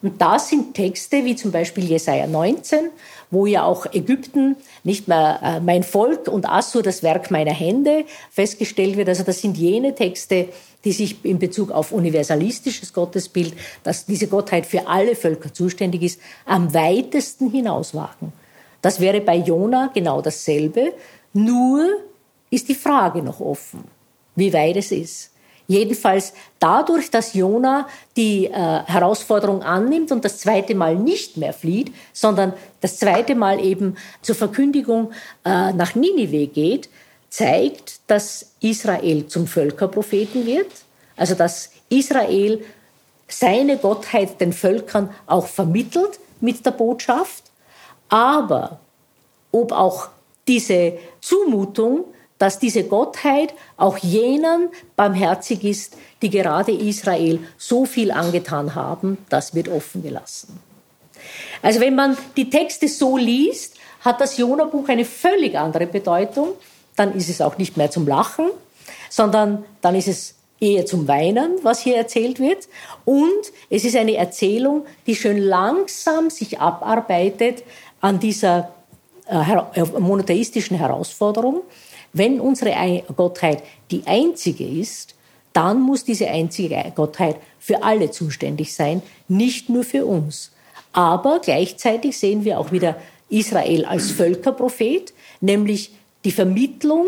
Und 0.00 0.20
das 0.20 0.48
sind 0.48 0.74
Texte 0.74 1.24
wie 1.24 1.34
zum 1.34 1.50
Beispiel 1.50 1.84
Jesaja 1.84 2.26
19, 2.26 2.90
wo 3.30 3.46
ja 3.46 3.64
auch 3.64 3.86
Ägypten 3.92 4.56
nicht 4.84 5.08
mehr 5.08 5.40
äh, 5.42 5.60
mein 5.60 5.82
Volk 5.82 6.28
und 6.28 6.48
Assur 6.48 6.82
das 6.82 7.02
Werk 7.02 7.30
meiner 7.30 7.52
Hände 7.52 8.04
festgestellt 8.30 8.96
wird. 8.96 9.08
Also 9.08 9.24
das 9.24 9.40
sind 9.40 9.56
jene 9.58 9.94
Texte, 9.94 10.48
die 10.84 10.92
sich 10.92 11.24
in 11.24 11.40
Bezug 11.40 11.72
auf 11.72 11.90
universalistisches 11.90 12.92
Gottesbild, 12.92 13.54
dass 13.82 14.06
diese 14.06 14.28
Gottheit 14.28 14.66
für 14.66 14.86
alle 14.86 15.16
Völker 15.16 15.52
zuständig 15.52 16.02
ist, 16.02 16.20
am 16.46 16.72
weitesten 16.72 17.50
hinauswagen. 17.50 18.32
Das 18.80 19.00
wäre 19.00 19.20
bei 19.20 19.36
Jona 19.36 19.90
genau 19.92 20.22
dasselbe, 20.22 20.92
nur 21.32 21.84
ist 22.50 22.68
die 22.68 22.76
Frage 22.76 23.22
noch 23.22 23.40
offen, 23.40 23.84
wie 24.36 24.52
weit 24.52 24.76
es 24.76 24.92
ist. 24.92 25.32
Jedenfalls 25.70 26.32
dadurch, 26.58 27.10
dass 27.10 27.34
Jona 27.34 27.88
die 28.16 28.46
äh, 28.46 28.50
Herausforderung 28.50 29.62
annimmt 29.62 30.10
und 30.10 30.24
das 30.24 30.38
zweite 30.38 30.74
Mal 30.74 30.96
nicht 30.96 31.36
mehr 31.36 31.52
flieht, 31.52 31.92
sondern 32.14 32.54
das 32.80 32.96
zweite 32.96 33.34
Mal 33.34 33.62
eben 33.62 33.96
zur 34.22 34.34
Verkündigung 34.34 35.12
äh, 35.44 35.74
nach 35.74 35.94
Ninive 35.94 36.46
geht, 36.46 36.88
zeigt, 37.28 38.00
dass 38.06 38.52
Israel 38.60 39.26
zum 39.26 39.46
Völkerpropheten 39.46 40.46
wird, 40.46 40.70
also 41.16 41.34
dass 41.34 41.70
Israel 41.90 42.64
seine 43.28 43.76
Gottheit 43.76 44.40
den 44.40 44.54
Völkern 44.54 45.10
auch 45.26 45.46
vermittelt 45.46 46.18
mit 46.40 46.64
der 46.64 46.70
Botschaft, 46.70 47.44
aber 48.08 48.80
ob 49.52 49.72
auch 49.72 50.08
diese 50.46 50.94
Zumutung 51.20 52.06
dass 52.38 52.58
diese 52.58 52.84
Gottheit 52.84 53.54
auch 53.76 53.98
jenen 53.98 54.68
barmherzig 54.96 55.64
ist, 55.64 55.96
die 56.22 56.30
gerade 56.30 56.72
Israel 56.72 57.40
so 57.56 57.84
viel 57.84 58.10
angetan 58.10 58.74
haben, 58.74 59.18
das 59.28 59.54
wird 59.54 59.68
offen 59.68 60.02
gelassen. 60.02 60.60
Also 61.62 61.80
wenn 61.80 61.94
man 61.94 62.16
die 62.36 62.48
Texte 62.48 62.88
so 62.88 63.16
liest, 63.16 63.74
hat 64.00 64.20
das 64.20 64.36
Jona-Buch 64.36 64.88
eine 64.88 65.04
völlig 65.04 65.58
andere 65.58 65.86
Bedeutung. 65.86 66.50
Dann 66.96 67.14
ist 67.14 67.28
es 67.28 67.40
auch 67.40 67.58
nicht 67.58 67.76
mehr 67.76 67.90
zum 67.90 68.06
Lachen, 68.06 68.50
sondern 69.10 69.64
dann 69.80 69.94
ist 69.94 70.08
es 70.08 70.34
eher 70.60 70.86
zum 70.86 71.06
Weinen, 71.06 71.58
was 71.62 71.80
hier 71.80 71.96
erzählt 71.96 72.40
wird. 72.40 72.68
Und 73.04 73.52
es 73.70 73.84
ist 73.84 73.96
eine 73.96 74.16
Erzählung, 74.16 74.86
die 75.06 75.14
schön 75.14 75.38
langsam 75.38 76.30
sich 76.30 76.60
abarbeitet 76.60 77.62
an 78.00 78.18
dieser 78.18 78.72
äh, 79.26 79.82
monotheistischen 79.98 80.76
Herausforderung. 80.76 81.62
Wenn 82.12 82.40
unsere 82.40 83.02
Gottheit 83.16 83.62
die 83.90 84.02
einzige 84.06 84.66
ist, 84.66 85.14
dann 85.52 85.80
muss 85.80 86.04
diese 86.04 86.28
einzige 86.28 86.92
Gottheit 86.94 87.36
für 87.58 87.82
alle 87.82 88.10
zuständig 88.10 88.74
sein, 88.74 89.02
nicht 89.28 89.68
nur 89.68 89.84
für 89.84 90.06
uns. 90.06 90.52
Aber 90.92 91.40
gleichzeitig 91.40 92.18
sehen 92.18 92.44
wir 92.44 92.58
auch 92.58 92.72
wieder 92.72 92.96
Israel 93.28 93.84
als 93.84 94.10
Völkerprophet, 94.10 95.12
nämlich 95.40 95.92
die 96.24 96.32
Vermittlung 96.32 97.06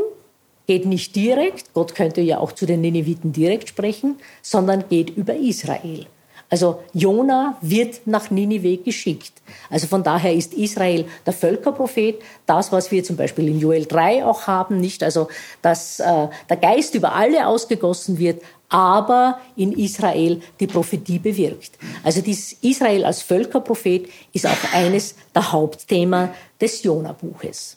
geht 0.67 0.87
nicht 0.87 1.17
direkt, 1.17 1.73
Gott 1.75 1.95
könnte 1.95 2.21
ja 2.21 2.39
auch 2.39 2.53
zu 2.53 2.67
den 2.67 2.81
Nineviten 2.81 3.33
direkt 3.33 3.69
sprechen, 3.69 4.17
sondern 4.43 4.85
geht 4.89 5.11
über 5.11 5.35
Israel. 5.35 6.07
Also 6.51 6.83
Jona 6.93 7.57
wird 7.61 8.07
nach 8.07 8.31
Ninive 8.31 8.77
geschickt. 8.79 9.33
Also 9.71 9.87
von 9.87 10.03
daher 10.03 10.35
ist 10.35 10.53
Israel 10.53 11.07
der 11.25 11.33
Völkerprophet, 11.33 12.21
das, 12.45 12.73
was 12.73 12.91
wir 12.91 13.05
zum 13.05 13.17
Beispiel 13.17 13.47
in 13.47 13.61
Joel 13.61 13.87
3 13.87 14.25
auch 14.25 14.49
haben, 14.49 14.81
nicht? 14.81 15.05
Also, 15.05 15.29
dass 15.63 16.01
äh, 16.01 16.29
der 16.49 16.57
Geist 16.57 16.97
über 16.97 17.15
alle 17.15 17.47
ausgegossen 17.47 18.19
wird, 18.19 18.43
aber 18.69 19.41
in 19.57 19.73
Israel 19.73 20.41
die 20.59 20.67
Prophetie 20.67 21.21
bewirkt. 21.21 21.73
Also 22.03 22.21
dieses 22.21 22.53
Israel 22.63 23.05
als 23.05 23.23
Völkerprophet 23.23 24.09
ist 24.33 24.47
auch 24.47 24.73
eines 24.73 25.15
der 25.35 25.53
Hauptthemen 25.53 26.31
des 26.61 26.83
Jona-Buches. 26.83 27.77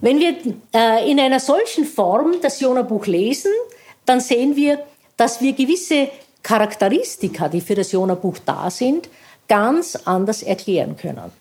Wenn 0.00 0.18
wir 0.18 0.34
äh, 0.74 1.10
in 1.10 1.20
einer 1.20 1.40
solchen 1.40 1.84
Form 1.84 2.36
das 2.42 2.60
Jona-Buch 2.60 3.06
lesen, 3.06 3.52
dann 4.06 4.20
sehen 4.20 4.56
wir, 4.56 4.80
dass 5.16 5.42
wir 5.42 5.52
gewisse 5.52 6.08
Charakteristika, 6.42 7.48
die 7.48 7.60
für 7.60 7.74
das 7.74 7.92
Jona-Buch 7.92 8.38
da 8.44 8.70
sind, 8.70 9.08
ganz 9.48 9.96
anders 10.04 10.42
erklären 10.42 10.96
können. 10.96 11.32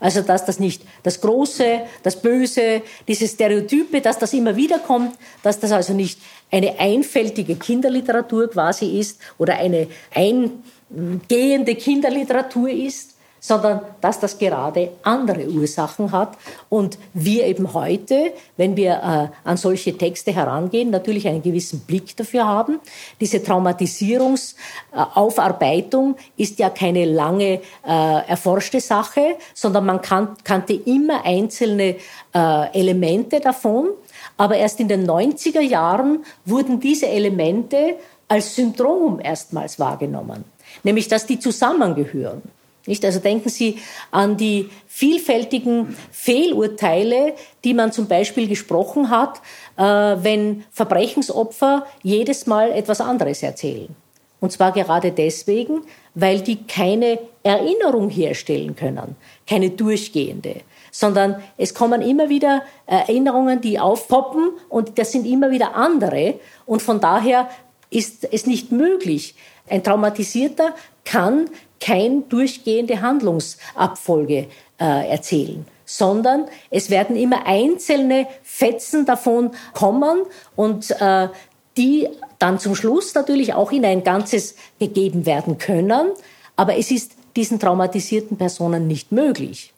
Also 0.00 0.20
dass 0.22 0.44
das 0.44 0.58
nicht 0.58 0.82
das 1.04 1.20
Große, 1.20 1.82
das 2.02 2.20
Böse, 2.20 2.82
diese 3.06 3.28
Stereotype, 3.28 4.00
dass 4.00 4.18
das 4.18 4.32
immer 4.32 4.56
wieder 4.56 4.80
kommt, 4.80 5.16
dass 5.44 5.60
das 5.60 5.70
also 5.70 5.92
nicht 5.92 6.18
eine 6.50 6.78
einfältige 6.80 7.54
Kinderliteratur 7.54 8.50
quasi 8.50 8.98
ist 8.98 9.20
oder 9.38 9.54
eine 9.58 9.86
eingehende 10.12 11.76
Kinderliteratur 11.76 12.68
ist, 12.68 13.14
sondern 13.44 13.80
dass 14.00 14.20
das 14.20 14.38
gerade 14.38 14.92
andere 15.02 15.48
Ursachen 15.48 16.12
hat 16.12 16.38
und 16.68 16.96
wir 17.12 17.44
eben 17.44 17.74
heute, 17.74 18.32
wenn 18.56 18.76
wir 18.76 18.92
äh, 18.92 19.26
an 19.46 19.56
solche 19.56 19.98
Texte 19.98 20.32
herangehen, 20.32 20.90
natürlich 20.90 21.26
einen 21.26 21.42
gewissen 21.42 21.80
Blick 21.80 22.16
dafür 22.16 22.46
haben. 22.46 22.78
Diese 23.20 23.42
Traumatisierungsaufarbeitung 23.42 26.14
ist 26.36 26.60
ja 26.60 26.70
keine 26.70 27.04
lange 27.04 27.60
äh, 27.84 28.28
erforschte 28.28 28.80
Sache, 28.80 29.34
sondern 29.54 29.86
man 29.86 30.00
kan 30.00 30.36
kannte 30.44 30.74
immer 30.74 31.24
einzelne 31.24 31.96
äh, 32.32 32.78
Elemente 32.78 33.40
davon. 33.40 33.88
Aber 34.36 34.56
erst 34.56 34.78
in 34.78 34.86
den 34.86 35.04
90er 35.04 35.62
Jahren 35.62 36.24
wurden 36.44 36.78
diese 36.78 37.08
Elemente 37.08 37.96
als 38.28 38.54
Syndrom 38.54 39.18
erstmals 39.18 39.80
wahrgenommen, 39.80 40.44
nämlich 40.84 41.08
dass 41.08 41.26
die 41.26 41.40
zusammengehören. 41.40 42.42
Nicht? 42.86 43.04
Also 43.04 43.20
denken 43.20 43.48
Sie 43.48 43.78
an 44.10 44.36
die 44.36 44.70
vielfältigen 44.88 45.96
Fehlurteile, 46.10 47.34
die 47.64 47.74
man 47.74 47.92
zum 47.92 48.08
Beispiel 48.08 48.48
gesprochen 48.48 49.10
hat, 49.10 49.40
äh, 49.76 49.82
wenn 49.82 50.64
Verbrechensopfer 50.70 51.86
jedes 52.02 52.46
Mal 52.46 52.72
etwas 52.72 53.00
anderes 53.00 53.42
erzählen. 53.42 53.94
Und 54.40 54.50
zwar 54.50 54.72
gerade 54.72 55.12
deswegen, 55.12 55.82
weil 56.16 56.40
die 56.40 56.64
keine 56.64 57.20
Erinnerung 57.44 58.10
herstellen 58.10 58.74
können, 58.74 59.14
keine 59.46 59.70
durchgehende, 59.70 60.56
sondern 60.90 61.40
es 61.56 61.74
kommen 61.74 62.02
immer 62.02 62.28
wieder 62.28 62.62
Erinnerungen, 62.86 63.60
die 63.60 63.78
aufpoppen 63.78 64.50
und 64.68 64.98
das 64.98 65.12
sind 65.12 65.26
immer 65.26 65.52
wieder 65.52 65.76
andere. 65.76 66.40
Und 66.66 66.82
von 66.82 67.00
daher 67.00 67.48
ist 67.88 68.26
es 68.32 68.46
nicht 68.46 68.72
möglich. 68.72 69.36
Ein 69.68 69.82
Traumatisierter 69.82 70.74
kann 71.04 71.48
kein 71.80 72.28
durchgehende 72.28 73.00
Handlungsabfolge 73.00 74.46
äh, 74.80 75.10
erzählen, 75.10 75.66
sondern 75.84 76.46
es 76.70 76.90
werden 76.90 77.16
immer 77.16 77.46
einzelne 77.46 78.26
Fetzen 78.42 79.04
davon 79.04 79.50
kommen 79.74 80.22
und 80.56 80.90
äh, 81.00 81.28
die 81.76 82.08
dann 82.38 82.58
zum 82.58 82.74
Schluss 82.74 83.14
natürlich 83.14 83.54
auch 83.54 83.72
in 83.72 83.84
ein 83.84 84.04
Ganzes 84.04 84.56
gegeben 84.78 85.26
werden 85.26 85.58
können. 85.58 86.10
Aber 86.56 86.76
es 86.76 86.90
ist 86.90 87.12
diesen 87.34 87.58
traumatisierten 87.58 88.36
Personen 88.36 88.86
nicht 88.86 89.10
möglich. 89.10 89.72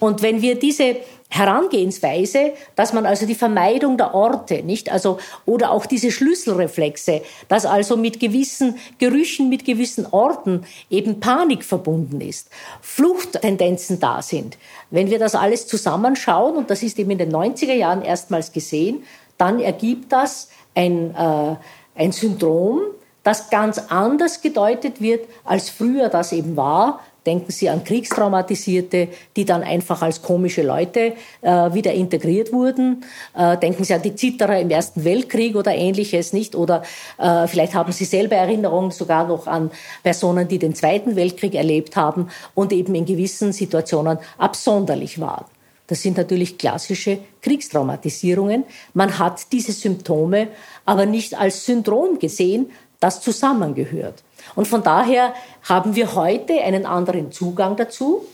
Und 0.00 0.22
wenn 0.22 0.42
wir 0.42 0.58
diese 0.58 0.96
Herangehensweise, 1.30 2.54
dass 2.74 2.94
man 2.94 3.04
also 3.04 3.26
die 3.26 3.34
Vermeidung 3.34 3.98
der 3.98 4.14
Orte, 4.14 4.62
nicht, 4.62 4.90
also, 4.90 5.18
oder 5.44 5.70
auch 5.70 5.84
diese 5.84 6.10
Schlüsselreflexe, 6.10 7.20
dass 7.48 7.66
also 7.66 7.98
mit 7.98 8.18
gewissen 8.18 8.76
Gerüchen, 8.98 9.50
mit 9.50 9.66
gewissen 9.66 10.06
Orten 10.06 10.64
eben 10.88 11.20
Panik 11.20 11.64
verbunden 11.64 12.22
ist, 12.22 12.48
Fluchttendenzen 12.80 14.00
da 14.00 14.22
sind. 14.22 14.56
Wenn 14.90 15.10
wir 15.10 15.18
das 15.18 15.34
alles 15.34 15.66
zusammenschauen, 15.66 16.56
und 16.56 16.70
das 16.70 16.82
ist 16.82 16.98
eben 16.98 17.10
in 17.10 17.18
den 17.18 17.32
90er 17.32 17.74
Jahren 17.74 18.02
erstmals 18.02 18.50
gesehen, 18.52 19.02
dann 19.36 19.60
ergibt 19.60 20.10
das 20.12 20.48
ein, 20.74 21.14
äh, 21.14 21.56
ein 21.94 22.12
Syndrom, 22.12 22.80
das 23.22 23.50
ganz 23.50 23.78
anders 23.90 24.40
gedeutet 24.40 25.02
wird, 25.02 25.28
als 25.44 25.68
früher 25.68 26.08
das 26.08 26.32
eben 26.32 26.56
war, 26.56 27.00
Denken 27.26 27.52
Sie 27.52 27.68
an 27.68 27.84
Kriegstraumatisierte, 27.84 29.08
die 29.36 29.44
dann 29.44 29.62
einfach 29.62 30.02
als 30.02 30.22
komische 30.22 30.62
Leute 30.62 31.14
äh, 31.42 31.50
wieder 31.74 31.92
integriert 31.92 32.52
wurden. 32.52 33.04
Äh, 33.36 33.58
denken 33.58 33.84
Sie 33.84 33.92
an 33.92 34.02
die 34.02 34.14
Zitterer 34.14 34.58
im 34.60 34.70
Ersten 34.70 35.04
Weltkrieg 35.04 35.56
oder 35.56 35.74
ähnliches, 35.74 36.32
nicht? 36.32 36.54
Oder 36.54 36.82
äh, 37.18 37.46
vielleicht 37.46 37.74
haben 37.74 37.92
Sie 37.92 38.04
selber 38.04 38.36
Erinnerungen 38.36 38.92
sogar 38.92 39.26
noch 39.26 39.46
an 39.46 39.70
Personen, 40.02 40.48
die 40.48 40.58
den 40.58 40.74
Zweiten 40.74 41.16
Weltkrieg 41.16 41.54
erlebt 41.54 41.96
haben 41.96 42.28
und 42.54 42.72
eben 42.72 42.94
in 42.94 43.04
gewissen 43.04 43.52
Situationen 43.52 44.18
absonderlich 44.38 45.20
waren. 45.20 45.44
Das 45.88 46.02
sind 46.02 46.18
natürlich 46.18 46.58
klassische 46.58 47.18
Kriegstraumatisierungen. 47.40 48.64
Man 48.92 49.18
hat 49.18 49.52
diese 49.52 49.72
Symptome 49.72 50.48
aber 50.84 51.06
nicht 51.06 51.38
als 51.38 51.64
Syndrom 51.64 52.18
gesehen, 52.18 52.70
das 53.00 53.20
zusammengehört. 53.22 54.22
Und 54.54 54.68
von 54.68 54.82
daher 54.82 55.34
haben 55.68 55.94
wir 55.94 56.14
heute 56.14 56.60
einen 56.60 56.86
anderen 56.86 57.32
Zugang 57.32 57.76
dazu. 57.76 58.26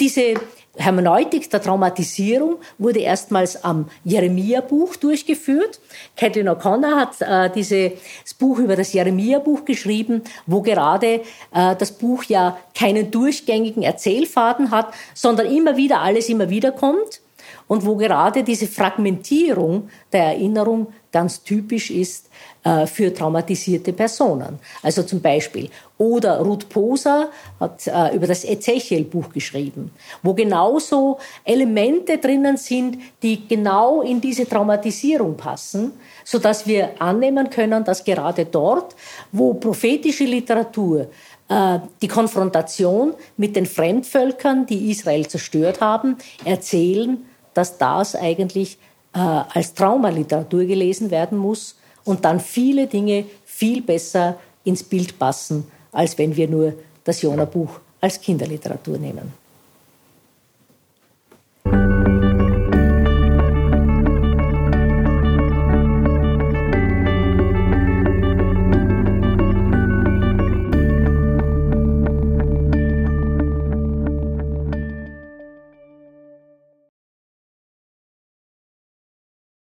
Diese 0.00 0.34
Hermeneutik 0.76 1.50
der 1.50 1.60
Traumatisierung 1.60 2.56
wurde 2.78 3.00
erstmals 3.00 3.62
am 3.62 3.90
Jeremia-Buch 4.04 4.96
durchgeführt. 4.96 5.80
Kathleen 6.16 6.48
O'Connor 6.48 6.96
hat 6.96 7.20
äh, 7.20 7.52
dieses 7.54 8.34
Buch 8.38 8.58
über 8.58 8.74
das 8.74 8.94
Jeremia-Buch 8.94 9.66
geschrieben, 9.66 10.22
wo 10.46 10.62
gerade 10.62 11.20
äh, 11.54 11.76
das 11.76 11.92
Buch 11.92 12.24
ja 12.24 12.56
keinen 12.74 13.10
durchgängigen 13.10 13.82
Erzählfaden 13.82 14.70
hat, 14.70 14.94
sondern 15.12 15.46
immer 15.46 15.76
wieder 15.76 16.00
alles 16.00 16.30
immer 16.30 16.48
wieder 16.48 16.72
kommt. 16.72 17.20
und 17.68 17.86
wo 17.86 17.96
gerade 17.96 18.44
diese 18.44 18.66
Fragmentierung 18.66 19.90
der 20.12 20.24
Erinnerung 20.24 20.92
ganz 21.10 21.42
typisch 21.42 21.90
ist 21.90 22.28
äh, 22.64 22.86
für 22.86 23.12
traumatisierte 23.12 23.92
Personen. 23.92 24.60
Also 24.82 25.02
zum 25.02 25.20
Beispiel. 25.20 25.68
Oder 25.98 26.38
Ruth 26.38 26.68
Poser 26.68 27.28
hat 27.58 27.86
äh, 27.86 28.14
über 28.14 28.26
das 28.28 28.44
Ezechiel-Buch 28.44 29.30
geschrieben, 29.30 29.90
wo 30.22 30.32
genauso 30.32 31.18
Elemente 31.44 32.18
drinnen 32.18 32.56
sind, 32.56 32.98
die 33.22 33.48
genau 33.48 34.02
in 34.02 34.20
diese 34.20 34.48
Traumatisierung 34.48 35.36
passen, 35.36 35.92
so 36.24 36.38
dass 36.38 36.66
wir 36.66 37.00
annehmen 37.00 37.50
können, 37.50 37.82
dass 37.84 38.04
gerade 38.04 38.44
dort, 38.44 38.94
wo 39.32 39.54
prophetische 39.54 40.24
Literatur 40.24 41.08
äh, 41.48 41.78
die 42.00 42.08
Konfrontation 42.08 43.14
mit 43.36 43.56
den 43.56 43.66
Fremdvölkern, 43.66 44.66
die 44.66 44.90
Israel 44.90 45.26
zerstört 45.26 45.80
haben, 45.80 46.16
erzählen, 46.44 47.24
dass 47.54 47.76
das 47.76 48.14
eigentlich 48.14 48.78
äh, 49.14 49.18
als 49.18 49.74
Traumaliteratur 49.74 50.64
gelesen 50.64 51.10
werden 51.10 51.38
muss 51.38 51.76
und 52.04 52.24
dann 52.24 52.40
viele 52.40 52.86
Dinge 52.86 53.24
viel 53.44 53.82
besser 53.82 54.38
ins 54.64 54.82
Bild 54.82 55.18
passen, 55.18 55.64
als 55.92 56.16
wenn 56.18 56.36
wir 56.36 56.48
nur 56.48 56.74
das 57.04 57.22
Jona-Buch 57.22 57.80
als 58.00 58.20
Kinderliteratur 58.20 58.98
nehmen. 58.98 59.41